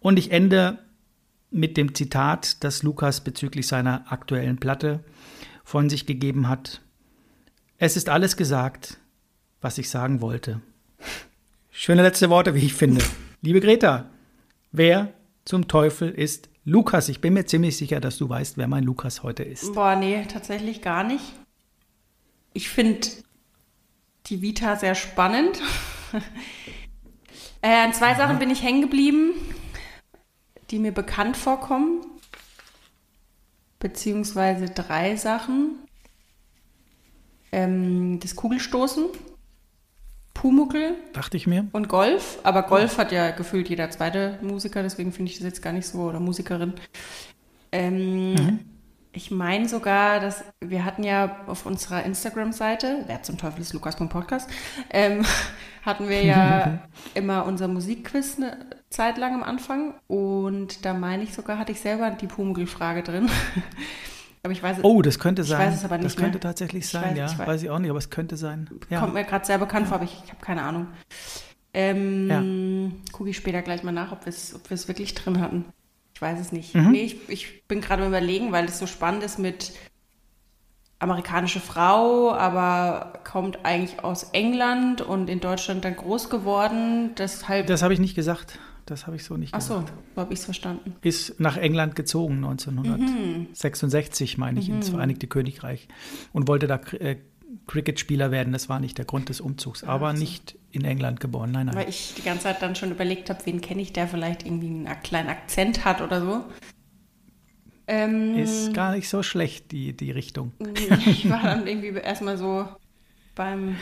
Und 0.00 0.18
ich 0.18 0.30
ende 0.30 0.78
mit 1.50 1.76
dem 1.76 1.94
Zitat, 1.94 2.62
das 2.62 2.82
Lukas 2.82 3.22
bezüglich 3.22 3.66
seiner 3.66 4.12
aktuellen 4.12 4.58
Platte 4.58 5.00
von 5.64 5.88
sich 5.88 6.06
gegeben 6.06 6.48
hat. 6.48 6.80
Es 7.78 7.96
ist 7.96 8.08
alles 8.08 8.36
gesagt, 8.36 8.98
was 9.60 9.78
ich 9.78 9.88
sagen 9.88 10.20
wollte. 10.20 10.60
Schöne 11.82 12.02
letzte 12.02 12.28
Worte, 12.28 12.54
wie 12.54 12.66
ich 12.66 12.74
finde. 12.74 13.02
Liebe 13.40 13.58
Greta, 13.58 14.10
wer 14.70 15.14
zum 15.46 15.66
Teufel 15.66 16.10
ist 16.10 16.50
Lukas? 16.66 17.08
Ich 17.08 17.22
bin 17.22 17.32
mir 17.32 17.46
ziemlich 17.46 17.78
sicher, 17.78 18.00
dass 18.00 18.18
du 18.18 18.28
weißt, 18.28 18.58
wer 18.58 18.68
mein 18.68 18.84
Lukas 18.84 19.22
heute 19.22 19.44
ist. 19.44 19.72
Boah, 19.72 19.96
nee, 19.96 20.26
tatsächlich 20.26 20.82
gar 20.82 21.04
nicht. 21.04 21.24
Ich 22.52 22.68
finde 22.68 23.08
die 24.26 24.42
Vita 24.42 24.76
sehr 24.76 24.94
spannend. 24.94 25.62
äh, 27.62 27.74
an 27.74 27.94
zwei 27.94 28.14
Sachen 28.14 28.38
bin 28.38 28.50
ich 28.50 28.62
hängen 28.62 28.82
geblieben, 28.82 29.32
die 30.70 30.80
mir 30.80 30.92
bekannt 30.92 31.38
vorkommen. 31.38 32.04
Beziehungsweise 33.78 34.66
drei 34.66 35.16
Sachen. 35.16 35.78
ähm, 37.52 38.20
das 38.20 38.36
Kugelstoßen, 38.36 39.06
Pumuckel 40.34 40.94
Dachte 41.12 41.36
ich 41.36 41.46
mir. 41.46 41.66
und 41.72 41.88
Golf. 41.88 42.38
Aber 42.44 42.62
Golf 42.62 42.98
hat 42.98 43.12
ja 43.12 43.30
gefühlt 43.30 43.68
jeder 43.68 43.90
zweite 43.90 44.38
Musiker, 44.42 44.82
deswegen 44.82 45.12
finde 45.12 45.30
ich 45.30 45.38
das 45.38 45.46
jetzt 45.46 45.62
gar 45.62 45.72
nicht 45.72 45.86
so, 45.86 45.98
oder 46.00 46.20
Musikerin. 46.20 46.72
Ähm, 47.72 48.60
Ich 49.12 49.32
meine 49.32 49.68
sogar, 49.68 50.20
dass 50.20 50.44
wir 50.60 50.84
hatten 50.84 51.02
ja 51.02 51.38
auf 51.48 51.66
unserer 51.66 52.04
Instagram-Seite, 52.04 53.04
wer 53.08 53.22
zum 53.24 53.38
Teufel 53.38 53.60
ist 53.60 53.72
Lukas.podcast, 53.72 54.48
ähm, 54.90 55.24
hatten 55.82 56.08
wir 56.08 56.22
ja 56.22 56.78
immer 57.14 57.44
unser 57.44 57.66
Musikquiz 57.66 58.36
eine 58.36 58.66
Zeit 58.88 59.18
lang 59.18 59.34
am 59.34 59.42
Anfang. 59.42 59.94
Und 60.06 60.84
da 60.84 60.94
meine 60.94 61.24
ich 61.24 61.34
sogar, 61.34 61.58
hatte 61.58 61.72
ich 61.72 61.80
selber 61.80 62.10
die 62.10 62.28
Pumuckl-Frage 62.28 63.02
drin. 63.02 63.28
aber 64.42 64.52
ich 64.52 64.62
weiß 64.62 64.78
Oh, 64.82 65.02
das 65.02 65.18
könnte 65.18 65.42
Ich 65.42 65.48
sein. 65.48 65.58
weiß 65.68 65.74
es 65.76 65.84
aber 65.84 65.96
das 65.98 66.04
nicht 66.04 66.16
könnte 66.16 66.32
mehr. 66.38 66.40
tatsächlich 66.40 66.84
Ich 66.84 66.90
sein, 66.90 67.14
weiß- 67.14 67.18
ja. 67.18 67.26
ich 67.26 67.32
weiß- 67.32 67.46
Weiß 67.46 67.62
ich 67.62 67.70
auch 67.70 67.78
nicht, 67.78 67.90
aber 67.90 67.98
es 67.98 68.10
könnte 68.10 68.36
sein. 68.36 68.68
Ja. 68.88 69.00
Kommt 69.00 69.14
mir 69.14 69.24
gerade 69.24 69.44
sehr 69.44 69.58
bekannt 69.58 69.86
vor, 69.88 69.96
aber 69.96 70.04
ich, 70.04 70.16
ich 70.24 70.30
habe 70.32 70.40
keine 70.44 70.62
Ahnung. 70.62 70.86
Ähm, 71.72 73.00
Gucke 73.12 73.30
ich 73.30 73.36
später 73.36 73.62
gleich 73.62 73.82
mal 73.82 73.92
nach, 73.92 74.12
ob 74.12 74.24
wir 74.26 74.30
es 74.30 74.88
wirklich 74.88 75.14
drin 75.14 75.40
hatten. 75.40 75.64
Ich 76.14 76.20
weiß 76.22 76.40
es 76.40 76.52
nicht. 76.52 76.74
Mhm. 76.74 76.90
Nee, 76.92 77.02
ich, 77.02 77.28
ich 77.28 77.66
bin 77.68 77.80
gerade 77.80 78.06
überlegen, 78.06 78.52
weil 78.52 78.64
es 78.66 78.78
so 78.78 78.86
spannend 78.86 79.22
ist 79.22 79.38
mit 79.38 79.72
amerikanische 80.98 81.60
Frau, 81.60 82.32
aber 82.34 83.20
kommt 83.24 83.64
eigentlich 83.64 84.04
aus 84.04 84.24
England 84.32 85.00
und 85.00 85.30
in 85.30 85.40
Deutschland 85.40 85.84
dann 85.84 85.96
groß 85.96 86.28
geworden. 86.28 87.14
Deshalb. 87.16 87.66
Das 87.68 87.82
habe 87.82 87.94
ich 87.94 88.00
nicht 88.00 88.14
gesagt. 88.14 88.58
Das 88.90 89.06
habe 89.06 89.14
ich 89.14 89.24
so 89.24 89.36
nicht 89.36 89.54
Ach 89.54 89.60
so, 89.60 89.84
so 90.14 90.20
habe 90.20 90.32
ich 90.32 90.40
es 90.40 90.44
verstanden. 90.44 90.96
Ist 91.02 91.38
nach 91.38 91.56
England 91.56 91.94
gezogen 91.94 92.38
1966, 92.44 94.36
meine 94.36 94.58
ich, 94.58 94.68
ins 94.68 94.88
Vereinigte 94.88 95.28
Königreich. 95.28 95.86
Und 96.32 96.48
wollte 96.48 96.66
da 96.66 96.80
äh, 96.98 97.18
Cricket-Spieler 97.68 98.32
werden. 98.32 98.52
Das 98.52 98.68
war 98.68 98.80
nicht 98.80 98.98
der 98.98 99.04
Grund 99.04 99.28
des 99.28 99.40
Umzugs. 99.40 99.84
Aber 99.84 100.12
nicht 100.12 100.56
in 100.72 100.84
England 100.84 101.20
geboren. 101.20 101.52
Nein, 101.52 101.66
nein. 101.66 101.76
Weil 101.76 101.88
ich 101.88 102.14
die 102.16 102.22
ganze 102.22 102.42
Zeit 102.44 102.62
dann 102.62 102.74
schon 102.74 102.90
überlegt 102.90 103.30
habe, 103.30 103.38
wen 103.44 103.60
kenne 103.60 103.80
ich, 103.80 103.92
der 103.92 104.08
vielleicht 104.08 104.44
irgendwie 104.44 104.66
einen 104.66 105.02
kleinen 105.04 105.28
Akzent 105.28 105.84
hat 105.84 106.00
oder 106.00 106.20
so. 106.20 106.44
Ähm, 107.86 108.36
Ist 108.36 108.74
gar 108.74 108.96
nicht 108.96 109.08
so 109.08 109.22
schlecht, 109.22 109.70
die, 109.70 109.96
die 109.96 110.10
Richtung. 110.10 110.50
Ich 111.06 111.30
war 111.30 111.42
dann 111.42 111.68
irgendwie 111.68 111.96
erstmal 111.96 112.36
so 112.38 112.66
beim 113.36 113.76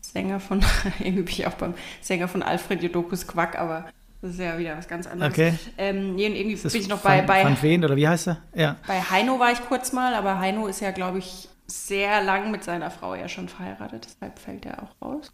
Sänger 0.00 0.40
von, 0.40 0.64
irgendwie 0.98 1.22
bin 1.22 1.32
ich 1.32 1.46
auch 1.46 1.54
beim 1.54 1.74
Sänger 2.00 2.26
von 2.26 2.42
Alfred 2.42 2.82
Jodokus 2.82 3.28
Quack, 3.28 3.56
aber 3.56 3.88
das 4.20 4.32
ist 4.32 4.40
ja 4.40 4.58
wieder 4.58 4.76
was 4.76 4.88
ganz 4.88 5.06
anderes. 5.06 5.32
Okay. 5.32 5.54
Ähm, 5.76 6.16
nee, 6.16 6.26
und 6.28 6.34
irgendwie 6.36 6.56
das 6.60 6.72
bin 6.72 6.82
ich 6.82 6.88
noch 6.88 7.00
bei, 7.00 7.22
bei, 7.22 7.44
Van 7.44 7.60
Veen 7.62 7.84
oder 7.84 7.96
wie 7.96 8.08
heißt 8.08 8.28
er? 8.28 8.38
Ja. 8.54 8.76
bei 8.86 9.00
Heino 9.00 9.38
war 9.38 9.52
ich 9.52 9.60
kurz 9.62 9.92
mal, 9.92 10.14
aber 10.14 10.38
Heino 10.38 10.66
ist 10.66 10.80
ja, 10.80 10.90
glaube 10.90 11.18
ich, 11.18 11.48
sehr 11.66 12.22
lang 12.24 12.50
mit 12.50 12.64
seiner 12.64 12.90
Frau 12.90 13.14
ja 13.14 13.28
schon 13.28 13.48
verheiratet, 13.48 14.06
deshalb 14.06 14.38
fällt 14.38 14.66
er 14.66 14.82
auch 14.82 14.94
raus. 15.06 15.32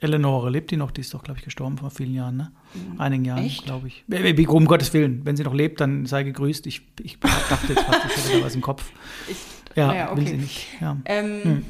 Eleonore 0.00 0.48
lebt 0.50 0.70
die 0.70 0.76
noch? 0.76 0.92
Die 0.92 1.00
ist 1.00 1.12
doch, 1.12 1.24
glaube 1.24 1.38
ich, 1.40 1.44
gestorben 1.44 1.76
vor 1.78 1.90
vielen 1.90 2.14
Jahren, 2.14 2.36
ne? 2.36 2.52
Einigen 2.98 3.24
Jahren, 3.24 3.42
Mhm. 3.44 3.48
Glaube 3.64 3.88
ich. 3.88 4.48
Um 4.48 4.66
Gottes 4.66 4.92
Willen, 4.94 5.24
wenn 5.24 5.36
sie 5.36 5.42
noch 5.42 5.54
lebt, 5.54 5.80
dann 5.80 6.06
sei 6.06 6.22
gegrüßt. 6.22 6.66
Ich, 6.68 6.82
ich 7.02 7.18
dachte 7.18 7.72
jetzt 7.72 7.82
fast, 7.82 8.04
ich 8.06 8.16
hätte 8.16 8.38
da 8.38 8.44
was 8.46 8.54
im 8.54 8.60
Kopf. 8.60 8.92
Ich, 9.28 9.36
Ja, 9.74 10.10
will 10.16 10.22
okay. 10.22 10.30
sie 10.30 10.36
nicht. 10.36 10.66
Ja. 10.80 10.96
Ähm, 11.04 11.40
Hm. 11.42 11.66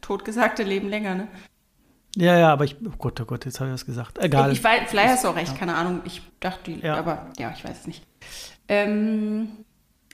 Totgesagte 0.00 0.62
leben 0.62 0.88
länger, 0.88 1.14
ne? 1.14 1.28
Ja, 2.16 2.38
ja, 2.38 2.52
aber 2.52 2.64
ich, 2.64 2.76
oh 2.84 2.90
Gott, 2.98 3.20
oh 3.20 3.24
Gott, 3.24 3.44
jetzt 3.44 3.60
habe 3.60 3.70
ich 3.70 3.74
was 3.74 3.86
gesagt. 3.86 4.18
Egal. 4.22 4.52
Ich 4.52 4.62
weiß, 4.62 4.82
vielleicht 4.88 5.10
hast 5.10 5.24
du 5.24 5.28
auch 5.28 5.36
recht, 5.36 5.56
keine 5.56 5.74
Ahnung. 5.74 6.02
Ich 6.04 6.22
dachte, 6.40 6.70
Ja. 6.72 6.96
aber 6.96 7.32
ja, 7.38 7.52
ich 7.56 7.64
weiß 7.64 7.80
es 7.80 7.86
nicht. 7.86 8.04
Ähm, 8.68 9.48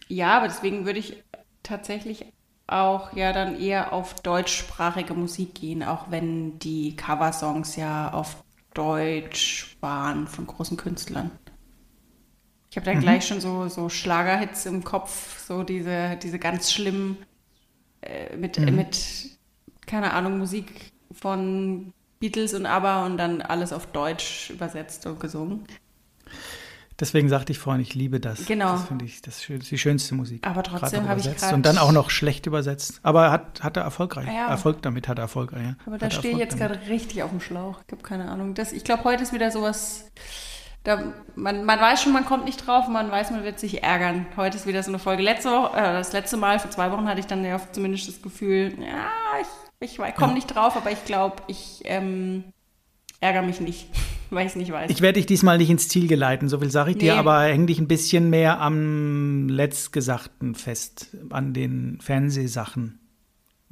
ja, 0.09 0.39
aber 0.39 0.49
deswegen 0.49 0.87
würde 0.87 0.99
ich 0.99 1.23
tatsächlich 1.63 2.27
auch 2.67 3.13
ja 3.15 3.33
dann 3.33 3.59
eher 3.61 3.93
auf 3.93 4.15
deutschsprachige 4.23 5.15
Musik 5.15 5.55
gehen, 5.55 5.83
auch 5.83 6.11
wenn 6.11 6.59
die 6.59 6.97
Coversongs 6.97 7.77
ja 7.77 8.13
auf 8.13 8.43
Deutsch 8.75 9.77
waren 9.81 10.27
von 10.29 10.47
großen 10.47 10.77
Künstlern. 10.77 11.31
Ich 12.71 12.77
habe 12.77 12.87
dann 12.87 12.99
Mhm. 12.99 13.01
gleich 13.01 13.27
schon 13.27 13.41
so, 13.41 13.69
so 13.69 13.89
Schlagerhits 13.89 14.67
im 14.67 14.85
Kopf, 14.85 15.41
so 15.47 15.65
diese, 15.65 16.17
diese 16.23 16.39
ganz 16.39 16.73
schlimmen 16.73 17.19
äh, 18.03 18.37
mit, 18.37 18.59
Mhm. 18.59 18.77
mit, 18.77 18.99
keine 19.87 20.13
Ahnung, 20.13 20.39
Musik 20.39 20.90
von 21.13 21.93
Beatles 22.19 22.55
und 22.55 22.67
ABBA 22.67 23.07
und 23.07 23.17
dann 23.17 23.41
alles 23.43 23.73
auf 23.73 23.87
Deutsch 23.87 24.51
übersetzt 24.51 25.07
und 25.07 25.21
gesungen. 25.21 25.65
Deswegen 26.99 27.31
sagte 27.31 27.53
ich 27.53 27.59
vorhin, 27.59 27.81
ich 27.81 27.95
liebe 27.95 28.21
das. 28.21 28.45
Genau. 28.45 28.73
Das 28.73 28.85
finde 28.85 29.07
ich 29.07 29.23
das 29.23 29.37
ist 29.39 29.45
schön- 29.45 29.61
die 29.61 29.79
schönste 29.79 30.15
Musik. 30.15 30.47
Aber 30.47 30.63
trotzdem 30.63 31.09
habe 31.09 31.19
ich 31.19 31.25
übersetzt. 31.25 31.45
gerade. 31.45 31.55
Und 31.55 31.65
dann 31.65 31.79
auch 31.79 31.93
noch 31.93 32.11
schlecht 32.11 32.45
übersetzt. 32.45 33.01
Aber 33.03 33.31
hat, 33.31 33.63
hat 33.63 33.79
er 33.79 33.85
erfolgreich. 33.85 34.27
Ja. 34.27 34.49
Erfolg 34.49 34.83
damit 34.83 35.09
hat 35.09 35.19
er 35.19 35.23
Erfolg. 35.23 35.53
Ja. 35.53 35.77
Aber 35.87 35.97
da 35.97 36.11
stehe 36.11 36.35
ich 36.35 36.39
jetzt 36.41 36.59
gerade 36.59 36.79
richtig 36.91 37.23
auf 37.23 37.31
dem 37.31 37.41
Schlauch. 37.41 37.81
Ich 37.87 37.93
habe 37.93 38.03
keine 38.03 38.31
Ahnung. 38.31 38.53
Das, 38.53 38.73
ich 38.73 38.85
glaube, 38.85 39.05
heute 39.05 39.23
ist 39.23 39.33
wieder 39.33 39.51
sowas. 39.51 40.11
Da, 40.85 41.13
man, 41.37 41.65
man 41.65 41.81
weiß 41.81 42.03
schon, 42.03 42.13
man 42.13 42.27
kommt 42.27 42.45
nicht 42.45 42.67
drauf, 42.67 42.87
man 42.89 43.11
weiß, 43.11 43.31
man 43.31 43.45
wird 43.45 43.59
sich 43.59 43.83
ärgern. 43.83 44.27
Heute 44.37 44.59
ist 44.59 44.67
wieder 44.67 44.83
so 44.83 44.91
eine 44.91 44.99
Folge. 44.99 45.23
Letzte 45.23 45.51
Woche, 45.51 45.77
äh, 45.79 45.81
das 45.95 46.13
letzte 46.13 46.37
Mal, 46.37 46.59
vor 46.59 46.71
zwei 46.71 46.91
Wochen, 46.93 47.07
hatte 47.09 47.21
ich 47.21 47.27
dann 47.27 47.43
ja 47.45 47.59
zumindest 47.73 48.09
das 48.09 48.21
Gefühl, 48.21 48.75
ja, 48.79 49.09
ich, 49.41 49.47
ich 49.81 49.97
komme 49.97 50.13
Ja. 50.19 50.35
nicht 50.35 50.47
drauf, 50.55 50.77
aber 50.77 50.91
ich 50.93 51.05
glaube, 51.05 51.37
ich 51.47 51.81
ähm, 51.85 52.45
ärgere 53.21 53.43
mich 53.43 53.61
nicht, 53.61 53.89
weil 54.31 54.47
ich 54.47 54.53
es 54.53 54.57
nicht 54.57 54.71
weiß. 54.73 54.91
Ich 54.91 55.01
werde 55.01 55.15
dich 55.19 55.27
diesmal 55.27 55.59
nicht 55.59 55.71
ins 55.71 55.89
Ziel 55.89 56.07
geleiten, 56.07 56.49
so 56.49 56.59
viel 56.61 56.71
sage 56.71 56.91
ich 56.93 56.99
dir, 56.99 57.15
Nee. 57.15 57.19
aber 57.19 57.43
häng 57.45 57.67
dich 57.67 57.79
ein 57.79 57.89
bisschen 57.89 58.31
mehr 58.31 58.61
am 58.61 59.49
Letztgesagten 59.49 60.55
fest, 60.55 61.17
an 61.31 61.53
den 61.55 61.99
Fernsehsachen. 62.01 62.99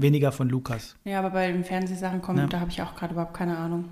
Weniger 0.01 0.31
von 0.31 0.49
Lukas. 0.49 0.95
ja, 1.05 1.19
aber 1.19 1.31
bei 1.31 1.51
den 1.51 1.65
Fernsehsachen 1.65 2.23
kommen, 2.23 2.39
Ja. 2.39 2.47
da 2.47 2.61
habe 2.61 2.71
ich 2.71 2.81
auch 2.83 2.95
gerade 2.95 3.13
überhaupt 3.15 3.35
keine 3.35 3.57
Ahnung. 3.59 3.87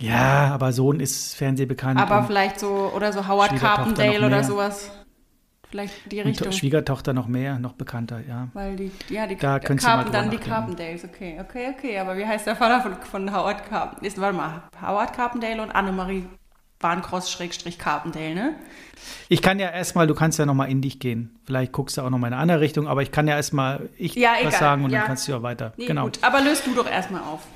Ja, 0.00 0.52
aber 0.52 0.72
Sohn 0.72 0.98
ist 0.98 1.34
Fernsehbekannt. 1.36 2.00
Aber 2.00 2.24
vielleicht 2.24 2.58
so, 2.58 2.90
oder 2.96 3.12
so 3.12 3.28
Howard 3.28 3.54
Carpendale 3.56 4.26
oder 4.26 4.42
sowas. 4.42 4.90
Vielleicht 5.72 6.12
die 6.12 6.20
und 6.20 6.26
Richtung. 6.26 6.52
Schwiegertochter 6.52 7.14
noch 7.14 7.26
mehr, 7.26 7.58
noch 7.58 7.72
bekannter, 7.72 8.20
ja. 8.28 8.48
Weil 8.52 8.76
die, 8.76 8.90
ja, 9.08 9.26
die 9.26 9.36
Da 9.36 9.58
Carpen, 9.58 10.12
dann 10.12 10.30
die. 10.30 10.36
Carpendales, 10.36 11.02
okay, 11.02 11.38
okay, 11.40 11.74
okay. 11.74 11.98
Aber 11.98 12.14
wie 12.18 12.26
heißt 12.26 12.46
der 12.46 12.56
Vater 12.56 12.82
von, 12.82 12.94
von 13.02 13.34
Howard 13.34 13.64
Carpendale? 13.66 14.06
Ist, 14.06 14.20
warte 14.20 14.36
mal, 14.36 14.64
Howard 14.82 15.14
Carpendale 15.14 15.62
und 15.62 15.70
Annemarie 15.70 16.26
Warncross-Carpendale, 16.80 18.34
ne? 18.34 18.54
Ich 19.30 19.40
kann 19.40 19.58
ja 19.58 19.70
erstmal, 19.70 20.06
du 20.06 20.14
kannst 20.14 20.38
ja 20.38 20.44
noch 20.44 20.52
mal 20.52 20.66
in 20.66 20.82
dich 20.82 21.00
gehen. 21.00 21.38
Vielleicht 21.46 21.72
guckst 21.72 21.96
du 21.96 22.02
auch 22.02 22.10
noch 22.10 22.18
mal 22.18 22.26
in 22.26 22.34
eine 22.34 22.42
andere 22.42 22.60
Richtung, 22.60 22.86
aber 22.86 23.00
ich 23.00 23.10
kann 23.10 23.26
ja 23.26 23.36
erstmal 23.36 23.88
ich 23.96 24.14
Ja, 24.14 24.32
was 24.32 24.40
egal, 24.40 24.60
sagen 24.60 24.84
und 24.84 24.90
ja. 24.90 24.98
dann 24.98 25.06
kannst 25.06 25.26
du 25.26 25.32
ja 25.32 25.42
weiter. 25.42 25.72
Nee, 25.78 25.86
genau. 25.86 26.04
gut. 26.04 26.18
Aber 26.20 26.42
löst 26.42 26.66
du 26.66 26.74
doch 26.74 26.86
erstmal 26.86 27.22
auf. 27.22 27.46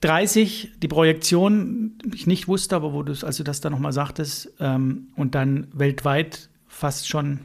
30, 0.00 0.72
die 0.82 0.88
Projektion, 0.88 1.98
ich 2.14 2.26
nicht 2.26 2.48
wusste, 2.48 2.76
aber 2.76 2.92
wo 2.92 3.02
du, 3.02 3.12
als 3.24 3.36
du 3.36 3.44
das 3.44 3.60
dann 3.60 3.72
nochmal 3.72 3.92
sagtest, 3.92 4.52
ähm, 4.60 5.08
und 5.16 5.34
dann 5.34 5.68
weltweit 5.72 6.48
fast 6.68 7.08
schon 7.08 7.40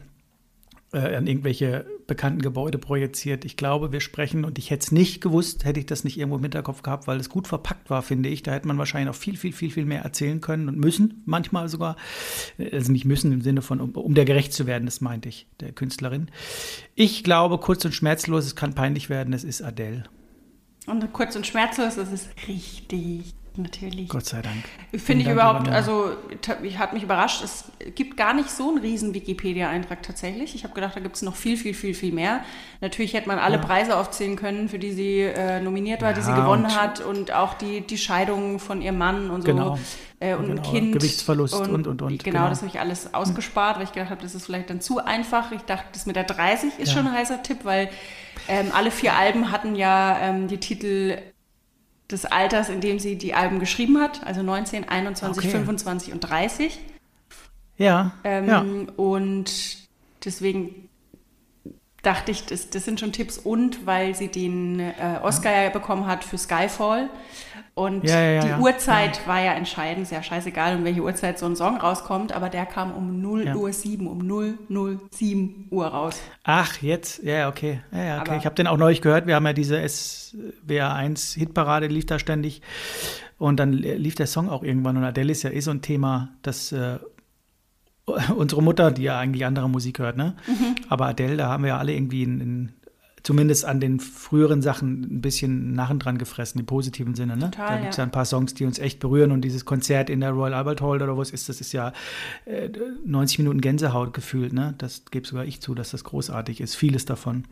äh, 0.93 1.15
an 1.15 1.27
irgendwelche 1.27 1.85
bekannten 2.07 2.41
Gebäude 2.41 2.77
projiziert. 2.77 3.45
Ich 3.45 3.55
glaube, 3.55 3.93
wir 3.93 4.01
sprechen, 4.01 4.43
und 4.43 4.59
ich 4.59 4.69
hätte 4.69 4.83
es 4.83 4.91
nicht 4.91 5.21
gewusst, 5.21 5.63
hätte 5.63 5.79
ich 5.79 5.85
das 5.85 6.03
nicht 6.03 6.17
irgendwo 6.17 6.35
im 6.35 6.43
Hinterkopf 6.43 6.83
gehabt, 6.83 7.07
weil 7.07 7.19
es 7.19 7.29
gut 7.29 7.47
verpackt 7.47 7.89
war, 7.89 8.01
finde 8.01 8.27
ich. 8.27 8.43
Da 8.43 8.51
hätte 8.51 8.67
man 8.67 8.77
wahrscheinlich 8.77 9.07
noch 9.07 9.15
viel, 9.15 9.37
viel, 9.37 9.53
viel, 9.53 9.71
viel 9.71 9.85
mehr 9.85 10.01
erzählen 10.01 10.41
können 10.41 10.67
und 10.67 10.77
müssen, 10.77 11.21
manchmal 11.25 11.69
sogar. 11.69 11.95
Also 12.71 12.91
nicht 12.91 13.05
müssen 13.05 13.31
im 13.31 13.41
Sinne 13.41 13.61
von, 13.61 13.79
um, 13.79 13.91
um 13.91 14.13
der 14.13 14.25
gerecht 14.25 14.51
zu 14.51 14.67
werden, 14.67 14.85
das 14.85 14.99
meinte 14.99 15.29
ich, 15.29 15.47
der 15.61 15.71
Künstlerin. 15.71 16.29
Ich 16.95 17.23
glaube, 17.23 17.57
kurz 17.59 17.85
und 17.85 17.95
schmerzlos, 17.95 18.45
es 18.45 18.57
kann 18.57 18.75
peinlich 18.75 19.09
werden, 19.09 19.33
es 19.33 19.45
ist 19.45 19.61
Adele. 19.61 20.03
Und 20.91 21.13
kurz 21.13 21.35
und 21.35 21.47
schmerzlos, 21.47 21.95
das 21.95 22.11
ist 22.11 22.29
richtig, 22.47 23.33
natürlich. 23.55 24.09
Gott 24.09 24.25
sei 24.25 24.41
Dank. 24.41 24.57
Finde 24.91 25.21
ich 25.21 25.25
Dank, 25.27 25.35
überhaupt, 25.37 25.69
also 25.69 26.11
ich 26.63 26.77
hat 26.77 26.91
mich 26.93 27.03
überrascht, 27.03 27.41
es 27.43 27.65
gibt 27.95 28.17
gar 28.17 28.33
nicht 28.33 28.49
so 28.49 28.69
einen 28.69 28.79
riesen 28.79 29.13
Wikipedia-Eintrag 29.13 30.03
tatsächlich. 30.03 30.53
Ich 30.53 30.63
habe 30.65 30.73
gedacht, 30.73 30.95
da 30.95 30.99
gibt 30.99 31.15
es 31.15 31.21
noch 31.21 31.35
viel, 31.35 31.55
viel, 31.55 31.73
viel, 31.73 31.93
viel 31.93 32.11
mehr. 32.13 32.41
Natürlich 32.81 33.13
hätte 33.13 33.27
man 33.29 33.39
alle 33.39 33.55
Ja. 33.55 33.61
Preise 33.61 33.95
aufzählen 33.97 34.35
können, 34.35 34.67
für 34.67 34.79
die 34.79 34.91
sie 34.91 35.19
äh, 35.21 35.61
nominiert 35.61 36.01
war, 36.01 36.11
die 36.13 36.21
sie 36.21 36.31
Ja, 36.31 36.41
gewonnen 36.41 36.65
und- 36.65 36.75
hat 36.79 36.99
und 36.99 37.31
auch 37.31 37.53
die, 37.53 37.81
die 37.81 37.97
Scheidung 37.97 38.59
von 38.59 38.81
ihrem 38.81 38.97
Mann 38.97 39.29
und 39.31 39.41
so. 39.43 39.47
Genau. 39.47 39.79
Äh, 40.21 40.35
und 40.35 40.45
ein 40.51 40.55
Genau, 40.57 40.71
Kind. 40.71 40.93
Gewichtsverlust 40.93 41.55
und, 41.55 41.87
und, 41.87 41.87
und, 41.87 42.23
Genau, 42.23 42.37
genau. 42.37 42.49
das 42.49 42.59
habe 42.59 42.67
ich 42.69 42.79
alles 42.79 43.13
ausgespart, 43.13 43.77
weil 43.77 43.85
ich 43.85 43.91
gedacht 43.91 44.11
habe, 44.11 44.21
das 44.21 44.35
ist 44.35 44.45
vielleicht 44.45 44.69
dann 44.69 44.79
zu 44.79 45.03
einfach. 45.03 45.51
Ich 45.51 45.63
dachte, 45.63 45.85
das 45.93 46.05
mit 46.05 46.15
der 46.15 46.25
30 46.25 46.77
ist 46.77 46.89
Ja. 46.89 46.97
schon 46.99 47.07
ein 47.07 47.13
heißer 47.13 47.41
Tipp, 47.41 47.59
weil 47.63 47.89
ähm, 48.47 48.67
alle 48.73 48.91
vier 48.91 49.15
Alben 49.15 49.51
hatten 49.51 49.75
ja 49.75 50.17
ähm, 50.21 50.47
die 50.47 50.59
Titel 50.59 51.17
des 52.11 52.25
Alters, 52.25 52.69
in 52.69 52.81
dem 52.81 52.99
sie 52.99 53.17
die 53.17 53.33
Alben 53.33 53.59
geschrieben 53.59 53.99
hat, 53.99 54.21
also 54.25 54.43
19, 54.43 54.87
21, 54.87 55.43
Okay. 55.43 55.51
25 55.51 56.13
und 56.13 56.19
30. 56.19 56.79
Ja, 57.77 58.11
Ähm, 58.23 58.47
ja. 58.47 58.63
Und 58.97 59.51
deswegen 60.23 60.87
dachte 62.03 62.31
ich, 62.31 62.45
das, 62.45 62.69
das 62.69 62.85
sind 62.85 62.99
schon 62.99 63.11
Tipps. 63.11 63.37
Und 63.39 63.85
weil 63.87 64.13
sie 64.15 64.27
den 64.27 64.79
äh, 64.79 64.93
Oscar 65.23 65.63
ja. 65.63 65.69
bekommen 65.69 66.05
hat 66.05 66.23
für 66.23 66.37
Skyfall. 66.37 67.09
Und 67.73 68.03
ja, 68.03 68.21
ja, 68.21 68.41
die 68.41 68.61
Uhrzeit 68.61 69.25
war 69.27 69.41
ja 69.41 69.53
entscheidend. 69.53 70.03
Ist 70.03 70.11
ja 70.11 70.21
scheißegal, 70.21 70.75
um 70.75 70.83
welche 70.83 71.01
Uhrzeit 71.01 71.39
so 71.39 71.45
ein 71.45 71.55
Song 71.55 71.77
rauskommt. 71.77 72.33
Aber 72.33 72.49
der 72.49 72.65
kam 72.65 72.91
um 72.91 73.21
0 73.21 73.55
Uhr 73.55 73.71
7, 73.71 74.07
um 74.07 74.17
0, 74.19 74.57
0, 74.67 74.99
7 75.09 75.67
Uhr 75.71 75.87
raus. 75.87 76.19
Ach, 76.43 76.81
jetzt? 76.81 77.23
Ja, 77.23 77.47
okay. 77.47 77.81
Ja, 77.91 78.03
ja, 78.03 78.21
okay. 78.21 78.37
ich 78.37 78.45
habe 78.45 78.55
den 78.55 78.67
auch 78.67 78.77
neulich 78.77 79.01
gehört. 79.01 79.25
Wir 79.25 79.35
haben 79.35 79.45
ja 79.45 79.53
diese 79.53 79.77
SWR1-Hitparade, 79.77 81.87
lief 81.87 82.05
da 82.05 82.19
ständig. 82.19 82.61
Und 83.37 83.59
dann 83.59 83.73
lief 83.73 84.15
der 84.15 84.27
Song 84.27 84.49
auch 84.49 84.63
irgendwann. 84.63 84.97
Und 84.97 85.03
Adele 85.03 85.31
ist 85.31 85.43
ja 85.43 85.49
eh 85.49 85.61
so 85.61 85.71
ein 85.71 85.81
Thema, 85.81 86.29
das 86.41 86.73
äh, 86.73 86.99
unsere 88.35 88.61
Mutter, 88.61 88.91
die 88.91 89.03
ja 89.03 89.17
eigentlich 89.17 89.45
andere 89.45 89.69
Musik 89.69 89.99
hört, 89.99 90.17
ne? 90.17 90.35
Mhm. 90.47 90.75
Aber 90.89 91.07
Adele, 91.07 91.37
da 91.37 91.49
haben 91.49 91.63
wir 91.63 91.69
ja 91.69 91.77
alle 91.77 91.93
irgendwie 91.93 92.23
in, 92.23 92.41
in, 92.41 92.71
zumindest 93.23 93.65
an 93.65 93.79
den 93.79 93.99
früheren 93.99 94.61
Sachen 94.61 95.01
ein 95.03 95.21
bisschen 95.21 95.73
Narren 95.73 95.99
dran 95.99 96.17
gefressen, 96.17 96.59
im 96.59 96.65
positiven 96.65 97.15
Sinne, 97.15 97.37
ne? 97.37 97.51
Total, 97.51 97.67
da 97.67 97.77
gibt 97.77 97.91
es 97.91 97.97
ja. 97.97 98.03
ja 98.03 98.07
ein 98.07 98.11
paar 98.11 98.25
Songs, 98.25 98.53
die 98.53 98.65
uns 98.65 98.79
echt 98.79 98.99
berühren 98.99 99.31
und 99.31 99.41
dieses 99.41 99.65
Konzert 99.65 100.09
in 100.09 100.21
der 100.21 100.31
Royal 100.31 100.53
Albert 100.53 100.81
Hall 100.81 101.01
oder 101.01 101.17
was 101.17 101.31
ist, 101.31 101.49
das 101.49 101.61
ist 101.61 101.71
ja 101.73 101.93
äh, 102.45 102.69
90 103.05 103.39
Minuten 103.39 103.61
Gänsehaut 103.61 104.13
gefühlt, 104.13 104.53
ne? 104.53 104.73
Das 104.77 105.03
gebe 105.11 105.27
sogar 105.27 105.45
ich 105.45 105.61
zu, 105.61 105.75
dass 105.75 105.91
das 105.91 106.03
großartig 106.03 106.61
ist, 106.61 106.75
vieles 106.75 107.05
davon. 107.05 107.45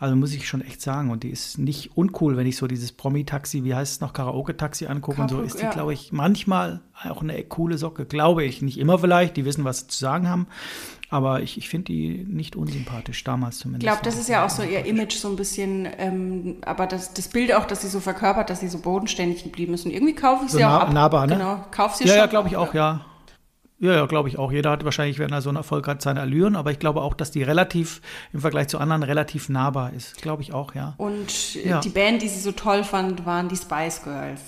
Also 0.00 0.16
muss 0.16 0.32
ich 0.32 0.48
schon 0.48 0.62
echt 0.62 0.80
sagen. 0.80 1.10
Und 1.10 1.24
die 1.24 1.28
ist 1.28 1.58
nicht 1.58 1.94
uncool, 1.94 2.38
wenn 2.38 2.46
ich 2.46 2.56
so 2.56 2.66
dieses 2.66 2.90
Promi-Taxi, 2.90 3.64
wie 3.64 3.74
heißt 3.74 3.92
es 3.92 4.00
noch, 4.00 4.14
Karaoke-Taxi 4.14 4.86
angucke 4.86 5.20
und 5.20 5.28
so, 5.28 5.42
ist 5.42 5.58
die, 5.58 5.64
ja. 5.64 5.70
glaube 5.70 5.92
ich, 5.92 6.10
manchmal 6.10 6.80
auch 7.04 7.20
eine 7.20 7.44
coole 7.44 7.76
Socke. 7.76 8.06
Glaube 8.06 8.42
ich. 8.42 8.62
Nicht 8.62 8.78
immer 8.78 8.98
vielleicht, 8.98 9.36
die 9.36 9.44
wissen, 9.44 9.64
was 9.64 9.80
sie 9.80 9.86
zu 9.88 9.98
sagen 9.98 10.26
haben. 10.26 10.46
Aber 11.10 11.42
ich, 11.42 11.58
ich 11.58 11.68
finde 11.68 11.86
die 11.86 12.24
nicht 12.28 12.54
unsympathisch, 12.54 13.24
damals 13.24 13.58
zumindest. 13.58 13.82
Ich 13.82 13.88
glaube, 13.88 14.04
das 14.04 14.18
ist 14.18 14.28
ja 14.28 14.46
auch 14.46 14.50
so 14.50 14.62
ihr 14.62 14.86
Image 14.86 15.14
so 15.14 15.28
ein 15.28 15.34
bisschen, 15.34 15.88
ähm, 15.98 16.58
aber 16.64 16.86
das, 16.86 17.12
das 17.12 17.26
Bild 17.28 17.52
auch, 17.52 17.64
dass 17.64 17.82
sie 17.82 17.88
so 17.88 17.98
verkörpert, 17.98 18.48
dass 18.48 18.60
sie 18.60 18.68
so 18.68 18.78
bodenständig 18.78 19.42
geblieben 19.42 19.74
ist. 19.74 19.84
Und 19.84 19.90
irgendwie 19.90 20.14
kaufe 20.14 20.44
ich 20.44 20.52
sie 20.52 20.58
so 20.58 20.64
auch 20.64 20.70
nah, 20.70 20.80
ab. 20.80 20.92
Nahbar, 20.92 21.26
ne? 21.26 21.36
Genau, 21.36 21.64
kauf 21.72 21.96
sie 21.96 22.04
ja, 22.04 22.10
schon. 22.10 22.18
Ja, 22.18 22.26
glaube 22.26 22.48
ich 22.48 22.56
auch, 22.56 22.74
ja. 22.74 23.04
Ja, 23.80 23.94
ja, 23.94 24.06
glaube 24.06 24.28
ich 24.28 24.38
auch. 24.38 24.52
Jeder 24.52 24.70
hat 24.70 24.84
wahrscheinlich, 24.84 25.18
wenn 25.18 25.32
er 25.32 25.40
so 25.40 25.48
einen 25.48 25.56
Erfolg 25.56 25.88
hat, 25.88 26.02
seine 26.02 26.20
Allüren, 26.20 26.54
aber 26.54 26.70
ich 26.70 26.78
glaube 26.78 27.00
auch, 27.00 27.14
dass 27.14 27.30
die 27.30 27.42
relativ, 27.42 28.02
im 28.32 28.40
Vergleich 28.40 28.68
zu 28.68 28.78
anderen, 28.78 29.02
relativ 29.02 29.48
nahbar 29.48 29.94
ist. 29.94 30.20
Glaube 30.20 30.42
ich 30.42 30.52
auch, 30.52 30.74
ja. 30.74 30.94
Und 30.98 31.54
ja. 31.54 31.80
die 31.80 31.88
Band, 31.88 32.20
die 32.20 32.28
sie 32.28 32.40
so 32.40 32.52
toll 32.52 32.84
fand, 32.84 33.24
waren 33.24 33.48
die 33.48 33.56
Spice 33.56 34.02
Girls. 34.04 34.42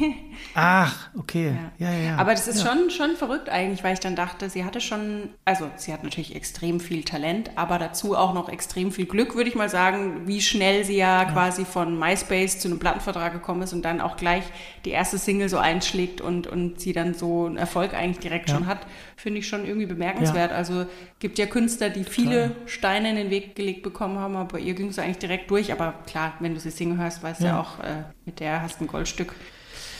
Ach, 0.54 1.08
okay. 1.16 1.54
Ja, 1.78 1.90
ja, 1.90 1.98
ja. 1.98 2.16
Aber 2.16 2.32
das 2.32 2.48
ist 2.48 2.64
ja. 2.64 2.70
schon, 2.70 2.90
schon 2.90 3.16
verrückt 3.16 3.48
eigentlich, 3.48 3.84
weil 3.84 3.94
ich 3.94 4.00
dann 4.00 4.16
dachte, 4.16 4.50
sie 4.50 4.64
hatte 4.64 4.80
schon, 4.80 5.30
also 5.44 5.70
sie 5.76 5.92
hat 5.92 6.02
natürlich 6.02 6.34
extrem 6.34 6.80
viel 6.80 7.04
Talent, 7.04 7.52
aber 7.56 7.78
dazu 7.78 8.16
auch 8.16 8.34
noch 8.34 8.48
extrem 8.48 8.90
viel 8.90 9.06
Glück, 9.06 9.36
würde 9.36 9.48
ich 9.48 9.54
mal 9.54 9.68
sagen, 9.68 10.26
wie 10.26 10.40
schnell 10.40 10.84
sie 10.84 10.96
ja, 10.96 11.22
ja, 11.22 11.30
quasi 11.30 11.64
von 11.64 11.98
MySpace 11.98 12.58
zu 12.58 12.68
einem 12.68 12.78
Plattenvertrag 12.78 13.32
gekommen 13.32 13.62
ist 13.62 13.72
und 13.72 13.82
dann 13.82 14.00
auch 14.00 14.16
gleich 14.16 14.44
die 14.84 14.90
erste 14.90 15.18
Single 15.18 15.48
so 15.48 15.58
einschlägt 15.58 16.20
und, 16.20 16.46
und 16.46 16.80
sie 16.80 16.92
dann 16.92 17.14
so 17.14 17.46
einen 17.46 17.56
Erfolg 17.56 17.94
eigentlich 17.94 18.18
direkt 18.18 18.48
ja. 18.48 18.56
schon 18.56 18.66
hat, 18.66 18.86
finde 19.16 19.40
ich 19.40 19.48
schon 19.48 19.64
irgendwie 19.64 19.86
bemerkenswert. 19.86 20.52
Also 20.52 20.86
gibt 21.18 21.38
ja 21.38 21.46
Künstler, 21.46 21.90
die 21.90 22.04
viele 22.04 22.50
Klar. 22.50 22.66
Steine 22.66 23.10
in 23.10 23.16
den 23.16 23.30
Weg 23.30 23.54
gelegt 23.54 23.82
bekommen 23.82 24.18
haben, 24.18 24.36
aber 24.36 24.58
ihr 24.58 24.74
ging 24.74 24.88
es 24.88 24.98
eigentlich 24.98 25.18
direkt 25.18 25.50
durch. 25.50 25.72
Aber 25.72 25.94
klar, 26.06 26.34
wenn 26.40 26.54
du 26.54 26.60
sie 26.60 26.70
singen 26.70 26.98
hörst, 26.98 27.22
weißt 27.22 27.40
du 27.40 27.46
ja 27.46 27.60
auch, 27.60 27.78
äh, 27.80 28.04
mit 28.24 28.40
der 28.40 28.62
hast 28.62 28.80
du 28.80 28.84
ein 28.84 28.88
Goldstück 28.88 29.34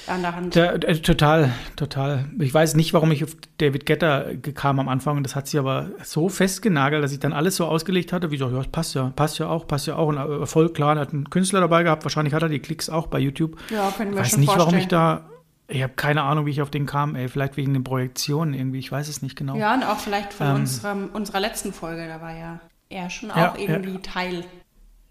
an 0.06 0.22
der 0.22 0.36
Hand. 0.36 0.54
Der, 0.54 0.74
äh, 0.74 0.98
total, 0.98 1.52
total. 1.76 2.26
Ich 2.38 2.52
weiß 2.52 2.74
nicht, 2.74 2.92
warum 2.92 3.10
ich 3.12 3.24
auf 3.24 3.36
David 3.58 3.86
Getter 3.86 4.34
kam 4.54 4.80
am 4.80 4.88
Anfang. 4.88 5.22
Das 5.22 5.36
hat 5.36 5.46
sie 5.48 5.58
aber 5.58 5.90
so 6.02 6.28
festgenagelt, 6.28 7.02
dass 7.02 7.12
ich 7.12 7.20
dann 7.20 7.32
alles 7.32 7.56
so 7.56 7.66
ausgelegt 7.66 8.12
hatte, 8.12 8.30
wie 8.30 8.36
so, 8.36 8.48
ja, 8.48 8.62
passt 8.70 8.94
ja, 8.94 9.12
passt 9.14 9.38
ja 9.38 9.48
auch, 9.48 9.66
passt 9.66 9.86
ja 9.86 9.96
auch. 9.96 10.08
Und 10.08 10.18
äh, 10.18 10.46
voll 10.46 10.72
klar, 10.72 10.96
er 10.96 11.00
hat 11.00 11.12
einen 11.12 11.30
Künstler 11.30 11.60
dabei 11.60 11.82
gehabt. 11.82 12.04
Wahrscheinlich 12.04 12.34
hat 12.34 12.42
er 12.42 12.48
die 12.48 12.60
Klicks 12.60 12.90
auch 12.90 13.06
bei 13.06 13.18
YouTube. 13.18 13.56
Ja, 13.70 13.90
können 13.96 14.12
wir 14.12 14.18
ich 14.18 14.24
weiß 14.24 14.30
schon 14.30 14.40
nicht, 14.40 14.48
vorstellen. 14.48 14.66
warum 14.66 14.78
ich 14.78 14.88
da 14.88 15.24
ich 15.72 15.84
habe 15.84 15.92
keine 15.94 16.22
Ahnung, 16.22 16.46
wie 16.46 16.50
ich 16.50 16.62
auf 16.62 16.70
den 16.70 16.84
kam, 16.84 17.14
ey. 17.14 17.28
Vielleicht 17.28 17.56
wegen 17.56 17.72
den 17.72 17.84
Projektionen 17.84 18.54
irgendwie, 18.54 18.80
ich 18.80 18.90
weiß 18.90 19.08
es 19.08 19.22
nicht 19.22 19.36
genau. 19.36 19.54
Ja, 19.54 19.72
und 19.74 19.84
auch 19.84 19.98
vielleicht 19.98 20.32
von 20.32 20.48
ähm, 20.48 20.54
unserer, 20.56 20.96
unserer 21.12 21.38
letzten 21.38 21.72
Folge, 21.72 22.08
da 22.08 22.20
war 22.20 22.36
ja 22.36 22.60
er 22.88 23.08
schon 23.08 23.30
auch 23.30 23.36
ja, 23.36 23.54
irgendwie 23.56 23.94
ja. 23.94 24.00
Teil. 24.00 24.44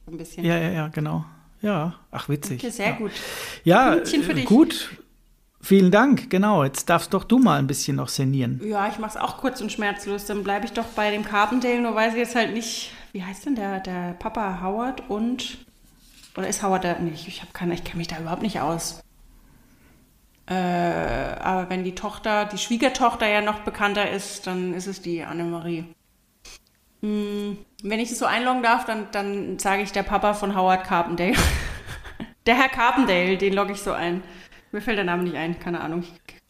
Ein 0.08 0.18
bisschen. 0.18 0.46
Ja, 0.46 0.58
ja, 0.58 0.70
ja, 0.70 0.88
genau. 0.90 1.24
Ja, 1.62 1.96
ach 2.12 2.30
witzig. 2.30 2.60
Okay, 2.60 2.72
sehr 2.72 2.90
ja. 2.90 2.96
gut. 2.96 3.12
Ja, 3.64 3.96
äh, 3.96 4.44
gut. 4.44 4.90
Vielen 5.62 5.92
Dank, 5.92 6.30
genau. 6.30 6.64
Jetzt 6.64 6.90
darfst 6.90 7.14
doch 7.14 7.26
du 7.26 7.38
mal 7.38 7.60
ein 7.60 7.68
bisschen 7.68 7.98
noch 7.98 8.08
szenieren. 8.08 8.62
Ja, 8.64 8.88
ich 8.88 8.98
mache 8.98 9.18
es 9.18 9.18
auch 9.18 9.38
kurz 9.38 9.60
und 9.60 9.72
schmerzlos. 9.72 10.26
Dann 10.26 10.44
bleibe 10.44 10.66
ich 10.66 10.72
doch 10.72 10.86
bei 10.86 11.12
dem 11.12 11.26
Carpendale, 11.26 11.82
nur 11.82 11.96
weiß 11.96 12.14
ich 12.14 12.20
jetzt 12.20 12.36
halt 12.36 12.54
nicht, 12.54 12.94
wie 13.12 13.24
heißt 13.24 13.46
denn 13.46 13.56
der, 13.56 13.80
der 13.82 14.14
Papa 14.14 14.62
Howard 14.62 15.10
und. 15.10 15.58
Oder 16.38 16.48
ist 16.48 16.64
Howard 16.64 16.86
da 16.86 16.98
nicht? 17.00 17.28
Ich, 17.28 17.42
hab 17.42 17.54
keine, 17.54 17.74
ich 17.74 17.84
kenne 17.84 17.98
mich 17.98 18.08
da 18.08 18.18
überhaupt 18.20 18.42
nicht 18.42 18.62
aus. 18.62 19.02
Äh, 20.46 20.54
aber 20.54 21.70
wenn 21.70 21.84
die 21.84 21.94
Tochter, 21.94 22.46
die 22.46 22.58
Schwiegertochter 22.58 23.28
ja 23.28 23.42
noch 23.42 23.60
bekannter 23.60 24.10
ist, 24.10 24.48
dann 24.48 24.74
ist 24.74 24.88
es 24.88 25.02
die 25.02 25.24
Annemarie. 25.24 25.84
Hm, 27.02 27.58
wenn 27.84 28.00
ich 28.00 28.12
es 28.12 28.20
so 28.20 28.26
einloggen 28.26 28.64
darf, 28.64 28.86
dann, 28.86 29.08
dann 29.12 29.60
sage 29.60 29.82
ich 29.84 29.92
der 29.92 30.04
Papa 30.04 30.34
von 30.34 30.56
Howard 30.56 30.84
Carpendale. 30.84 31.34
der 32.46 32.56
Herr 32.56 32.70
Carpendale, 32.70 33.38
den 33.38 33.54
logge 33.54 33.74
ich 33.74 33.82
so 33.82 33.92
ein. 33.94 34.24
Mir 34.72 34.82
fällt 34.82 34.98
der 34.98 35.06
Name 35.06 35.24
nicht 35.24 35.36
ein, 35.36 35.60
keine 35.60 35.82
Ahnung. 35.82 36.04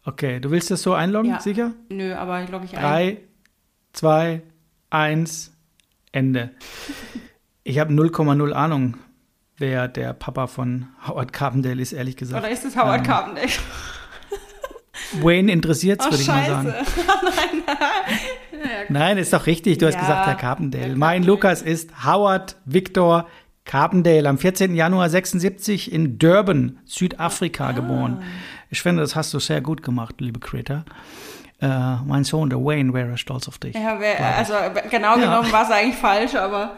Okay, 0.06 0.40
du 0.40 0.52
willst 0.52 0.72
das 0.72 0.82
so 0.82 0.94
einloggen, 0.94 1.32
ja. 1.32 1.40
sicher? 1.40 1.74
Nö, 1.90 2.16
aber 2.16 2.44
ich 2.44 2.50
logge 2.50 2.66
ich 2.66 2.76
ein. 2.76 2.82
Drei, 2.82 3.18
zwei, 3.94 4.42
eins, 4.90 5.54
Ende. 6.12 6.52
Ich 7.64 7.78
habe 7.80 7.94
0,0 7.94 8.52
Ahnung, 8.52 8.98
wer 9.58 9.88
der 9.88 10.14
Papa 10.14 10.48
von 10.48 10.88
Howard 11.08 11.32
Carpendale 11.32 11.82
ist, 11.82 11.94
ehrlich 11.94 12.18
gesagt. 12.18 12.44
Oder 12.44 12.52
ist 12.52 12.66
es 12.66 12.76
Howard 12.76 13.02
ähm, 13.02 13.04
Carpendale? 13.04 13.50
Wayne 15.22 15.52
interessiert 15.52 16.02
es, 16.02 16.06
würde 16.08 16.22
ich 16.22 16.28
mal 16.28 16.45
sagen. 16.45 16.74
Nein, 18.52 18.86
Nein, 18.89 19.17
ist 19.17 19.34
doch 19.34 19.45
richtig. 19.45 19.78
Du 19.78 19.86
ja, 19.86 19.91
hast 19.91 20.00
gesagt, 20.00 20.28
Herr 20.28 20.36
Carpendale. 20.36 20.95
Mein 20.95 21.24
Lukas 21.24 21.62
ist 21.62 22.06
Howard 22.06 22.56
Victor 22.65 23.28
Carpendale, 23.65 24.28
am 24.28 24.38
14. 24.38 24.74
Januar 24.76 25.10
76 25.10 25.91
in 25.91 26.17
Durban, 26.17 26.80
Südafrika 26.86 27.67
ah. 27.67 27.72
geboren. 27.72 28.24
Ich 28.69 28.82
finde, 28.82 29.02
das 29.02 29.15
hast 29.15 29.34
du 29.34 29.39
sehr 29.39 29.62
gut 29.62 29.84
gemacht, 29.84 30.15
liebe 30.19 30.39
Creator. 30.39 30.86
Uh, 31.62 31.98
mein 32.06 32.24
Sohn, 32.24 32.50
der 32.50 32.60
Wayne, 32.60 32.93
wäre 32.93 33.17
stolz 33.17 33.48
auf 33.48 33.58
dich. 33.58 33.76
Ja, 33.76 33.98
also 34.38 34.54
genau 34.89 35.17
ja. 35.17 35.26
genommen 35.26 35.52
war 35.52 35.65
es 35.65 35.72
eigentlich 35.72 35.98
falsch, 35.98 36.34
aber 36.36 36.78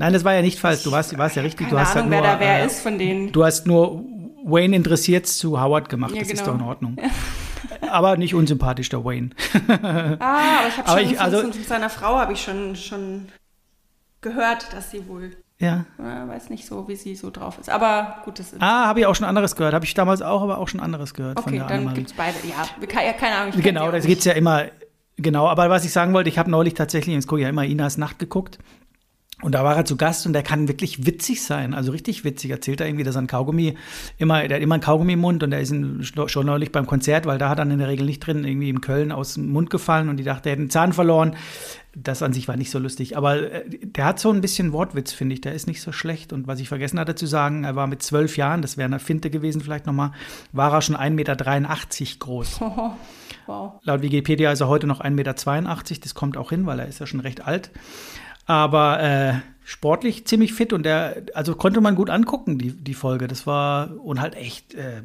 Nein, 0.00 0.14
das 0.14 0.24
war 0.24 0.32
ja 0.32 0.40
nicht 0.40 0.58
falsch. 0.58 0.82
Du 0.82 0.92
warst, 0.92 1.16
warst 1.18 1.36
ja 1.36 1.42
richtig. 1.42 1.68
Keine 1.68 1.70
du 1.72 1.78
hast 1.78 1.94
Ahnung, 1.94 2.10
halt 2.10 2.22
nur, 2.22 2.30
wer 2.30 2.34
da 2.34 2.40
wer 2.40 2.62
äh, 2.62 2.66
ist 2.66 2.80
von 2.80 2.98
denen. 2.98 3.32
Du 3.32 3.44
hast 3.44 3.66
nur 3.66 4.02
Wayne 4.50 4.76
interessiert 4.76 5.26
zu 5.26 5.60
Howard 5.60 5.88
gemacht. 5.88 6.12
Ja, 6.12 6.20
das 6.20 6.28
genau. 6.28 6.40
ist 6.40 6.46
doch 6.46 6.54
in 6.54 6.62
Ordnung. 6.62 6.96
aber 7.90 8.16
nicht 8.16 8.34
unsympathisch, 8.34 8.88
der 8.88 9.04
Wayne. 9.04 9.30
ah, 10.20 10.60
aber 10.60 10.68
ich 10.68 10.78
habe 10.78 10.88
schon 10.88 11.12
ich, 11.12 11.20
also, 11.20 11.40
von 11.40 11.52
seiner 11.52 11.90
Frau 11.90 12.18
habe 12.18 12.32
ich 12.32 12.42
schon, 12.42 12.76
schon 12.76 13.28
gehört, 14.20 14.72
dass 14.72 14.90
sie 14.90 15.06
wohl 15.08 15.32
ja. 15.60 15.84
Äh, 15.98 16.26
weiß 16.26 16.48
nicht 16.48 16.66
so, 16.66 16.88
wie 16.88 16.96
sie 16.96 17.14
so 17.14 17.30
drauf 17.30 17.58
ist. 17.58 17.68
Aber 17.68 18.22
gut, 18.24 18.38
das 18.38 18.54
ist. 18.54 18.62
Ah, 18.62 18.86
habe 18.86 19.00
ich 19.00 19.06
auch 19.06 19.14
schon 19.14 19.26
anderes 19.26 19.56
gehört. 19.56 19.74
Habe 19.74 19.84
ich 19.84 19.92
damals 19.92 20.22
auch, 20.22 20.40
aber 20.40 20.56
auch 20.56 20.68
schon 20.68 20.80
anderes 20.80 21.12
gehört. 21.12 21.38
Okay, 21.38 21.62
dann 21.68 21.92
gibt 21.92 22.10
es 22.10 22.16
beide. 22.16 22.36
Ja, 22.48 23.12
keine 23.12 23.36
Ahnung. 23.36 23.60
Genau, 23.60 23.90
da 23.90 23.98
geht 23.98 24.20
es 24.20 24.24
ja 24.24 24.32
immer. 24.32 24.64
Genau, 25.18 25.48
aber 25.48 25.68
was 25.68 25.84
ich 25.84 25.92
sagen 25.92 26.14
wollte, 26.14 26.30
ich 26.30 26.38
habe 26.38 26.50
neulich 26.50 26.72
tatsächlich, 26.72 27.14
jetzt 27.14 27.28
gucke 27.28 27.42
ja 27.42 27.50
immer 27.50 27.66
Inas 27.66 27.98
Nacht 27.98 28.18
geguckt. 28.18 28.58
Und 29.42 29.54
da 29.54 29.64
war 29.64 29.76
er 29.76 29.84
zu 29.84 29.96
Gast 29.96 30.26
und 30.26 30.32
der 30.32 30.42
kann 30.42 30.68
wirklich 30.68 31.06
witzig 31.06 31.42
sein, 31.42 31.74
also 31.74 31.92
richtig 31.92 32.24
witzig. 32.24 32.50
Erzählt 32.50 32.80
er 32.80 32.86
irgendwie, 32.86 33.04
dass 33.04 33.16
er 33.16 33.22
ein 33.22 33.26
Kaugummi 33.26 33.76
immer, 34.18 34.46
der 34.46 34.56
hat 34.56 34.62
immer 34.62 34.74
ein 34.74 34.80
Kaugummi 34.80 35.14
im 35.14 35.20
Mund 35.20 35.42
und 35.42 35.50
der 35.50 35.60
ist 35.60 35.74
schon 36.26 36.46
neulich 36.46 36.72
beim 36.72 36.86
Konzert, 36.86 37.26
weil 37.26 37.38
da 37.38 37.48
hat 37.48 37.58
er 37.58 37.70
in 37.70 37.78
der 37.78 37.88
Regel 37.88 38.06
nicht 38.06 38.26
drin, 38.26 38.44
irgendwie 38.44 38.68
in 38.68 38.80
Köln 38.80 39.12
aus 39.12 39.34
dem 39.34 39.50
Mund 39.50 39.70
gefallen 39.70 40.08
und 40.08 40.18
die 40.18 40.24
dachte, 40.24 40.48
er 40.48 40.52
hätte 40.52 40.60
einen 40.62 40.70
Zahn 40.70 40.92
verloren. 40.92 41.36
Das 41.92 42.22
an 42.22 42.32
sich 42.32 42.46
war 42.46 42.56
nicht 42.56 42.70
so 42.70 42.78
lustig. 42.78 43.16
Aber 43.16 43.50
äh, 43.50 43.64
der 43.68 44.04
hat 44.04 44.20
so 44.20 44.30
ein 44.30 44.40
bisschen 44.40 44.72
Wortwitz, 44.72 45.12
finde 45.12 45.34
ich. 45.34 45.40
Der 45.40 45.54
ist 45.54 45.66
nicht 45.66 45.82
so 45.82 45.90
schlecht. 45.90 46.32
Und 46.32 46.46
was 46.46 46.60
ich 46.60 46.68
vergessen 46.68 47.00
hatte 47.00 47.16
zu 47.16 47.26
sagen, 47.26 47.64
er 47.64 47.74
war 47.74 47.88
mit 47.88 48.00
zwölf 48.00 48.36
Jahren, 48.36 48.62
das 48.62 48.76
wäre 48.76 48.86
eine 48.86 49.00
Finte 49.00 49.28
gewesen 49.28 49.60
vielleicht 49.60 49.86
nochmal, 49.86 50.12
war 50.52 50.72
er 50.72 50.82
schon 50.82 50.94
1,83 50.94 51.10
Meter 51.10 51.36
groß. 52.20 52.60
Oh, 52.60 52.90
wow. 53.46 53.72
Laut 53.82 54.02
Wikipedia 54.02 54.52
ist 54.52 54.60
er 54.60 54.68
heute 54.68 54.86
noch 54.86 55.00
1,82 55.00 55.10
Meter. 55.10 55.34
Das 56.02 56.14
kommt 56.14 56.36
auch 56.36 56.50
hin, 56.50 56.64
weil 56.66 56.78
er 56.78 56.86
ist 56.86 57.00
ja 57.00 57.06
schon 57.06 57.20
recht 57.20 57.44
alt 57.44 57.72
aber 58.50 59.00
äh, 59.00 59.34
sportlich 59.62 60.26
ziemlich 60.26 60.52
fit 60.52 60.72
und 60.72 60.82
der, 60.82 61.22
also 61.34 61.54
konnte 61.54 61.80
man 61.80 61.94
gut 61.94 62.10
angucken, 62.10 62.58
die, 62.58 62.72
die 62.72 62.94
Folge. 62.94 63.28
Das 63.28 63.46
war 63.46 63.92
und 64.02 64.20
halt 64.20 64.34
echt 64.34 64.74
äh, 64.74 65.02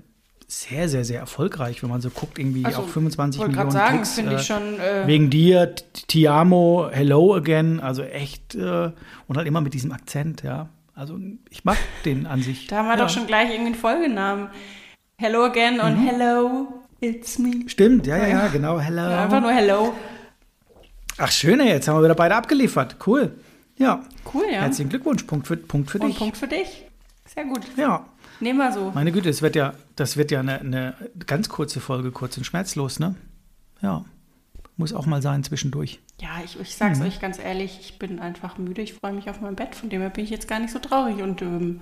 sehr, 0.48 0.90
sehr, 0.90 1.06
sehr 1.06 1.20
erfolgreich, 1.20 1.84
wenn 1.84 1.92
man 1.92 2.02
so 2.02 2.10
guckt, 2.10 2.40
irgendwie 2.40 2.66
also, 2.66 2.82
auch 2.82 2.88
25 2.88 3.42
Millionen 3.42 3.70
sagen, 3.70 4.02
Klicks. 4.02 4.18
Äh, 4.18 4.36
ich 4.36 4.42
schon, 4.48 4.80
äh, 4.80 5.06
wegen 5.06 5.30
dir, 5.30 5.76
Tiamo, 6.08 6.90
Hello 6.92 7.36
Again, 7.36 7.80
also 7.80 8.02
echt 8.02 8.56
äh, 8.56 8.90
und 9.28 9.38
halt 9.38 9.48
immer 9.48 9.62
mit 9.62 9.76
diesem 9.76 9.92
Akzent, 9.92 10.42
ja. 10.42 10.70
Also 10.96 11.20
ich 11.52 11.66
mag 11.66 11.78
den 12.04 12.26
an 12.26 12.42
sich. 12.42 12.66
Da 12.66 12.78
haben 12.78 12.88
wir 12.88 12.98
ja. 12.98 13.04
doch 13.04 13.10
schon 13.10 13.28
gleich 13.28 13.50
irgendeinen 13.50 13.76
Folgenamen. 13.76 14.48
Hello 15.18 15.44
Again 15.44 15.80
und 15.82 16.02
mhm. 16.02 16.08
Hello, 16.08 16.68
it's 17.00 17.38
me. 17.38 17.66
Stimmt, 17.68 18.08
ja, 18.08 18.18
ja, 18.18 18.28
ja, 18.28 18.48
genau, 18.48 18.80
Hello. 18.80 19.04
Ja, 19.04 19.26
einfach 19.26 19.42
nur 19.42 19.52
Hello. 19.52 19.94
Ach, 21.18 21.32
schöne, 21.32 21.68
jetzt 21.68 21.88
haben 21.88 21.98
wir 21.98 22.04
wieder 22.04 22.16
beide 22.16 22.36
abgeliefert. 22.36 22.98
Cool. 23.06 23.38
Ja. 23.78 24.04
Cool, 24.34 24.44
ja. 24.52 24.62
Herzlichen 24.62 24.90
Glückwunsch. 24.90 25.24
Punkt 25.24 25.48
für, 25.48 25.58
Punkt 25.58 25.92
für 25.92 26.00
Und 26.00 26.10
dich. 26.10 26.18
Punkt 26.18 26.38
für 26.38 26.48
dich. 26.48 26.86
Sehr 27.34 27.46
gut. 27.46 27.62
Ja. 27.78 28.06
Nehmen 28.40 28.60
wir 28.60 28.72
so. 28.72 28.92
Meine 28.94 29.12
Güte, 29.12 29.30
das 29.30 29.42
wird 29.42 29.56
ja, 29.56 29.74
das 29.96 30.18
wird 30.18 30.32
ja 30.32 30.42
eine, 30.42 30.60
eine 30.60 30.94
ganz 31.26 31.48
kurze 31.50 31.80
Folge, 31.80 32.12
kurz 32.12 32.38
und 32.38 32.44
schmerzlos, 32.44 33.00
ne? 33.00 33.16
Ja. 33.82 34.04
Muss 34.78 34.92
auch 34.94 35.06
mal 35.06 35.22
sein 35.22 35.42
zwischendurch. 35.44 36.02
Ja, 36.20 36.42
ich, 36.44 36.60
ich 36.60 36.76
sag's 36.76 37.00
Mhm. 37.00 37.06
euch 37.06 37.22
ganz 37.22 37.40
ehrlich, 37.40 37.78
ich 37.80 37.98
bin 37.98 38.20
einfach 38.20 38.58
müde. 38.58 38.82
Ich 38.82 38.94
freue 38.94 39.14
mich 39.14 39.30
auf 39.30 39.40
mein 39.40 39.56
Bett. 39.56 39.74
Von 39.76 39.90
dem 39.90 40.02
her 40.02 40.10
bin 40.10 40.26
ich 40.26 40.30
jetzt 40.30 40.50
gar 40.50 40.60
nicht 40.60 40.72
so 40.72 40.80
traurig. 40.80 41.22
Und 41.22 41.42
ähm, 41.42 41.82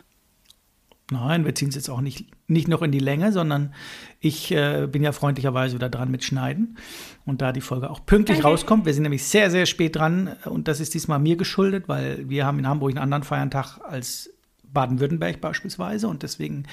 Nein, 1.12 1.43
wir 1.45 1.54
ziehen 1.54 1.70
es 1.70 1.76
jetzt 1.76 1.89
auch 1.89 2.01
nicht, 2.01 2.32
nicht 2.47 2.68
noch 2.68 2.82
in 2.82 2.91
die 2.91 2.99
Länge, 2.99 3.34
sondern 3.34 3.74
ich 4.20 4.51
äh, 4.51 4.88
bin 4.89 5.04
ja 5.04 5.12
freundlicherweise 5.12 5.76
wieder 5.76 5.89
dran 5.89 6.10
mit 6.10 6.24
Schneiden. 6.24 6.78
Und 7.26 7.41
da 7.41 7.51
die 7.51 7.62
Folge 7.62 7.89
auch 7.89 8.06
pünktlich 8.06 8.38
Danke. 8.38 8.49
rauskommt, 8.49 8.86
wir 8.86 8.93
sind 8.93 9.04
nämlich 9.04 9.24
sehr, 9.24 9.51
sehr 9.51 9.66
spät 9.66 9.97
dran 9.97 10.36
und 10.45 10.68
das 10.68 10.80
ist 10.80 10.93
diesmal 10.93 11.20
mir 11.20 11.36
geschuldet, 11.36 11.88
weil 11.88 12.30
wir 12.30 12.45
haben 12.45 12.58
in 12.58 12.68
Hamburg 12.68 12.91
einen 12.91 12.99
anderen 12.99 13.24
Feiertag 13.24 13.80
als 13.84 14.32
Baden-Württemberg 14.74 15.39
beispielsweise 15.39 16.07
und 16.07 16.24
deswegen 16.24 16.63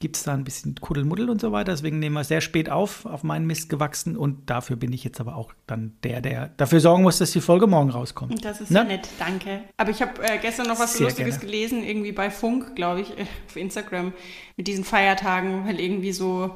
gibt 0.00 0.16
es 0.16 0.22
da 0.22 0.34
ein 0.34 0.44
bisschen 0.44 0.74
Kuddelmuddel 0.76 1.28
und 1.30 1.40
so 1.40 1.50
weiter. 1.50 1.72
Deswegen 1.72 1.98
nehmen 1.98 2.14
wir 2.14 2.24
sehr 2.24 2.40
spät 2.40 2.70
auf, 2.70 3.04
auf 3.06 3.24
meinen 3.24 3.46
Mist 3.46 3.68
gewachsen 3.68 4.16
und 4.16 4.48
dafür 4.50 4.76
bin 4.76 4.92
ich 4.92 5.02
jetzt 5.04 5.20
aber 5.20 5.34
auch 5.36 5.52
dann 5.66 5.94
der, 6.04 6.20
der 6.20 6.48
dafür 6.56 6.80
sorgen 6.80 7.02
muss, 7.02 7.18
dass 7.18 7.32
die 7.32 7.40
Folge 7.40 7.66
morgen 7.66 7.90
rauskommt. 7.90 8.44
das 8.44 8.60
ist 8.60 8.70
Ne? 8.70 8.78
ja 8.78 8.84
nett, 8.84 9.08
danke. 9.18 9.62
Aber 9.76 9.90
ich 9.90 10.00
habe 10.02 10.22
äh, 10.22 10.38
gestern 10.38 10.68
noch 10.68 10.78
was 10.78 10.94
Sehr 10.94 11.06
Lustiges 11.06 11.40
gerne. 11.40 11.50
gelesen, 11.52 11.82
irgendwie 11.82 12.12
bei 12.12 12.30
Funk, 12.30 12.76
glaube 12.76 13.00
ich, 13.00 13.10
äh, 13.18 13.22
auf 13.48 13.56
Instagram, 13.56 14.12
mit 14.56 14.66
diesen 14.68 14.84
Feiertagen, 14.84 15.66
weil 15.66 15.80
irgendwie 15.80 16.12
so 16.12 16.54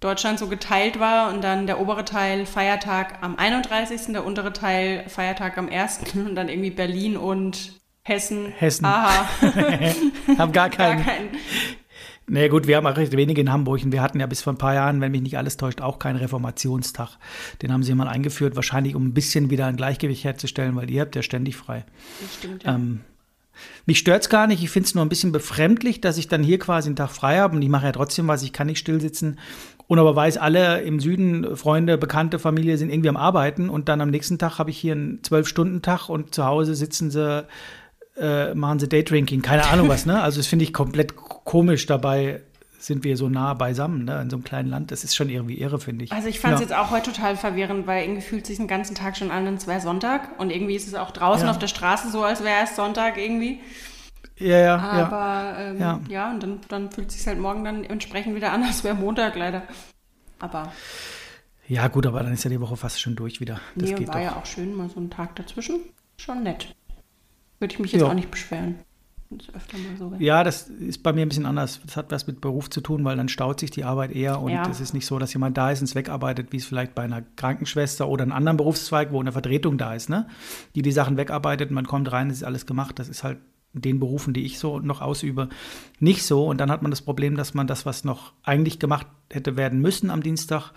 Deutschland 0.00 0.38
so 0.38 0.46
geteilt 0.46 1.00
war 1.00 1.32
und 1.32 1.42
dann 1.42 1.66
der 1.66 1.80
obere 1.80 2.04
Teil 2.04 2.44
Feiertag 2.46 3.18
am 3.22 3.36
31., 3.36 4.12
der 4.12 4.24
untere 4.26 4.52
Teil 4.52 5.04
Feiertag 5.08 5.56
am 5.58 5.68
1. 5.68 6.00
und 6.14 6.34
dann 6.34 6.48
irgendwie 6.48 6.70
Berlin 6.70 7.16
und 7.16 7.72
Hessen. 8.06 8.52
Hessen. 8.56 8.84
Aha, 8.84 9.28
Hab 10.38 10.52
gar 10.52 10.68
gar 10.68 10.70
keinen. 10.70 11.04
kein. 11.04 11.28
Nee, 12.28 12.48
gut, 12.48 12.68
wir 12.68 12.76
haben 12.76 12.86
auch 12.86 12.96
recht 12.96 13.16
wenige 13.16 13.40
in 13.40 13.50
Hamburg 13.50 13.82
und 13.82 13.90
wir 13.90 14.00
hatten 14.00 14.20
ja 14.20 14.26
bis 14.26 14.42
vor 14.42 14.52
ein 14.52 14.58
paar 14.58 14.74
Jahren, 14.74 15.00
wenn 15.00 15.10
mich 15.10 15.22
nicht 15.22 15.38
alles 15.38 15.56
täuscht, 15.56 15.80
auch 15.80 15.98
keinen 15.98 16.16
Reformationstag. 16.16 17.18
Den 17.62 17.72
haben 17.72 17.82
sie 17.82 17.92
mal 17.96 18.06
eingeführt, 18.06 18.54
wahrscheinlich 18.54 18.94
um 18.94 19.06
ein 19.06 19.12
bisschen 19.14 19.50
wieder 19.50 19.66
ein 19.66 19.76
Gleichgewicht 19.76 20.22
herzustellen, 20.22 20.76
weil 20.76 20.88
ihr 20.88 21.00
habt 21.00 21.16
ja 21.16 21.22
ständig 21.22 21.56
frei. 21.56 21.84
Das 22.20 22.34
stimmt, 22.34 22.62
ja. 22.62 22.76
Ähm, 22.76 23.00
mich 23.86 23.98
stört's 23.98 24.28
gar 24.28 24.46
nicht, 24.46 24.62
ich 24.62 24.70
finde 24.70 24.86
es 24.86 24.94
nur 24.94 25.04
ein 25.04 25.08
bisschen 25.08 25.32
befremdlich, 25.32 26.00
dass 26.00 26.16
ich 26.16 26.28
dann 26.28 26.44
hier 26.44 26.60
quasi 26.60 26.88
einen 26.88 26.96
Tag 26.96 27.10
frei 27.10 27.38
habe 27.38 27.56
und 27.56 27.62
ich 27.62 27.68
mache 27.68 27.86
ja 27.86 27.92
trotzdem 27.92 28.28
was, 28.28 28.44
ich 28.44 28.52
kann 28.52 28.68
nicht 28.68 28.78
still 28.78 29.00
sitzen. 29.00 29.40
Und 29.88 29.98
aber 29.98 30.14
weiß, 30.14 30.36
alle 30.36 30.82
im 30.82 31.00
Süden, 31.00 31.56
Freunde, 31.56 31.98
Bekannte, 31.98 32.38
Familie 32.38 32.76
sind 32.76 32.90
irgendwie 32.90 33.08
am 33.08 33.16
Arbeiten 33.16 33.68
und 33.68 33.88
dann 33.88 34.00
am 34.00 34.10
nächsten 34.10 34.38
Tag 34.38 34.58
habe 34.60 34.70
ich 34.70 34.78
hier 34.78 34.92
einen 34.92 35.24
Zwölf-Stunden-Tag 35.24 36.08
und 36.08 36.34
zu 36.34 36.44
Hause 36.44 36.74
sitzen 36.76 37.10
sie 37.10 37.46
äh, 38.18 38.54
machen 38.54 38.78
sie 38.78 38.88
Daydrinking, 38.88 39.42
keine 39.42 39.66
Ahnung 39.66 39.88
was, 39.88 40.06
ne? 40.06 40.22
Also 40.22 40.38
das 40.38 40.46
finde 40.46 40.64
ich 40.64 40.72
komplett 40.72 41.16
komisch. 41.16 41.86
Dabei 41.86 42.42
sind 42.78 43.04
wir 43.04 43.16
so 43.16 43.28
nah 43.28 43.54
beisammen, 43.54 44.04
ne? 44.04 44.20
In 44.22 44.30
so 44.30 44.36
einem 44.36 44.44
kleinen 44.44 44.68
Land. 44.68 44.90
Das 44.90 45.04
ist 45.04 45.14
schon 45.16 45.28
irgendwie 45.28 45.58
irre, 45.60 45.78
finde 45.80 46.04
ich. 46.04 46.12
Also 46.12 46.28
ich 46.28 46.40
fand 46.40 46.54
es 46.54 46.60
ja. 46.60 46.66
jetzt 46.66 46.74
auch 46.76 46.90
heute 46.90 47.12
total 47.12 47.36
verwirrend, 47.36 47.86
weil 47.86 48.04
irgendwie 48.04 48.22
fühlt 48.22 48.46
sich 48.46 48.58
den 48.58 48.68
ganzen 48.68 48.94
Tag 48.94 49.16
schon 49.16 49.30
an, 49.30 49.46
als 49.46 49.66
wäre 49.66 49.80
Sonntag. 49.80 50.38
Und 50.38 50.50
irgendwie 50.50 50.76
ist 50.76 50.86
es 50.86 50.94
auch 50.94 51.10
draußen 51.10 51.46
Ja. 51.46 51.50
auf 51.50 51.58
der 51.58 51.66
Straße 51.68 52.10
so, 52.10 52.22
als 52.22 52.42
wäre 52.44 52.64
es 52.64 52.76
Sonntag 52.76 53.18
irgendwie. 53.18 53.60
Ja, 54.38 54.58
ja, 54.58 54.58
ja. 54.58 54.78
Aber 54.78 55.58
ähm, 55.58 55.78
Ja. 55.80 56.00
ja. 56.08 56.30
und 56.30 56.42
dann, 56.42 56.60
dann 56.68 56.90
fühlt 56.90 57.08
es 57.08 57.16
sich 57.18 57.26
halt 57.26 57.38
morgen 57.38 57.64
dann 57.64 57.84
entsprechend 57.84 58.34
wieder 58.36 58.52
an, 58.52 58.62
als 58.62 58.84
wäre 58.84 58.94
Montag 58.94 59.34
leider. 59.36 59.62
Aber 60.38 60.72
Ja, 61.68 61.88
gut, 61.88 62.06
aber 62.06 62.22
dann 62.22 62.32
ist 62.32 62.44
ja 62.44 62.50
die 62.50 62.60
Woche 62.60 62.76
fast 62.76 63.00
schon 63.00 63.16
durch 63.16 63.40
wieder. 63.40 63.60
Das 63.74 63.90
nee, 63.90 63.96
geht 63.96 64.08
war 64.08 64.14
doch. 64.16 64.22
ja 64.22 64.36
auch 64.36 64.46
schön, 64.46 64.74
mal 64.74 64.88
so 64.90 65.00
ein 65.00 65.10
Tag 65.10 65.34
dazwischen. 65.36 65.80
Schon 66.18 66.42
nett. 66.42 66.74
Würde 67.58 67.72
ich 67.74 67.78
mich 67.80 67.92
jetzt 67.92 68.02
Ja. 68.02 68.08
auch 68.08 68.14
nicht 68.14 68.30
beschweren. 68.30 68.76
so. 69.98 70.12
Ja, 70.20 70.44
das 70.44 70.68
ist 70.68 71.02
bei 71.02 71.12
mir 71.12 71.22
ein 71.22 71.28
bisschen 71.28 71.46
anders. 71.46 71.80
Das 71.84 71.96
hat 71.96 72.12
was 72.12 72.28
mit 72.28 72.40
Beruf 72.40 72.70
zu 72.70 72.80
tun, 72.80 73.04
weil 73.04 73.16
dann 73.16 73.28
staut 73.28 73.58
sich 73.58 73.72
die 73.72 73.82
Arbeit 73.82 74.12
eher 74.12 74.40
und 74.40 74.52
Ja. 74.52 74.68
es 74.70 74.78
ist 74.80 74.94
nicht 74.94 75.04
so, 75.06 75.18
dass 75.18 75.32
jemand 75.32 75.56
da 75.56 75.70
ist 75.72 75.80
und 75.80 75.86
es 75.86 75.94
wegarbeitet, 75.96 76.52
wie 76.52 76.58
es 76.58 76.64
vielleicht 76.64 76.94
bei 76.94 77.02
einer 77.02 77.22
Krankenschwester 77.22 78.08
oder 78.08 78.22
einem 78.22 78.32
anderen 78.32 78.56
Berufszweig, 78.56 79.10
wo 79.10 79.20
eine 79.20 79.32
Vertretung 79.32 79.78
da 79.78 79.94
ist, 79.94 80.08
ne? 80.08 80.28
Die 80.76 80.82
die 80.82 80.92
Sachen 80.92 81.16
wegarbeitet, 81.16 81.72
man 81.72 81.86
kommt 81.88 82.12
rein, 82.12 82.30
es 82.30 82.36
ist 82.36 82.44
alles 82.44 82.66
gemacht. 82.66 82.98
Das 83.00 83.08
ist 83.08 83.24
halt 83.24 83.38
in 83.74 83.82
den 83.82 83.98
Berufen, 84.00 84.32
die 84.32 84.44
ich 84.44 84.58
so 84.60 84.78
noch 84.78 85.00
ausübe, 85.02 85.48
nicht 85.98 86.22
so. 86.22 86.46
Und 86.46 86.58
dann 86.58 86.70
hat 86.70 86.82
man 86.82 86.90
das 86.92 87.02
Problem, 87.02 87.36
dass 87.36 87.52
man 87.52 87.66
das, 87.66 87.84
was 87.84 88.04
noch 88.04 88.32
eigentlich 88.44 88.78
gemacht 88.78 89.06
hätte 89.30 89.56
werden 89.56 89.80
müssen 89.80 90.10
am 90.10 90.22
Dienstag, 90.22 90.70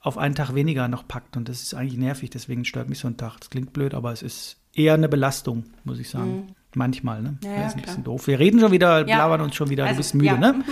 auf 0.00 0.18
einen 0.18 0.34
Tag 0.34 0.54
weniger 0.56 0.88
noch 0.88 1.06
packt. 1.06 1.36
Und 1.36 1.48
das 1.48 1.62
ist 1.62 1.72
eigentlich 1.74 1.98
nervig, 1.98 2.30
deswegen 2.30 2.64
stört 2.64 2.88
mich 2.88 2.98
so 2.98 3.06
ein 3.06 3.16
Tag. 3.16 3.38
Das 3.38 3.48
klingt 3.48 3.72
blöd, 3.72 3.94
aber 3.94 4.10
es 4.12 4.22
ist 4.22 4.56
eher 4.74 4.94
eine 4.94 5.08
Belastung, 5.08 5.64
muss 5.84 5.98
ich 5.98 6.08
sagen. 6.10 6.54
Manchmal, 6.74 7.22
ne? 7.22 7.30
Mhm. 7.32 7.38
Ja, 7.46 7.52
ja, 7.52 7.66
ist 7.66 7.74
ein 7.74 7.82
klar. 7.82 7.86
bisschen 7.86 8.04
doof. 8.04 8.26
Wir 8.26 8.38
reden 8.38 8.58
schon 8.60 8.72
wieder, 8.72 9.06
Ja. 9.06 9.18
labern 9.18 9.42
uns 9.42 9.54
schon 9.54 9.68
wieder, 9.68 9.84
Also, 9.84 9.94
du 9.94 9.98
bist 9.98 10.14
müde, 10.14 10.26
ja. 10.26 10.36
ne? 10.38 10.64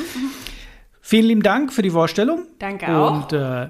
Vielen 1.02 1.26
lieben 1.26 1.42
Dank 1.42 1.72
für 1.72 1.82
die 1.82 1.90
Vorstellung. 1.90 2.46
Danke 2.58 2.88
auch. 2.96 3.12
Und 3.24 3.32
äh, 3.32 3.68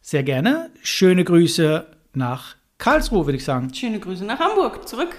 sehr 0.00 0.22
gerne. 0.22 0.70
Schöne 0.82 1.24
Grüße 1.24 1.86
nach 2.14 2.56
Karlsruhe, 2.78 3.26
würde 3.26 3.36
ich 3.38 3.44
sagen. 3.44 3.72
Schöne 3.74 3.98
Grüße 3.98 4.24
nach 4.24 4.38
Hamburg 4.38 4.86
zurück. 4.88 5.16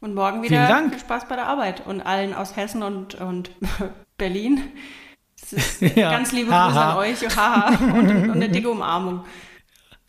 Und 0.00 0.14
morgen 0.14 0.42
wieder 0.42 0.56
Vielen 0.56 0.68
Dank. 0.68 0.90
viel 0.92 1.00
Spaß 1.00 1.28
bei 1.28 1.36
der 1.36 1.46
Arbeit. 1.46 1.86
Und 1.86 2.00
allen 2.00 2.32
aus 2.32 2.56
Hessen 2.56 2.82
und, 2.82 3.16
und 3.16 3.50
Berlin. 4.16 4.60
Ganz 5.96 6.32
liebe 6.32 6.46
Grüße 6.50 6.56
an 6.80 6.96
euch. 6.96 7.36
Haha. 7.36 7.76
Und, 7.92 8.08
und 8.10 8.30
eine 8.30 8.48
dicke 8.48 8.70
Umarmung. 8.70 9.24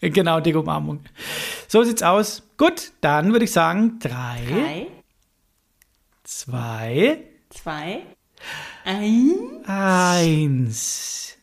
Genau, 0.13 0.39
dicke 0.39 0.59
Umarmung. 0.59 0.99
So 1.67 1.83
sieht's 1.83 2.01
aus. 2.03 2.43
Gut, 2.57 2.91
dann 3.01 3.31
würde 3.31 3.45
ich 3.45 3.51
sagen, 3.51 3.99
drei, 3.99 4.39
Drei, 4.49 4.87
zwei, 6.23 7.23
zwei, 7.49 8.01
eins. 8.83 9.67
eins. 9.67 11.37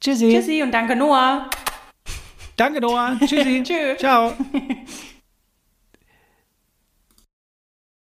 Tschüssi. 0.00 0.30
Tschüssi 0.30 0.62
und 0.62 0.72
danke 0.72 0.94
Noah. 0.94 1.48
Danke, 2.56 2.80
Noah. 2.80 3.18
Tschüssi. 3.18 3.62
Tschö. 3.66 3.96
Ciao. 3.98 4.34